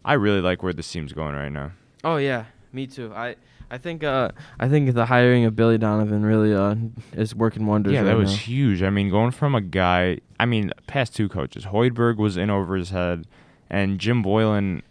[0.03, 1.71] I really like where this team's going right now.
[2.03, 3.13] Oh yeah, me too.
[3.15, 3.35] I
[3.69, 4.29] I think uh
[4.59, 6.75] I think the hiring of Billy Donovan really uh
[7.13, 7.93] is working wonders.
[7.93, 8.37] Yeah, right that was now.
[8.37, 8.83] huge.
[8.83, 12.75] I mean, going from a guy, I mean, past two coaches, Hoiberg was in over
[12.75, 13.27] his head,
[13.69, 14.81] and Jim Boylen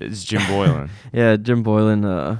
[0.00, 0.90] is Jim Boylen.
[1.12, 2.38] Yeah, Jim Boylen uh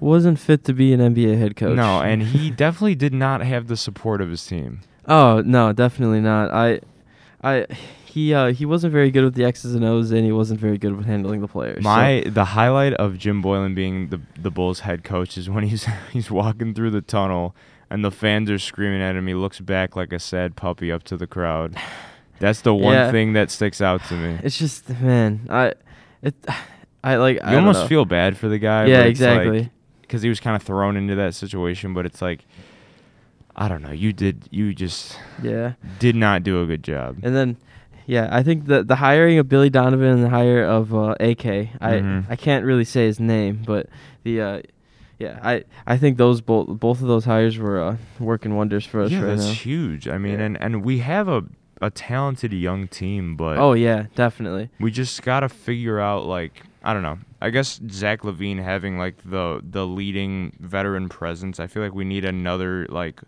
[0.00, 1.76] wasn't fit to be an NBA head coach.
[1.76, 4.80] No, and he definitely did not have the support of his team.
[5.06, 6.50] Oh no, definitely not.
[6.50, 6.80] I,
[7.42, 7.66] I,
[8.04, 10.78] he uh he wasn't very good with the X's and O's, and he wasn't very
[10.78, 11.82] good with handling the players.
[11.82, 15.64] so- My the highlight of Jim Boylen being the the Bulls head coach is when
[15.64, 17.54] he's he's walking through the tunnel
[17.88, 19.26] and the fans are screaming at him.
[19.26, 21.76] He looks back like a sad puppy up to the crowd.
[22.38, 23.10] That's the one Yeah.
[23.10, 24.38] thing that sticks out to me.
[24.42, 25.74] it's just man, I,
[26.22, 26.34] it,
[27.04, 27.38] I like.
[27.42, 28.86] I You don't almost feel bad for the guy.
[28.86, 29.70] Yeah, it's like- exactly.
[30.10, 31.94] Because he was kind of thrown into that situation.
[31.94, 32.44] But it's like,
[33.54, 33.92] I don't know.
[33.92, 34.48] You did.
[34.50, 37.18] You just yeah, did not do a good job.
[37.22, 37.56] and then.
[38.06, 41.46] Yeah, I think the the hiring of Billy Donovan and the hire of uh, AK.
[41.46, 42.24] I Mhm.
[42.28, 43.86] I can't really say his name, but
[44.24, 44.62] the uh,
[45.20, 49.00] yeah, I I think those both both of those hires were uh, working wonders for
[49.02, 49.52] us yeah, right that's now.
[49.52, 50.08] huge.
[50.08, 50.46] I mean, Yeah.
[50.46, 51.44] and and we have a
[51.80, 54.70] a talented young team, but Oh yeah, definitely.
[54.80, 57.18] we just gotta figure out like I don't know.
[57.42, 61.60] I guess Zach LaVine having like the the leading veteran presence.
[61.60, 63.20] I feel like we need another like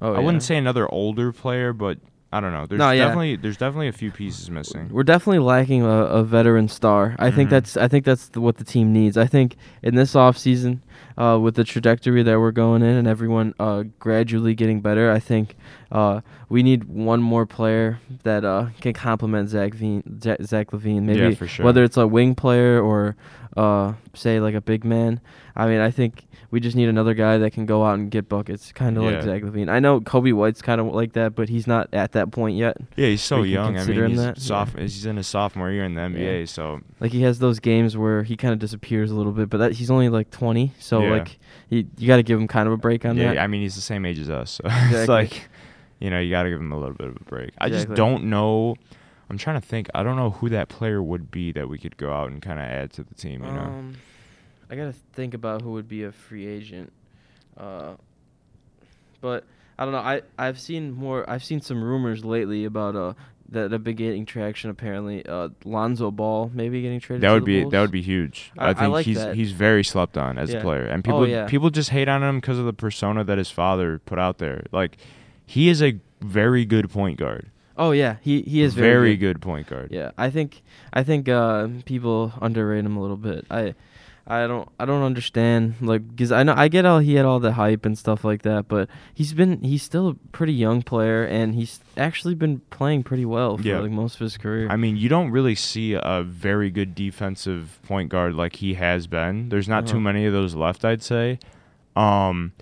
[0.00, 1.98] Oh, I wouldn't say another older player, but
[2.32, 2.66] I don't know.
[2.66, 3.04] There's No, yeah.
[3.04, 4.88] definitely there's definitely a few pieces missing.
[4.92, 7.16] We're definitely lacking a, a veteran star.
[7.18, 7.50] I think Mhm.
[7.50, 9.16] that's I think that's the, what the team needs.
[9.16, 10.80] I think in this offseason,
[11.16, 15.18] uh, with the trajectory that we're going in and everyone uh, gradually getting better, I
[15.18, 15.56] think
[15.90, 21.02] uh, we need one more player that uh, can complement Zach, Veen, Zach, Zach LaVine.
[21.02, 21.64] Maybe Yeah, sure.
[21.64, 23.16] whether it's a wing player or
[23.56, 25.20] uh, say like a big man.
[25.56, 28.28] I mean, I think we just need another guy that can go out and get
[28.28, 29.10] buckets, kind of Yeah.
[29.12, 29.68] like Zach LaVine.
[29.68, 32.76] I know Coby White's kind of like that, but he's not at that point yet.
[32.96, 33.78] Yeah, he's so young.
[33.78, 34.82] I mean, he's that, soph- yeah.
[34.82, 36.44] he's in his sophomore year in the NBA, Yeah.
[36.46, 39.58] so Like he has those games where he kind of disappears a little bit, but
[39.58, 41.38] that he's only like 20, so like
[41.70, 43.22] he, you got to give him kind of a break on that.
[43.22, 43.40] yeah, that.
[43.40, 44.98] I mean, he's the same age as us, so Exactly.
[45.00, 45.48] it's like,
[46.00, 47.50] you know, you got to give him a little bit of a break.
[47.58, 48.76] I just don't know.
[49.28, 49.88] I'm trying to think.
[49.94, 52.60] I don't know who that player would be that we could go out and kind
[52.60, 53.42] of add to the team.
[53.42, 53.96] You know, Um,
[54.70, 56.92] I gotta think about who would be a free agent.
[57.56, 57.94] Uh,
[59.20, 59.44] but
[59.78, 59.98] I don't know.
[59.98, 61.28] I I've seen more.
[61.28, 63.14] I've seen some rumors lately about uh
[63.50, 64.70] that have been getting traction.
[64.70, 67.22] Apparently, uh, Lonzo Ball maybe getting traded.
[67.22, 67.72] That would be Bulls.
[67.72, 68.50] that would be huge.
[68.58, 69.34] I- I I think like he's that.
[69.36, 70.58] he's very slept on as Yeah.
[70.58, 71.46] a player, and Oh, people yeah.
[71.46, 74.64] people just hate on him because of the persona that his father put out there.
[74.72, 74.96] Like,
[75.44, 77.50] he is a very good point guard.
[77.78, 79.40] Oh yeah, he he is very, very, good.
[79.42, 79.90] point guard.
[79.92, 80.62] Yeah, I think
[80.92, 83.44] I think uh, people underrate him a little bit.
[83.50, 83.74] I
[84.28, 87.38] I don't I don't understand like because I know I get all he had all
[87.38, 91.24] the hype and stuff like that, but he's been he's still a pretty young player
[91.24, 93.78] and he's actually been playing pretty well for Yeah.
[93.78, 94.68] like most of his career.
[94.68, 99.06] I mean, you don't really see a very good defensive point guard like he has
[99.06, 99.48] been.
[99.48, 100.00] There's not too Uh-huh.
[100.00, 101.38] many of those left, I'd say.
[101.94, 102.52] Um,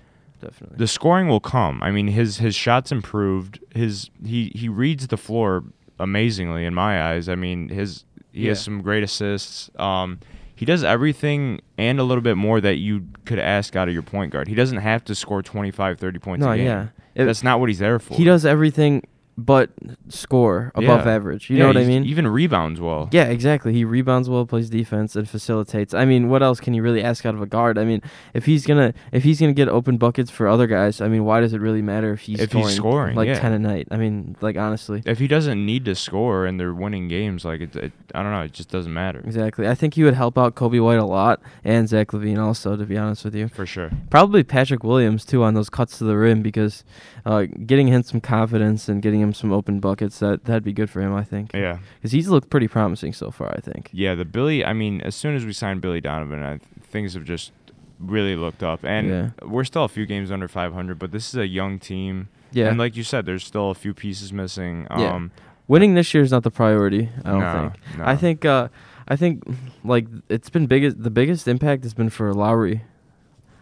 [0.42, 0.76] Definitely.
[0.76, 1.82] the scoring will come.
[1.82, 3.58] I mean, his his shots improved.
[3.74, 5.64] His he he reads the floor
[5.98, 7.28] amazingly in my eyes.
[7.28, 9.70] I mean, his he has some great assists.
[9.78, 10.18] Um,
[10.54, 14.02] he does everything and a little bit more that you could ask out of your
[14.02, 14.48] point guard.
[14.48, 16.66] He doesn't have to score 25, 30 points no, a game.
[16.66, 16.86] yeah.
[17.14, 18.14] That's not what he's there for.
[18.14, 19.02] he does everything
[19.36, 19.70] but
[20.08, 21.12] score above Yeah.
[21.12, 21.50] average.
[21.50, 22.04] You Yeah, know what I mean?
[22.04, 23.08] Even rebounds well.
[23.12, 23.72] Yeah, exactly.
[23.72, 25.92] He rebounds well, plays defense, and facilitates.
[25.92, 27.76] I mean, what else can you really ask out of a guard?
[27.78, 28.00] I mean,
[28.32, 31.40] if he's gonna if he's gonna get open buckets for other guys, I mean, why
[31.40, 33.38] does it really matter if he's If he's scoring, scoring, like yeah.
[33.40, 33.88] ten a night?
[33.90, 37.60] I mean, like honestly, If he doesn't need to score and they're winning games, like
[37.60, 39.20] it, it I don't know, it just doesn't matter.
[39.24, 39.66] exactly.
[39.68, 42.76] I think he would help out Coby White a lot and Zach LaVine also.
[42.76, 43.90] To be honest with you, For sure.
[44.10, 46.84] probably Patrick Williams too on those cuts to the rim because
[47.26, 50.90] uh, getting him some confidence and getting him some open buckets that that'd be good
[50.90, 51.14] for him.
[51.14, 51.52] I think.
[51.54, 51.78] Yeah.
[51.96, 53.52] Because he's looked pretty promising so far.
[53.56, 53.90] I think.
[53.92, 54.64] Yeah, the Billy.
[54.64, 57.52] I mean, as soon as we signed Billy Donovan, I, things have just
[57.98, 59.30] really looked up, and Yeah.
[59.46, 60.98] we're still a few games under 500.
[60.98, 62.68] But this is a young team, Yeah.
[62.68, 64.86] and like you said, there's still a few pieces missing.
[64.90, 65.14] Yeah.
[65.14, 65.30] Um,
[65.66, 67.08] Winning this year is not the priority.
[67.24, 67.98] I don't no, think.
[67.98, 68.04] no.
[68.04, 68.68] I think uh,
[69.08, 69.42] I think
[69.82, 72.82] like it's been biggest the biggest impact has been for Lauri.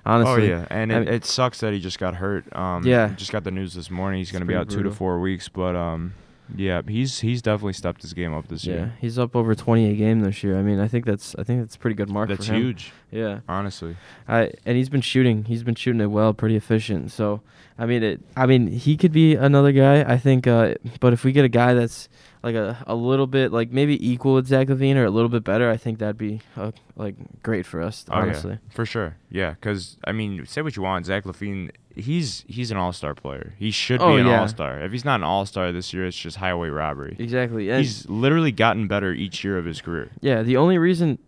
[0.05, 0.53] Honestly.
[0.53, 2.44] Oh yeah, and I it, mean- it sucks that he just got hurt.
[2.57, 3.09] Um, Yeah.
[3.16, 4.18] just got the news this morning.
[4.18, 6.14] He's going to be out two to four weeks, but um,
[6.57, 8.74] yeah, he's he's definitely stepped his game up this year.
[8.76, 8.94] Yeah, year.
[9.00, 10.59] he's up over 20 a game this year.
[10.59, 12.62] I mean, I think that's I think that's a pretty good mark That's for him.
[12.62, 13.40] huge, Yeah.
[13.48, 13.96] honestly.
[14.28, 15.44] I and he's been shooting.
[15.44, 17.12] He's been shooting it well, pretty efficient.
[17.12, 17.40] So,
[17.78, 21.22] I mean it I mean, he could be another guy, I think uh but if
[21.24, 22.09] we get a guy that's
[22.43, 25.45] like a, a little bit like maybe equal with Zach LaVine or a little bit
[25.45, 28.22] better, I think that'd be uh, like great for us, Oh, yeah.
[28.22, 28.59] honestly.
[28.70, 29.51] For sure, yeah.
[29.51, 31.70] Because I mean, say what you want, Zach LaVine.
[31.95, 33.53] He's he's an all star player.
[33.59, 34.40] He should Oh, be an yeah.
[34.40, 34.80] all star.
[34.80, 37.16] If he's not an all star this year, it's just highway robbery.
[37.18, 37.68] Exactly.
[37.68, 40.11] And He's literally gotten better each year of his career.
[40.22, 41.18] Yeah, the only reason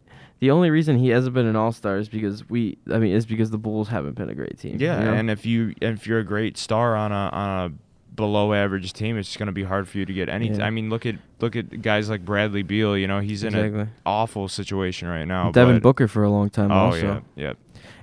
[0.41, 3.27] the only reason he hasn't been an all star is because we I mean is
[3.27, 4.79] because the Bulls haven't been a great team.
[4.81, 5.13] Yeah, you know?
[5.13, 7.73] and if you if you're a great star on a on a
[8.15, 10.49] below average team, it's just going to be hard for you to get any.
[10.51, 10.65] Yeah.
[10.65, 12.97] I mean, look at look at guys like Bradley Beal.
[12.97, 15.51] You know, he's in an awful situation right now.
[15.51, 17.23] Devin Booker for a long time Oh also.
[17.37, 17.53] yeah, yeah.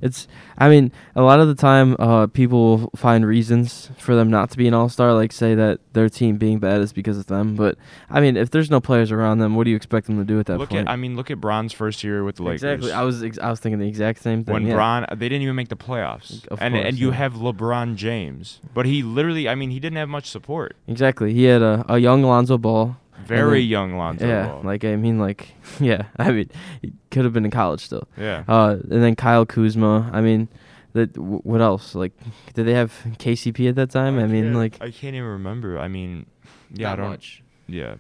[0.02, 0.28] It's
[0.58, 4.50] I mean, a lot of the time uh people will find reasons for them not
[4.52, 7.28] to be an all star, like say that their team being bad is because of
[7.28, 7.56] them.
[7.56, 7.78] But
[8.10, 10.40] I mean, if there's no players around them, what do you expect them to do
[10.40, 10.88] at that Look point?
[10.88, 12.64] at I mean, look at Bron's first year with the Lakers.
[12.64, 12.92] exactly.
[12.92, 14.54] I was ex- I was thinking the exact same thing.
[14.54, 14.74] when yeah.
[14.76, 18.60] Bron they didn't even make the playoffs, Of and course, and you have LeBron James,
[18.74, 20.76] but he literally, I mean, he didn't have much support.
[20.88, 21.34] Exactly.
[21.34, 22.98] He had a, a young Lonzo Ball.
[23.26, 24.62] Very then- young Lonzo yeah, Ball.
[24.64, 26.04] like I mean, like yeah.
[26.18, 26.50] I mean,
[26.82, 28.08] he could have been in college still.
[28.18, 30.10] yeah, Uh, and then Kyle Kuzma.
[30.14, 30.48] I mean,
[30.94, 31.96] that w- what else?
[31.96, 32.12] Like,
[32.54, 34.20] did they have KCP at that time?
[34.20, 35.80] I, mean, like, I can't even remember.
[35.80, 36.26] I mean,
[36.74, 37.10] yeah, not I don't.
[37.12, 37.44] much.
[37.68, 37.96] Yeah,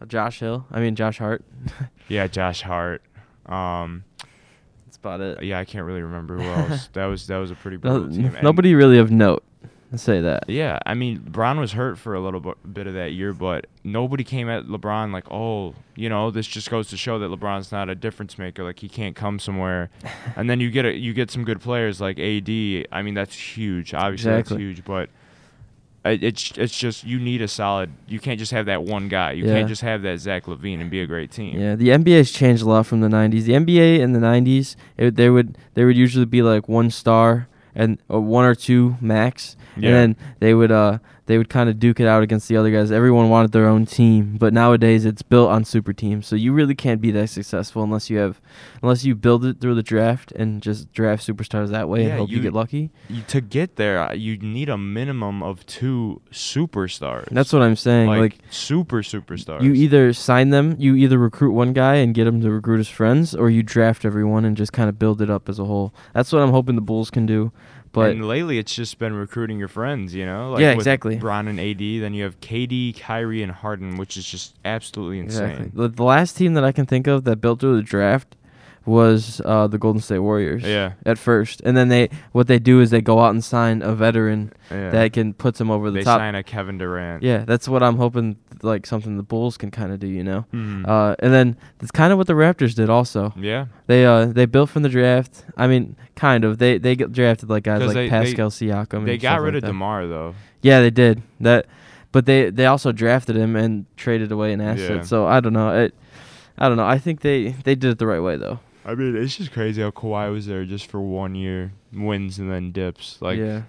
[0.00, 0.66] Uh, Josh Hill.
[0.70, 1.44] I mean, Josh Hart.
[2.08, 3.02] yeah, Josh Hart.
[3.46, 4.04] Um,
[4.86, 5.42] That's about it.
[5.42, 6.88] yeah, I can't really remember who else.
[6.94, 8.26] that was that was a pretty No, brutal team.
[8.34, 9.44] And- nobody really of note.
[9.92, 10.44] Let's say that.
[10.48, 12.40] Yeah, I mean, Bron was hurt for a little
[12.72, 16.68] bit of that year, but nobody came at LeBron like, oh, you know, this just
[16.68, 18.64] goes to show that LeBron's not a difference maker.
[18.64, 19.90] Like he can't come somewhere,
[20.36, 22.48] and then you get a, you get some good players like AD.
[22.90, 23.94] I mean, that's huge.
[23.94, 24.56] Obviously, Exactly.
[24.56, 25.10] that's huge, but.
[26.06, 27.90] It's it's just you need a solid.
[28.06, 29.32] You can't just have that one guy.
[29.32, 29.54] You Yeah.
[29.54, 31.58] can't just have that Zach LaVine and be a great team.
[31.58, 33.44] Yeah, the NBA's changed a lot from the '90s.
[33.44, 37.48] The NBA in the '90s, it, there would they would usually be like one star
[37.74, 39.88] and or one or two max, Yeah.
[39.90, 42.70] and then they would uh they would kind of duke it out against the other
[42.70, 42.92] guys.
[42.92, 46.26] Everyone wanted their own team, but nowadays it's built on super teams.
[46.26, 48.40] So you really can't be that successful unless you have
[48.82, 52.30] unless you build it through the draft and just draft superstars that way and hope
[52.30, 52.90] you, you- get lucky.
[53.08, 57.28] You- to get there, uh, you need a minimum of two superstars.
[57.30, 58.06] That's what I'm saying.
[58.08, 59.62] like, like super superstars.
[59.62, 62.88] You either sign them, you either recruit one guy and get him to recruit his
[62.88, 65.92] friends, or you draft everyone and just kind of build it up as a whole.
[66.12, 67.52] That's what I'm hoping the Bulls can do.
[67.94, 70.58] But and lately, it's just been recruiting your friends, you know?
[70.58, 71.16] Yeah, with exactly.
[71.16, 71.78] Bron and AD.
[71.78, 75.50] Then you have KD, Kyrie, and Harden, which is just absolutely insane.
[75.50, 78.36] exactly, the, the last team that I can think of that built through the draft
[78.86, 80.62] was uh, the Golden State Warriors.
[80.62, 80.92] Yeah.
[81.06, 83.94] At first, and then they what they do is they go out and sign a
[83.94, 84.90] veteran Yeah.
[84.90, 86.18] that can puts them over the they top.
[86.20, 87.22] sign a Kevin Durant.
[87.22, 88.36] Yeah, that's what I'm hoping.
[88.62, 90.46] Like something the Bulls can kind of do, you know.
[90.54, 90.88] Mhm.
[90.88, 93.32] Uh, and then that's kind of what the Raptors did also.
[93.36, 93.66] yeah.
[93.86, 95.44] They uh they built from the draft.
[95.56, 96.58] I mean, kind of.
[96.58, 99.04] They they drafted like guys like they- they- Pascal Siakam.
[99.06, 99.66] They got rid like of that.
[99.68, 100.34] Demar though.
[100.62, 101.66] Yeah, they did that,
[102.12, 104.96] but they they also drafted him and traded away an asset.
[104.96, 105.02] Yeah.
[105.02, 105.70] So I don't know.
[105.84, 105.94] It,
[106.56, 106.86] I don't know.
[106.86, 108.60] I think they they did it the right way though.
[108.84, 112.50] I mean, it's just crazy how Kawhi was there just for one year, wins and
[112.50, 113.18] then dips.
[113.22, 113.62] Like yeah,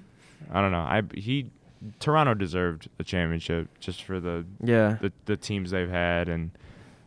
[0.51, 0.79] I don't know.
[0.79, 1.51] I he
[1.99, 6.51] Toronto deserved a championship just for the yeah, the, the teams they've had and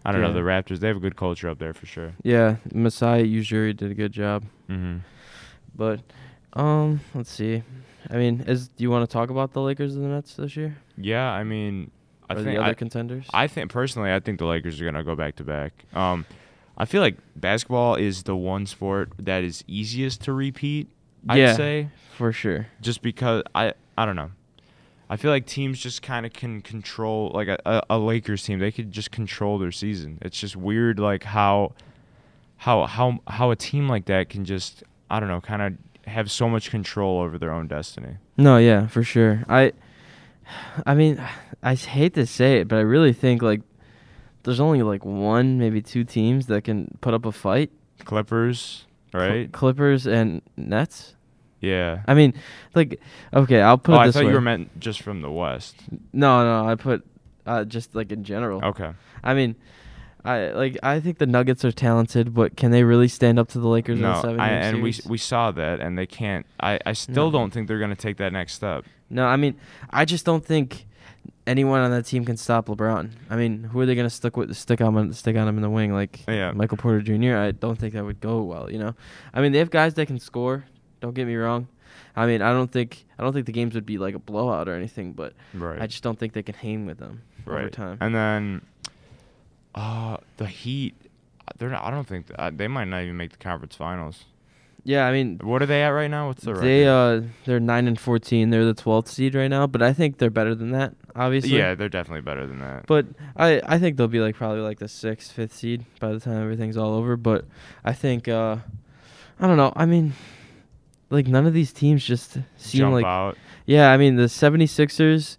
[0.05, 0.78] I don't know the Raptors.
[0.78, 2.12] They have a good culture up there for sure.
[2.22, 2.56] yeah.
[2.72, 4.98] Masai Ujiri did a good job, Mm-hmm.
[5.74, 6.01] but
[6.55, 7.62] um, let's see.
[8.10, 10.56] I mean, is do you want to talk about the Lakers and the Nets this
[10.56, 10.78] year?
[10.97, 11.90] Yeah, I mean,
[12.30, 13.26] I or think the other I, contenders?
[13.35, 15.72] I think personally, I think the Lakers are gonna go back to back.
[15.93, 16.24] Um,
[16.78, 20.88] I feel like basketball is the one sport that is easiest to repeat.
[21.26, 21.50] Yeah.
[21.50, 22.68] I'd say for sure.
[22.80, 24.30] just because I I don't know.
[25.10, 28.59] I feel like teams just kind of can control like a, a, a Lakers team.
[28.59, 30.18] They could just control their season.
[30.22, 31.72] It's just weird like how
[32.59, 35.74] how how how a team like that can just I don't know kind of
[36.09, 38.16] have so much control over their own destiny.
[38.36, 39.44] No, yeah, for sure.
[39.48, 39.72] I,
[40.86, 41.22] I mean,
[41.62, 43.60] I hate to say it, but I really think like
[44.43, 47.70] there's only like one, maybe two teams that can put up a fight.
[48.05, 49.52] Clippers, Cl- right?
[49.52, 51.15] Clippers and Nets.
[51.60, 52.02] yeah.
[52.06, 52.35] I mean,
[52.74, 53.01] like,
[53.35, 54.28] okay, I'll put oh, it I this thought way.
[54.31, 55.77] you were meant just from the West.
[56.12, 57.05] no, no, I put
[57.47, 58.65] uh, just like in general.
[58.65, 58.90] Okay.
[59.24, 59.56] I mean,
[60.24, 63.59] I like I think the Nuggets are talented, but can they really stand up to
[63.60, 66.06] the Lakers in No, a seven I, game and we we saw that, and they
[66.06, 66.44] can't.
[66.60, 67.39] I I still No.
[67.39, 68.85] don't think they're gonna take that next step.
[69.10, 69.55] No, I mean,
[69.90, 70.86] I just don't think
[71.49, 73.11] anyone on that team can stop LeBron.
[73.31, 74.55] I mean, who are they gonna stick with?
[74.57, 76.53] Stick on stick on him in the wing like Yeah.
[76.53, 77.37] Michael Porter Jr.
[77.37, 78.70] I don't think that would go well.
[78.70, 78.95] You know,
[79.35, 80.65] I mean, they have guys that can score.
[81.01, 81.69] Don't get me wrong.
[82.15, 84.69] I mean, I don't think I don't think the games would be like a blowout
[84.69, 85.81] or anything, but Right.
[85.81, 87.99] I just don't think they can hang with them over time.
[88.01, 88.62] And then,
[89.75, 90.95] uh, the Heat.
[91.59, 94.25] They're not, I don't think uh, they might not even make the conference finals.
[94.85, 96.29] yeah, I mean, What are they at right now?
[96.29, 97.25] What's the they record?
[97.25, 98.51] uh they're nine and fourteen.
[98.51, 100.95] They're the twelfth seed right now, but I think they're better than that.
[101.16, 102.86] Obviously, yeah, they're definitely better than that.
[102.86, 103.06] But
[103.36, 106.40] I, I think they'll be like probably like the sixth, fifth seed by the time
[106.43, 107.16] everything's all over.
[107.16, 107.44] But
[107.85, 108.56] I think uh
[109.40, 109.72] I don't know.
[109.74, 110.12] I mean
[111.10, 113.36] like none of these teams just seem Jump like out.
[113.66, 115.36] Yeah, I mean the 76ers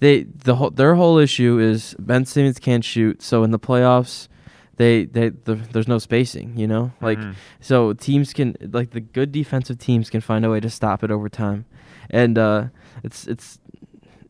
[0.00, 4.28] they the whole their whole issue is Ben Simmons can't shoot, so in the playoffs
[4.76, 6.92] they they the, there's no spacing, you know?
[7.00, 7.34] Like Mhm.
[7.60, 11.10] so teams can like the good defensive teams can find a way to stop it
[11.10, 11.64] over time.
[12.10, 12.66] And uh
[13.02, 13.58] it's it's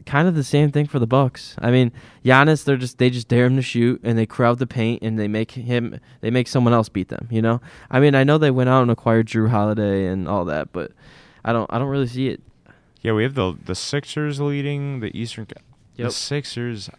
[0.08, 1.54] kind of the same thing for the Bucks.
[1.60, 1.92] I mean,
[2.24, 5.18] Giannis they're just they just dare him to shoot and they crowd the paint and
[5.18, 7.60] they make him they make someone else beat them, you know?
[7.90, 10.92] I mean, I know they went out and acquired Jrue Holiday and all that, but
[11.44, 12.40] I don't I don't really see it.
[13.02, 15.46] Yeah, we have the the Sixers leading the Eastern.
[15.46, 15.60] Co-
[15.96, 16.90] The Sixers.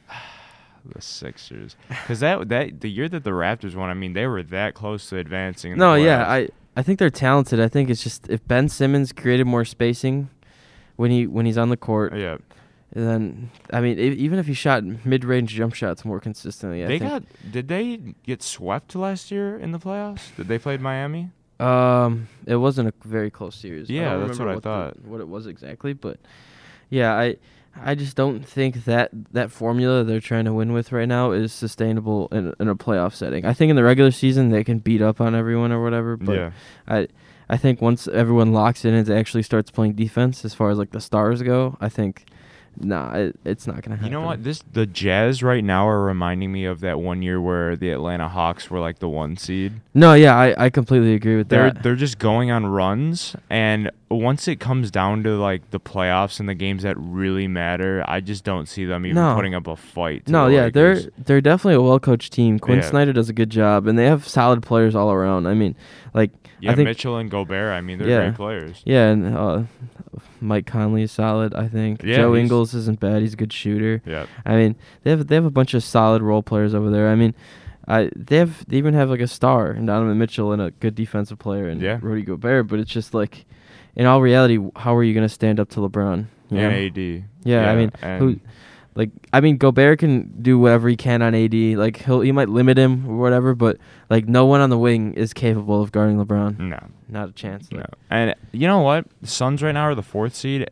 [0.86, 4.44] The Sixers, because that that the year that the Raptors won, I mean, they were
[4.44, 5.72] that close to advancing.
[5.74, 6.30] in the No, yeah.
[6.30, 7.60] I I think they're talented.
[7.60, 10.30] I think it's just if Ben Simmons created more spacing
[10.96, 12.38] when he when he's on the court, yeah,
[12.94, 17.00] then I mean, e- even if he shot mid-range jump shots more consistently, I they
[17.00, 17.24] think, got.
[17.52, 20.36] Did they get swept last year in the playoffs?
[20.36, 21.32] Did they play Miami?
[21.60, 23.90] Um, it wasn't a very close series.
[23.90, 25.06] Yeah, that's remember what I the- thought.
[25.06, 26.18] what it was exactly, but
[26.90, 27.36] yeah, I
[27.82, 31.52] I just don't think that that formula they're trying to win with right now is
[31.54, 33.46] sustainable in in a playoff setting.
[33.46, 36.36] I think in the regular season they can beat up on everyone or whatever, but
[36.36, 36.52] yeah,
[36.88, 37.08] I
[37.50, 40.92] I think once everyone locks in and actually starts playing defense, as far as like
[40.92, 42.26] the stars go, I think
[42.80, 44.06] nah, it, it's not gonna happen.
[44.12, 44.44] you know what?
[44.44, 48.28] This the Jazz right now are reminding me of that one year where the Atlanta
[48.30, 49.74] Hawks were like the one seed.
[49.94, 51.84] No, yeah, I, I completely agree with They're that.
[51.84, 56.48] they're just going on runs, and once it comes down to like the playoffs and
[56.50, 59.36] the games that really matter, I just don't see them even No.
[59.36, 60.28] putting up a fight.
[60.28, 61.04] No, the yeah, Lakers.
[61.04, 62.60] they're they're definitely a well coached team.
[62.60, 62.90] Quin Yeah.
[62.90, 65.48] Snyder does a good job, and they have solid players all around.
[65.48, 65.76] I mean,
[66.14, 66.32] like
[66.62, 67.72] yeah, I think Mitchell and Gobert.
[67.74, 68.22] I mean, they're Yeah.
[68.28, 68.82] great players.
[68.86, 69.64] yeah, and uh,
[70.42, 71.54] Mike Conley is solid.
[71.54, 73.22] I think Yeah, Joe Ingles isn't bad.
[73.22, 74.02] He's a good shooter.
[74.06, 77.10] Yeah, I mean, they have they have a bunch of solid role players over there.
[77.10, 77.34] I mean,
[77.88, 80.96] I they have they even have like a star in Donovan Mitchell and a good
[80.96, 82.00] defensive player and Yeah.
[82.02, 82.68] Rudy Gobert.
[82.68, 83.46] But it's just like,
[83.96, 86.26] in all reality, how are you gonna stand up to LeBron?
[86.52, 86.70] you know?
[86.70, 86.98] and AD.
[86.98, 88.40] Yeah, yeah, I mean, who,
[89.00, 91.54] like, I mean, Gobert can do whatever he can on AD.
[91.54, 93.78] Like, he'll he might limit him or whatever, but
[94.10, 96.60] like, no one on the wing is capable of guarding LeBron.
[96.60, 96.78] no,
[97.08, 97.72] Not a chance.
[97.72, 97.86] no.
[98.10, 99.06] And you know what?
[99.22, 100.70] The Suns right now are the fourth seed.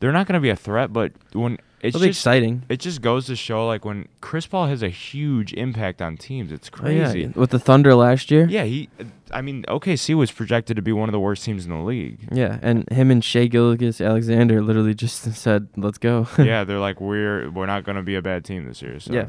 [0.00, 2.62] They're not going to be a threat, but when it's It'll just exciting.
[2.68, 6.50] it just goes to show like when Chris Paul has a huge impact on teams,
[6.50, 7.26] it's Oh, yeah, crazy.
[7.34, 8.46] With the Thunder last year.
[8.48, 8.88] yeah, he.
[9.32, 12.28] I mean, OKC was projected to be one of the worst teams in the league.
[12.32, 17.50] Yeah, and him and Shai Gilgeous-Alexander literally just said, "Let's go." yeah, they're like we're
[17.50, 18.98] we're not going to be a bad team this year.
[19.00, 19.26] So Yeah.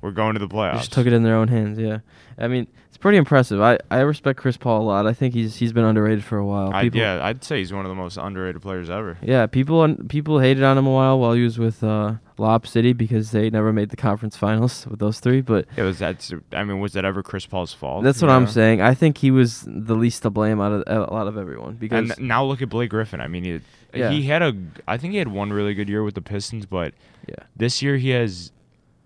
[0.00, 0.78] we're going to the playoffs.
[0.78, 1.78] just took it in their own hands.
[1.78, 1.98] Yeah,
[2.38, 2.66] I mean
[2.96, 3.60] it's pretty impressive.
[3.60, 5.06] I, I respect Chris Paul a lot.
[5.06, 6.72] I think he's he's been underrated for a while.
[6.72, 9.18] I, People, yeah, I'd say he's one of the most underrated players ever.
[9.20, 9.44] yeah.
[9.44, 12.94] People un- people hated on him a while while he was with uh, Lob City
[12.94, 15.42] because they never made the conference finals with those three.
[15.42, 16.26] But It was that.
[16.52, 18.02] I mean, was that ever Chris Paul's fault?
[18.02, 18.80] that's what I'm saying.
[18.80, 22.12] I think he was the least to blame out of a lot of everyone because
[22.12, 23.20] And now look at Blake Griffin.
[23.20, 23.60] I mean, he
[23.92, 24.08] Yeah.
[24.08, 24.54] he had a.
[24.88, 26.94] I think he had one really good year with the Pistons, but
[27.28, 27.34] yeah.
[27.54, 28.52] this year he has.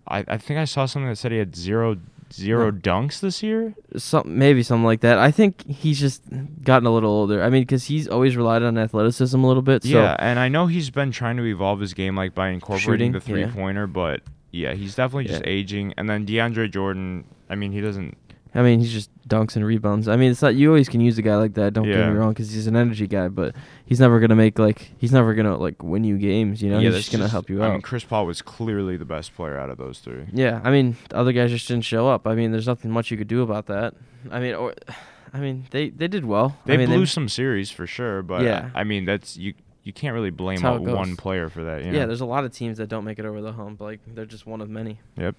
[0.06, 1.96] I, I think I saw something that said he had zero
[2.32, 3.74] zero dunks this year.
[3.96, 5.18] some maybe something like that.
[5.18, 6.22] I think he's just
[6.62, 7.42] gotten a little older.
[7.42, 9.82] I mean, because he's always relied on athleticism a little bit.
[9.82, 13.12] So yeah, and I know he's been trying to evolve his game like by incorporating
[13.12, 13.46] Shooting, the yeah.
[13.46, 14.20] three pointer, but
[14.52, 15.50] yeah, he's definitely just Yeah.
[15.50, 15.94] aging.
[15.96, 17.24] And then DeAndre Jordan.
[17.48, 18.16] I mean, he doesn't.
[18.54, 20.08] I mean, he's just dunks and rebounds.
[20.08, 21.72] I mean, it's not you always can use a guy like that.
[21.72, 23.54] Don't get me wrong, because he's an energy guy, but
[23.86, 26.60] he's never gonna make like he's never gonna like win you games.
[26.62, 27.70] You know, yeah, he's just gonna help you I out.
[27.70, 30.26] I mean, Chris Paul was clearly the best player out of those three.
[30.32, 32.26] yeah, I mean, the other guys just didn't show up.
[32.26, 33.94] I mean, there's nothing much you could do about that.
[34.30, 34.74] I mean, or
[35.32, 36.58] I mean, they they did well.
[36.66, 38.70] They I mean, blew some series for sure, but Yeah.
[38.74, 39.54] I mean that's you.
[39.82, 40.94] You can't really blame That's how a- it goes.
[40.94, 41.84] one player for that.
[41.84, 43.80] You Yeah, there's a lot of teams that don't make it over the hump.
[43.80, 44.98] Like they're just one of many.
[45.16, 45.36] Yep.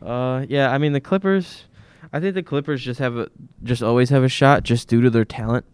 [0.00, 0.70] Uh, yeah.
[0.70, 1.64] I mean, the Clippers.
[2.12, 3.28] I think the Clippers just have a
[3.62, 5.64] just always have a shot just due to their talent.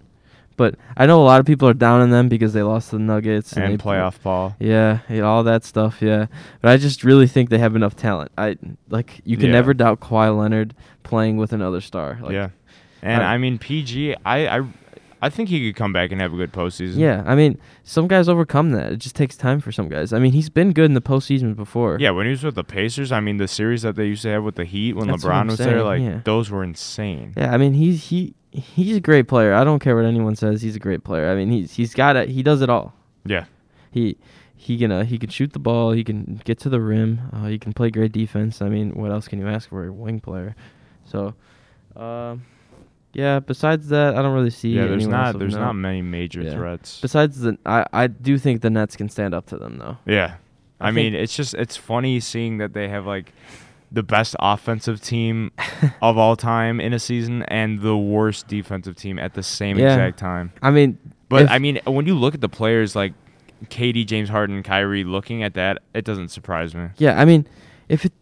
[0.57, 2.99] But I know a lot of people are down on them because they lost the
[2.99, 4.57] Nuggets and they- playoff ball.
[4.59, 6.03] Yeah, yeah, all that stuff.
[6.03, 6.27] Yeah,
[6.61, 8.33] but I just really think they have enough talent.
[8.37, 8.57] I
[8.89, 9.53] like you can Yeah.
[9.53, 10.75] never doubt Kawhi Leonard
[11.05, 12.19] playing with another star.
[12.21, 12.49] Like, yeah,
[13.03, 14.17] and I- I, mean PG.
[14.27, 14.65] I, I
[15.21, 16.99] I think he could come back and have a good postseason.
[16.99, 18.93] Yeah, I mean, some guys overcome that.
[18.93, 20.13] It just takes time for some guys.
[20.13, 21.99] I mean, he's been good in the postseason before.
[21.99, 24.31] Yeah, when he was with the Pacers, I mean the series that they used to
[24.31, 26.21] have with the Heat when That's LeBron was there, like yeah.
[26.25, 27.35] those were insane.
[27.37, 29.55] Yeah, I mean, he's he he's a great player.
[29.55, 30.63] I don't care what anyone says.
[30.63, 31.31] He's a great player.
[31.31, 32.29] I mean, he's he's got it.
[32.29, 32.95] He does it all.
[33.25, 33.47] Yeah.
[33.91, 34.17] He
[34.55, 35.93] he can uh, he can shoot the ball.
[35.93, 37.21] He can get to the rim.
[37.33, 38.61] Uh, he can play great defense.
[38.61, 40.57] I mean, what else can you ask for a wing player?
[41.05, 41.35] So,
[41.97, 42.45] um,
[43.13, 43.41] yeah.
[43.41, 44.71] Besides that, I don't really see.
[44.71, 46.53] Yeah, there's not there's not many major Yeah.
[46.53, 47.01] threats.
[47.01, 49.97] Besides the, I I do think the Nets can stand up to them though.
[50.07, 50.35] Yeah.
[50.81, 53.33] I I, mean, it's just it's funny seeing that they have like
[53.91, 55.51] the best offensive team
[56.03, 59.93] of all time in a season and the worst defensive team at the same Yeah.
[59.95, 60.53] exact time.
[60.63, 60.99] I mean,
[61.29, 63.15] But if- I mean, when you look at the players like
[63.71, 66.89] KD, James Harden, Kyrie, looking at that, it doesn't surprise me.
[66.99, 67.47] Yeah, I mean,
[67.89, 68.13] if it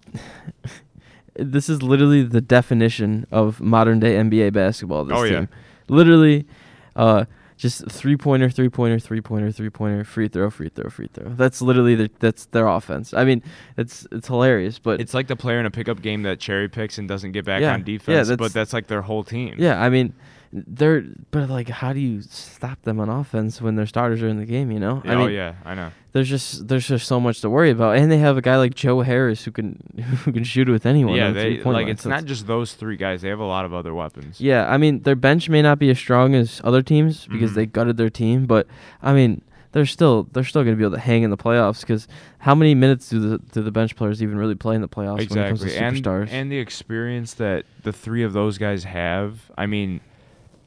[1.39, 5.05] this is literally the definition of modern day NBA basketball.
[5.05, 5.47] This Oh, yeah.
[5.89, 6.47] literally,
[6.95, 7.25] uh,
[7.57, 11.31] just three pointer, three pointer, three pointer, three pointer, free throw, free throw, free throw.
[11.31, 13.15] That's literally the, that's their offense.
[13.15, 13.43] I mean,
[13.79, 16.99] it's it's hilarious, but It's like the player in a pickup game that cherry picks
[16.99, 19.55] and doesn't get back Yeah, on yeah, defense, that's- but that's like their whole team.
[19.59, 20.13] yeah, I mean,
[20.53, 24.39] they're but like, how do you stop them on offense when their starters are in
[24.39, 24.71] the game?
[24.71, 25.91] You know, I oh yeah, I know.
[26.13, 28.75] there's just there's just so much to worry about, and they have a guy like
[28.75, 29.81] Joe Harris who can
[30.25, 31.17] who can shoot with anyone.
[31.17, 33.23] Yeah, they like line, it's so not just those three guys.
[33.23, 34.41] They have a lot of other weapons.
[34.41, 37.55] Yeah, I mean their bench may not be as strong as other teams because Mhm.
[37.55, 38.67] they gutted their team, but
[39.03, 39.43] I mean
[39.73, 42.09] they're still they're still going to be able to hang in the playoffs because
[42.39, 45.29] how many minutes do the do the bench players even really play in the playoffs
[45.29, 46.29] when it comes to Exactly, and superstars?
[46.31, 49.51] and the experience that the three of those guys have.
[49.59, 50.01] I mean,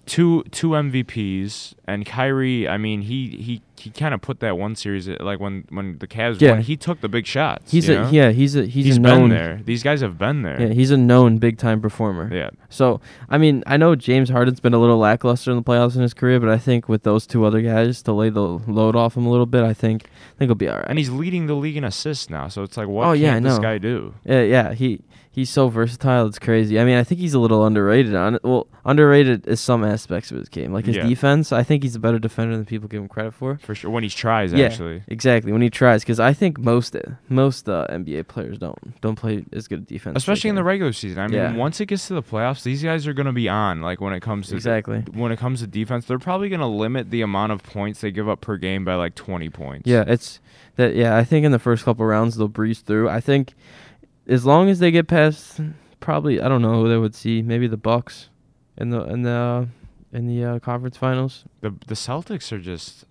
[0.09, 2.67] two two MVPs and Kyrie.
[2.67, 5.97] I mean, he he he kind of put that one series uh, like when when
[5.99, 6.51] the Cavs Yeah.
[6.51, 6.61] won.
[6.61, 7.71] He took the big shots.
[7.71, 8.09] he's a know?
[8.09, 9.61] yeah he's a he's, he's a been known there.
[9.63, 10.61] These guys have been there.
[10.61, 12.29] yeah he's a known big time performer.
[12.33, 12.49] Yeah.
[12.69, 16.01] So I mean I know James Harden's been a little lackluster in the playoffs in
[16.01, 19.15] his career, but I think with those two other guys to lay the load off
[19.17, 20.85] him a little bit, I think I think he'll be all right.
[20.87, 22.47] And he's leading the league in assists now.
[22.47, 24.13] So it's like, what Oh, can yeah, I this guy do?
[24.25, 25.01] Yeah, yeah, he
[25.31, 26.25] he's so versatile.
[26.27, 26.79] It's crazy.
[26.79, 28.43] I mean, I think he's a little underrated on it.
[28.43, 31.05] Well, underrated is some aspects of his game, like his Yeah.
[31.07, 31.51] defense.
[31.51, 33.59] I think he's a better defender than people give him credit for.
[33.69, 33.91] For sure.
[33.91, 34.65] When he tries, Yeah.
[34.65, 35.03] actually.
[35.07, 36.95] Exactly when he tries, because I think most
[37.27, 41.19] most uh, NBA players don't don't play as good defense, Especially in the regular season.
[41.19, 41.55] I mean, Yeah.
[41.55, 43.83] once it gets to the playoffs, these guys are going to be on.
[43.83, 45.03] Like when it comes to Exactly.
[45.13, 48.09] when it comes to defense, they're probably going to limit the amount of points they
[48.09, 49.85] give up per game by like 20 points.
[49.87, 50.39] Yeah, it's
[50.77, 50.95] that.
[50.95, 53.07] Yeah, I think in the first couple rounds they'll breeze through.
[53.07, 53.53] I think
[54.27, 55.61] as long as they get past,
[55.99, 57.43] probably I don't know who they would see.
[57.43, 58.29] Maybe the Bucks
[58.77, 59.65] in the in the uh,
[60.11, 61.45] in the uh, conference finals.
[61.61, 63.05] The the Celtics are just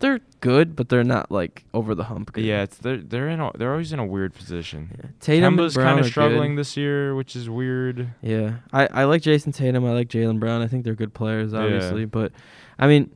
[0.00, 2.32] They're good, but they're not like over the hump.
[2.32, 2.44] Good.
[2.44, 4.90] yeah, it's they're they're in a, they're always in a weird position.
[4.98, 5.10] Yeah.
[5.20, 6.10] Tatum Kemba's kind of good.
[6.10, 8.08] struggling this year, which is weird.
[8.22, 9.84] Yeah, I, I like Jayson Tatum.
[9.84, 10.62] I like Jaylen Brown.
[10.62, 11.60] I think they're good players, Yeah.
[11.60, 12.06] obviously.
[12.06, 12.32] But
[12.78, 13.10] I mean,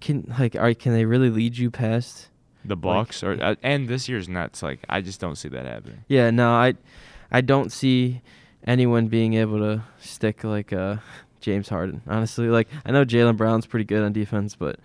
[0.00, 2.28] can like are can they really lead you past
[2.64, 4.62] the Bucks or uh, and this year's nuts?
[4.62, 6.04] Like I just don't see that happening.
[6.08, 6.74] Yeah, no, I
[7.32, 8.20] I don't see
[8.66, 10.96] anyone being able to stick like uh
[11.40, 12.02] James Harden.
[12.06, 14.78] Honestly, like I know Jaylen Brown's pretty good on defense, but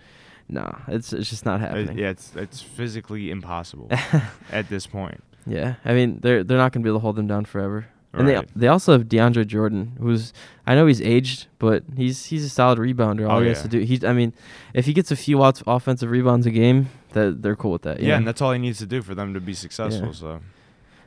[0.52, 1.98] nah, it's it's just not Uh, happening.
[1.98, 3.88] yeah, it's it's physically impossible
[4.52, 5.22] at this point.
[5.46, 7.86] Yeah, I mean they're they're not gonna be able to hold them down forever.
[8.14, 8.48] And they Right.
[8.54, 10.34] they also have DeAndre Jordan, who's
[10.66, 13.26] I know he's aged, but he's he's a solid rebounder.
[13.28, 14.34] All Oh, he has to do, he's I mean,
[14.74, 18.00] if he gets a few offensive rebounds a game, that they're cool with that.
[18.00, 20.08] Yeah, Yeah, and that's all he needs to do for them to be successful.
[20.08, 20.12] Yeah.
[20.12, 20.40] So,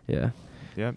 [0.07, 0.30] yeah.
[0.76, 0.95] yep.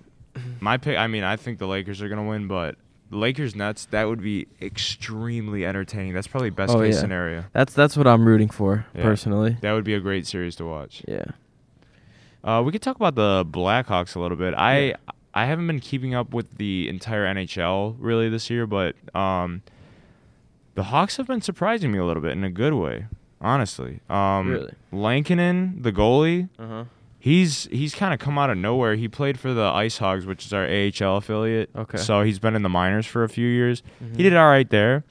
[0.61, 0.97] My pick.
[0.97, 2.77] I mean, I think the Lakers are gonna win, but
[3.11, 6.13] Lakers Nets that would be extremely entertaining.
[6.15, 7.01] That's probably best Oh, case yeah.
[7.01, 7.45] scenario.
[7.53, 9.03] That's that's what I'm rooting for Yeah.
[9.03, 9.57] personally.
[9.63, 11.03] That would be a great series to watch.
[11.09, 11.25] Yeah.
[12.45, 14.55] Uh, we could talk about the Blackhawks a little bit.
[14.55, 14.97] I Yeah.
[15.35, 19.63] I haven't been keeping up with the entire NHL really this year, but um,
[20.75, 23.07] the Hawks have been surprising me a little bit in a good way,
[23.41, 24.01] honestly.
[24.11, 24.73] Um, Really?
[24.91, 26.85] Lankinen, the goalie, Uh huh.
[27.19, 28.95] He's he's kind of come out of nowhere.
[28.97, 31.71] He played for the Ice Hogs, which is our AHL affiliate.
[31.77, 31.99] Okay.
[31.99, 33.83] So he's been in the minors for a few years.
[34.03, 34.17] Mhm.
[34.17, 35.05] He did all right there.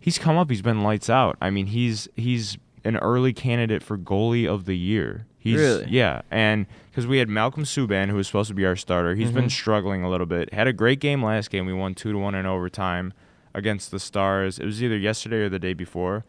[0.00, 0.50] He's come up.
[0.50, 1.36] He's been lights out.
[1.40, 5.26] I mean, he's he's an early candidate for goalie of the year.
[5.38, 5.86] He's Really?
[5.88, 9.30] yeah, and because we had Malcolm Subban, who was supposed to be our starter, He's
[9.32, 9.50] been Mhm.
[9.50, 10.52] struggling a little bit.
[10.54, 11.66] Had a great game last game.
[11.66, 13.12] We won two to one in overtime
[13.54, 14.58] against the Stars.
[14.60, 16.24] It was either yesterday or the day before,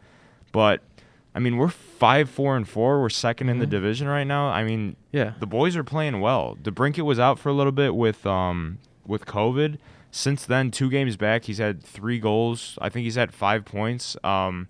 [0.52, 0.80] but
[1.34, 3.00] I mean, we're five, four, and four.
[3.00, 3.70] We're 2nd in the Mhm.
[3.70, 4.48] division right now.
[4.50, 5.32] I mean, Yeah.
[5.40, 6.56] the boys are playing well.
[6.62, 9.78] DeBrincat was out for a little bit with um with COVID.
[10.10, 12.78] Since then, two games back, he's had three goals.
[12.80, 14.16] I think he's had five points.
[14.22, 14.68] Um,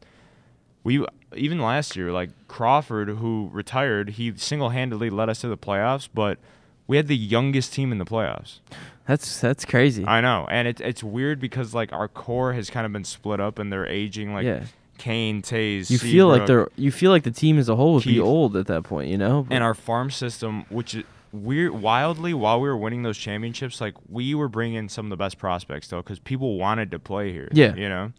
[0.82, 1.04] we
[1.36, 6.08] even last year, like Crawford, who retired, he single handedly led us to the playoffs.
[6.14, 6.38] But
[6.86, 8.60] we had the youngest team in the playoffs.
[9.06, 10.06] That's that's crazy.
[10.06, 13.38] I know, and it's it's weird because like our core has kind of been split
[13.38, 14.32] up, and they're aging.
[14.32, 14.60] Like yeah.
[14.98, 18.04] Kane, Toews, You feel like they're you feel like the team as a whole would
[18.04, 19.46] be old at that point, you know?
[19.50, 23.94] and our farm system, which is weird, wildly while we were winning those championships, like
[24.08, 27.48] we were bringing some of the best prospects though, because people wanted to play here.
[27.52, 27.74] Yeah.
[27.74, 28.12] you know.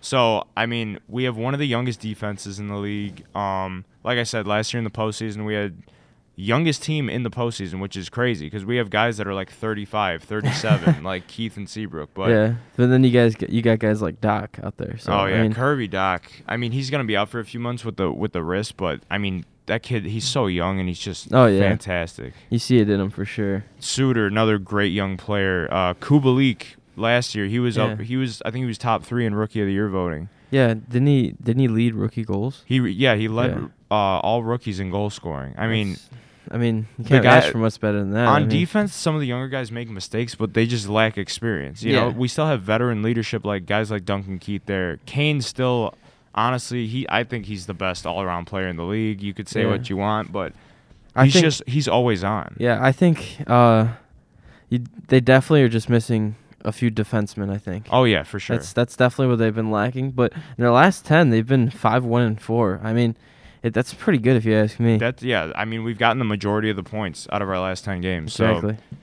[0.00, 3.24] So I mean, we have one of the youngest defenses in the league.
[3.36, 5.76] Um, like I said, last year in the postseason, we had
[6.40, 9.50] youngest team in the postseason, which is crazy because we have guys that are like
[9.50, 12.10] 35, 37, like Keith and Seabrook.
[12.14, 12.54] But yeah.
[12.76, 14.98] But then you guys get, you got guys like Dach out there.
[14.98, 16.22] So oh yeah, I mean, Kirby Dach.
[16.48, 18.76] I mean, he's gonna be out for a few months with the with the wrist,
[18.76, 21.60] but I mean, that kid, he's so young and he's just Oh, yeah.
[21.60, 22.32] fantastic.
[22.48, 23.64] you see it in them for sure.
[23.78, 25.68] Suter, another great young player.
[25.70, 26.62] Uh, Kubalik
[26.96, 28.00] last year, he was up.
[28.00, 30.28] He was, I think, he was top three in rookie of the year voting.
[30.50, 32.64] Yeah, didn't he didn't he lead rookie goals?
[32.66, 33.66] He, yeah, he led Yeah.
[33.92, 35.54] Uh, all rookies in goal scoring.
[35.56, 36.08] I mean, That's-
[36.50, 38.26] I mean, you the can't guy- ask for much better than that.
[38.26, 41.16] I on mean, defense, some of the younger guys make mistakes, but they just lack
[41.16, 41.82] experience.
[41.82, 42.14] You know, Yeah.
[42.16, 44.98] we still have veteran leadership like guys like Duncan Keith there.
[45.06, 45.94] Kane still,
[46.34, 49.22] honestly, he I think he's the best all around player in the league.
[49.22, 49.68] You could say Yeah.
[49.70, 50.52] what you want, but
[51.14, 52.56] I he's think- just he's always on.
[52.58, 53.88] Yeah, I think uh,
[54.68, 57.50] you, they definitely are just missing a few defensemen.
[57.50, 57.86] I think.
[57.90, 58.56] Oh yeah, for sure.
[58.56, 60.10] That's that's definitely what they've been lacking.
[60.12, 62.80] But in their last ten, they've been five one and four.
[62.82, 63.16] I mean,
[63.62, 64.96] it, that's pretty good if you ask me.
[64.96, 65.52] That's yeah.
[65.54, 68.32] I mean, we've gotten the majority of the points out of our last ten games.
[68.32, 68.74] exactly.
[68.74, 68.96] So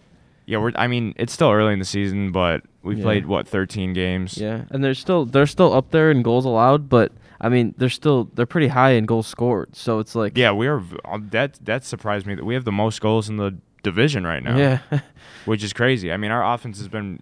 [0.45, 0.71] yeah, we're.
[0.75, 3.03] I mean, it's still early in the season, but we Yeah.
[3.03, 4.37] played what thirteen games.
[4.37, 7.11] Yeah, and they're still they're still up there in goals allowed, but
[7.41, 9.75] I mean they're still they're pretty high in goals scored.
[9.75, 10.81] So it's like Yeah, we are.
[11.05, 14.41] uh, That that surprised me that we have the most goals in the division right
[14.43, 14.57] now.
[14.57, 14.79] yeah,
[15.45, 16.11] which is crazy.
[16.11, 17.21] I mean, our offense has been.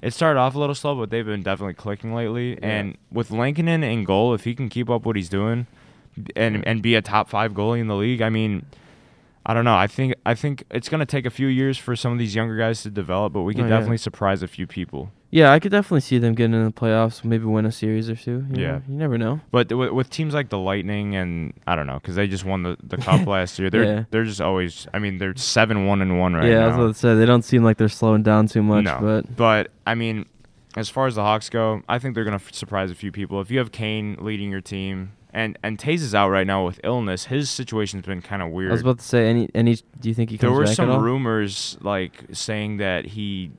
[0.00, 2.54] It started off a little slow, but they've been definitely clicking lately.
[2.54, 2.58] Yeah.
[2.68, 5.66] And with Lankinen in goal, if he can keep up what he's doing,
[6.36, 8.66] and and be a top five goalie in the league, I mean,
[9.46, 9.76] I don't know.
[9.76, 12.56] I think I think it's gonna take a few years for some of these younger
[12.56, 13.76] guys to develop, but we can Oh, yeah.
[13.76, 15.10] definitely surprise a few people.
[15.30, 15.50] yeah.
[15.50, 18.44] I could definitely see them getting in the playoffs, maybe win a series or two.
[18.54, 18.70] you Yeah.
[18.72, 18.82] know?
[18.88, 19.40] you never know.
[19.50, 22.44] But th- with, with teams like the Lightning and I don't know, because they just
[22.44, 23.70] won the, the cup last year.
[23.70, 24.04] They're Yeah.
[24.10, 24.86] they're just always.
[24.92, 26.58] I mean, they're seven one and one right yeah, now.
[26.58, 28.84] Yeah, I was about to say they don't seem like they're slowing down too much,
[28.84, 30.26] no, but but I mean,
[30.76, 33.40] as far as the Hawks go, I think they're gonna f- surprise a few people.
[33.40, 36.80] If you have Kane leading your team, and and Toews is out right now with
[36.84, 38.70] illness, his situation's been kind of weird.
[38.70, 39.76] I was about to say any any.
[40.00, 43.50] Do you think he there were some rumors like saying that he.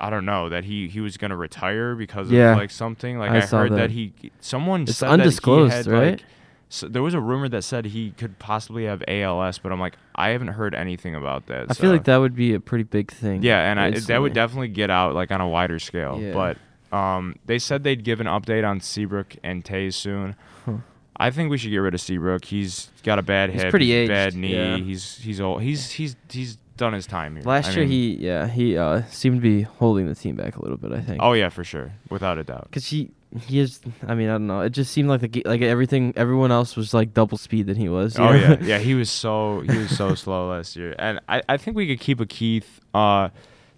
[0.00, 2.52] I don't know that he, he was gonna retire because Yeah.
[2.52, 3.76] of like something like I I, heard that.
[3.76, 3.90] that.
[3.92, 6.10] he someone It's said undisclosed, had, right?
[6.12, 6.22] Like,
[6.68, 9.94] so there was a rumor that said he could possibly have ALS, but I'm like
[10.16, 11.66] I haven't heard anything about that.
[11.70, 13.44] I feel like that would be a pretty big thing.
[13.44, 16.18] yeah, and I, that would definitely get out like on a wider scale.
[16.20, 16.32] Yeah.
[16.32, 20.34] But um, they said they'd give an update on Seabrook and Toews soon.
[20.66, 20.78] Huh.
[21.22, 22.44] I think we should get rid of Seabrook.
[22.44, 24.54] He's got a bad He's hip, pretty he's a bad knee.
[24.54, 24.76] yeah.
[24.76, 25.62] He's he's old.
[25.62, 27.44] He's he's he's done his time here.
[27.44, 30.56] Last I year mean- he yeah he uh seemed to be holding the team back
[30.56, 30.92] a little bit.
[30.92, 31.20] I think.
[31.22, 32.64] Oh yeah, for sure, without a doubt.
[32.70, 33.80] Because he he is.
[34.06, 34.60] I mean, I don't know.
[34.60, 36.12] It just seemed like the like everything.
[36.16, 38.18] Everyone else was like double speed than he was.
[38.18, 38.34] Oh know?
[38.34, 38.78] yeah, yeah.
[38.78, 42.00] He was so he was so slow last year, and I, I think we could
[42.00, 42.80] keep a Keith.
[42.92, 43.30] Uh,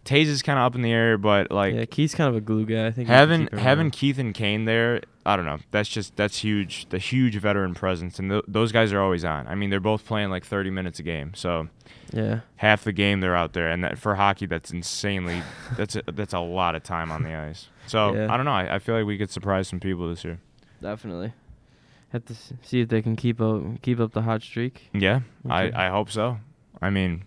[0.05, 2.41] Toews is kind of up in the air, but like yeah, Keith's kind of a
[2.41, 2.87] glue guy.
[2.87, 3.93] I think we having having around.
[3.93, 5.59] Keith and Kane there, I don't know.
[5.71, 6.87] That's just that's huge.
[6.91, 9.47] The huge veteran presence, and th- those guys are always on.
[9.47, 11.69] I mean, they're both playing like 30 minutes a game, so
[12.13, 15.43] yeah, half the game they're out there, and that, for hockey, that's insanely.
[15.77, 17.69] that's a, that's a lot of time on the ice.
[17.87, 18.33] So Yeah.
[18.33, 18.53] I don't know.
[18.53, 20.39] I, I feel like we could surprise some people this year.
[20.83, 21.33] definitely.
[22.11, 24.89] Have to see if they can keep up keep up the hot streak.
[24.93, 25.73] Yeah, Okay.
[25.73, 26.39] I, I hope so.
[26.81, 27.25] I mean,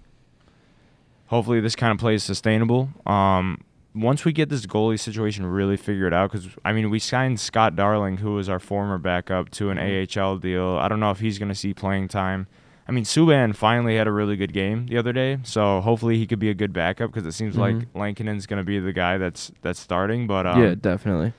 [1.28, 2.90] hopefully this kind of play is sustainable.
[3.06, 3.62] Um,
[3.96, 7.76] once we get this goalie situation really figured out, because I mean, we signed Scott
[7.76, 10.04] Darling, who was our former backup, to an Mhm.
[10.18, 10.78] AHL deal.
[10.80, 12.48] I don't know if he's going to see playing time.
[12.88, 16.26] I mean, Subban finally had a really good game the other day, so hopefully he
[16.26, 17.86] could be a good backup because it seems like Mhm.
[17.96, 20.26] Lankinen's going to be the guy that's that's starting.
[20.28, 21.34] But um, yeah, definitely.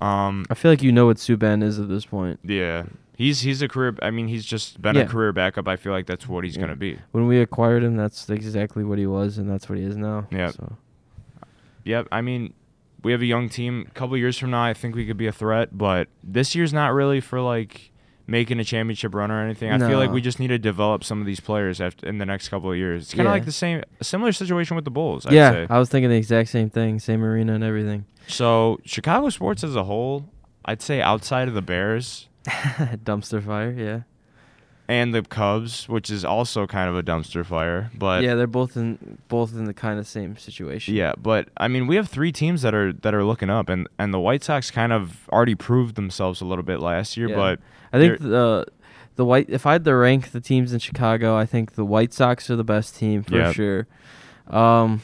[0.00, 2.40] um, I feel like you know what Subban is at this point.
[2.42, 2.84] yeah,
[3.18, 3.94] he's he's a career.
[4.00, 5.02] I mean, he's just been Yeah.
[5.02, 5.68] a career backup.
[5.68, 6.60] I feel like that's what he's Yeah.
[6.62, 6.98] going to be.
[7.10, 10.26] When we acquired him, that's exactly what he was, and that's what he is now.
[10.30, 10.52] Yeah.
[10.52, 10.76] So
[11.84, 12.08] Yep.
[12.12, 12.54] I mean,
[13.02, 13.86] we have a young team.
[13.88, 15.76] A couple years from now, I think we could be a threat.
[15.76, 17.90] But this year's not really for like
[18.26, 19.72] making a championship run or anything.
[19.72, 22.26] I feel like we just need to develop some of these players after in the
[22.26, 23.04] next couple of years.
[23.04, 23.32] It's kind of Yeah.
[23.32, 25.24] like the same, a similar situation with the Bulls.
[25.24, 25.66] I'd yeah, say.
[25.70, 26.98] I was thinking the exact same thing.
[26.98, 28.04] Same arena and everything.
[28.26, 30.28] So Chicago sports as a whole,
[30.66, 32.27] I'd say outside of the Bears
[33.04, 33.70] Dumpster fire.
[33.72, 34.00] Yeah.
[34.88, 37.90] and the Cubs, which is also kind of a dumpster fire.
[37.94, 40.94] But yeah, they're both in both in the kind of same situation.
[40.94, 43.86] Yeah, but I mean, we have three teams that are that are looking up, and
[43.98, 47.28] and the White Sox kind of already proved themselves a little bit last year.
[47.28, 47.36] Yeah.
[47.36, 47.60] But
[47.92, 48.66] I think the
[49.16, 49.50] the white.
[49.50, 52.56] If I had to rank the teams in Chicago, I think the White Sox are
[52.56, 53.54] the best team for Yep.
[53.54, 53.86] sure.
[54.46, 55.02] Um,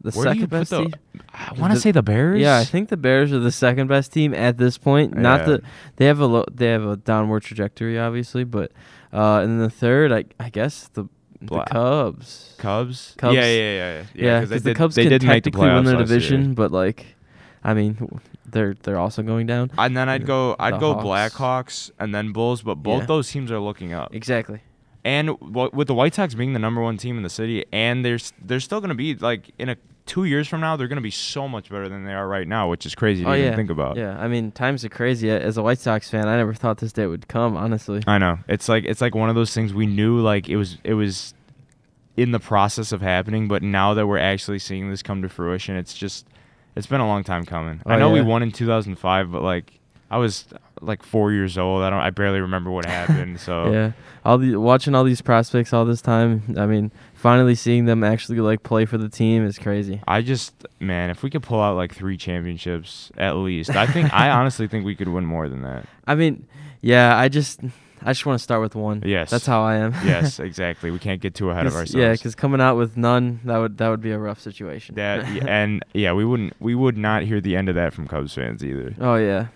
[0.00, 0.94] the Where second best the- team.
[1.34, 2.40] I want to say the Bears.
[2.40, 5.16] Yeah, I think the Bears are the second best team at this point.
[5.16, 5.46] Not Yeah.
[5.46, 5.62] the
[5.96, 8.72] they have a lo- they have a downward trajectory, obviously, but
[9.12, 11.04] uh, and then the third, I I guess the
[11.40, 12.54] the Cubs.
[12.58, 13.14] Cubs.
[13.16, 13.34] Cubs.
[13.36, 14.02] Yeah, yeah, yeah, yeah.
[14.14, 16.18] Yeah, because the Cubs they can make the technically win their last year.
[16.18, 17.14] division, but like,
[17.62, 18.20] I mean,
[18.50, 19.70] they're they're also going down.
[19.78, 21.04] And then I'd go, I'd The go Hawks.
[21.36, 23.06] Blackhawks and then Bulls, but both Yeah.
[23.06, 24.12] those teams are looking up.
[24.14, 24.60] Exactly.
[25.08, 28.18] And with the White Sox being the number one team in the city, and they're
[28.44, 31.02] they're still going to be like in a two years from now, they're going to
[31.02, 33.46] be so much better than they are right now, which is crazy to oh even
[33.46, 33.56] yeah.
[33.56, 33.96] think about.
[33.96, 35.30] Yeah, I mean, times are crazy.
[35.30, 37.56] As a White Sox fan, I never thought this day would come.
[37.56, 38.02] Honestly.
[38.06, 38.38] I know.
[38.48, 41.32] It's like it's like one of those things we knew like it was it was
[42.18, 45.74] in the process of happening, but now that we're actually seeing this come to fruition,
[45.76, 46.26] it's just
[46.76, 47.80] it's been a long time coming.
[47.86, 49.77] Oh, I Oh, know we won in 2005, but like
[50.10, 50.46] I was
[50.80, 51.82] like 4 years old.
[51.82, 53.40] I don't I barely remember what happened.
[53.40, 53.92] So Yeah,
[54.24, 56.42] all the watching all these prospects all this time.
[56.56, 60.00] I mean, finally seeing them actually like play for the team is crazy.
[60.06, 63.70] I just man, if we could pull out like 3 championships at least.
[63.70, 65.86] I think I honestly think we could win more than that.
[66.06, 66.46] I mean,
[66.80, 67.60] yeah, I just
[68.00, 69.02] I just want to start with one.
[69.04, 69.30] Yes.
[69.30, 69.92] that's how I am.
[70.04, 70.92] yes, exactly.
[70.92, 71.94] We can't get too ahead of ourselves.
[71.94, 74.94] Yeah, because coming out with none, that would that would be a rough situation.
[74.94, 78.32] that and yeah, we wouldn't we would not hear the end of that from Cubs
[78.34, 78.94] fans either.
[79.00, 79.48] oh yeah,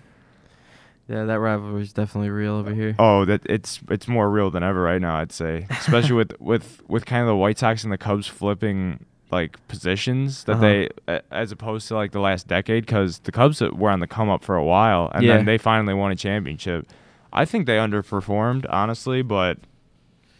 [1.08, 2.94] yeah, that rivalry is definitely real over here.
[2.98, 5.16] Oh, that it's it's more real than ever right now.
[5.16, 9.04] I'd say, especially with with with kind of the White Sox and the Cubs flipping
[9.30, 10.60] like positions that Uh-huh.
[11.08, 14.28] they as opposed to like the last decade because the Cubs were on the come
[14.28, 15.36] up for a while and Yeah.
[15.38, 16.86] then they finally won a championship.
[17.32, 19.56] I think they underperformed honestly, but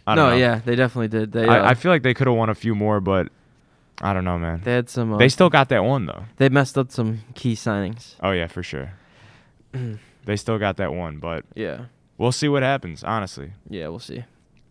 [0.07, 0.37] I don't no, know.
[0.37, 1.33] yeah, they definitely did.
[1.33, 3.29] They uh, I, I feel like they could have won a few more, but
[4.03, 4.61] I don't know, man.
[4.63, 5.15] they had some.
[5.15, 6.25] Uh, They still got that one though.
[6.37, 8.17] they messed up some key signings.
[8.23, 8.93] Oh yeah, for sure.
[10.25, 11.87] They still got that one, but yeah,
[12.19, 13.03] we'll see what happens.
[13.05, 14.25] Honestly, yeah, we'll see.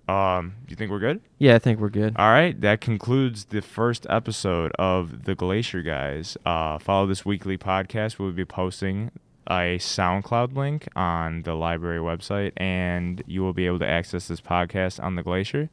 [0.07, 1.21] um, you think we're good?
[1.39, 2.13] Yeah, I think we're good.
[2.17, 6.37] All right, that concludes the first episode of the Glacier Guys.
[6.45, 8.19] Uh, follow this weekly podcast.
[8.19, 9.11] We'll be posting
[9.49, 14.39] a SoundCloud link on the library website, and you will be able to access this
[14.41, 15.69] podcast on the Glacier,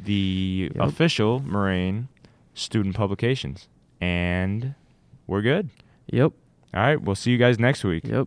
[0.00, 0.84] the Yep.
[0.84, 2.08] official Moraine
[2.54, 3.68] student publications.
[4.00, 4.74] And
[5.26, 5.68] we're good.
[6.06, 6.32] Yep,
[6.74, 8.04] All right, we'll see you guys next week.
[8.06, 8.26] yep.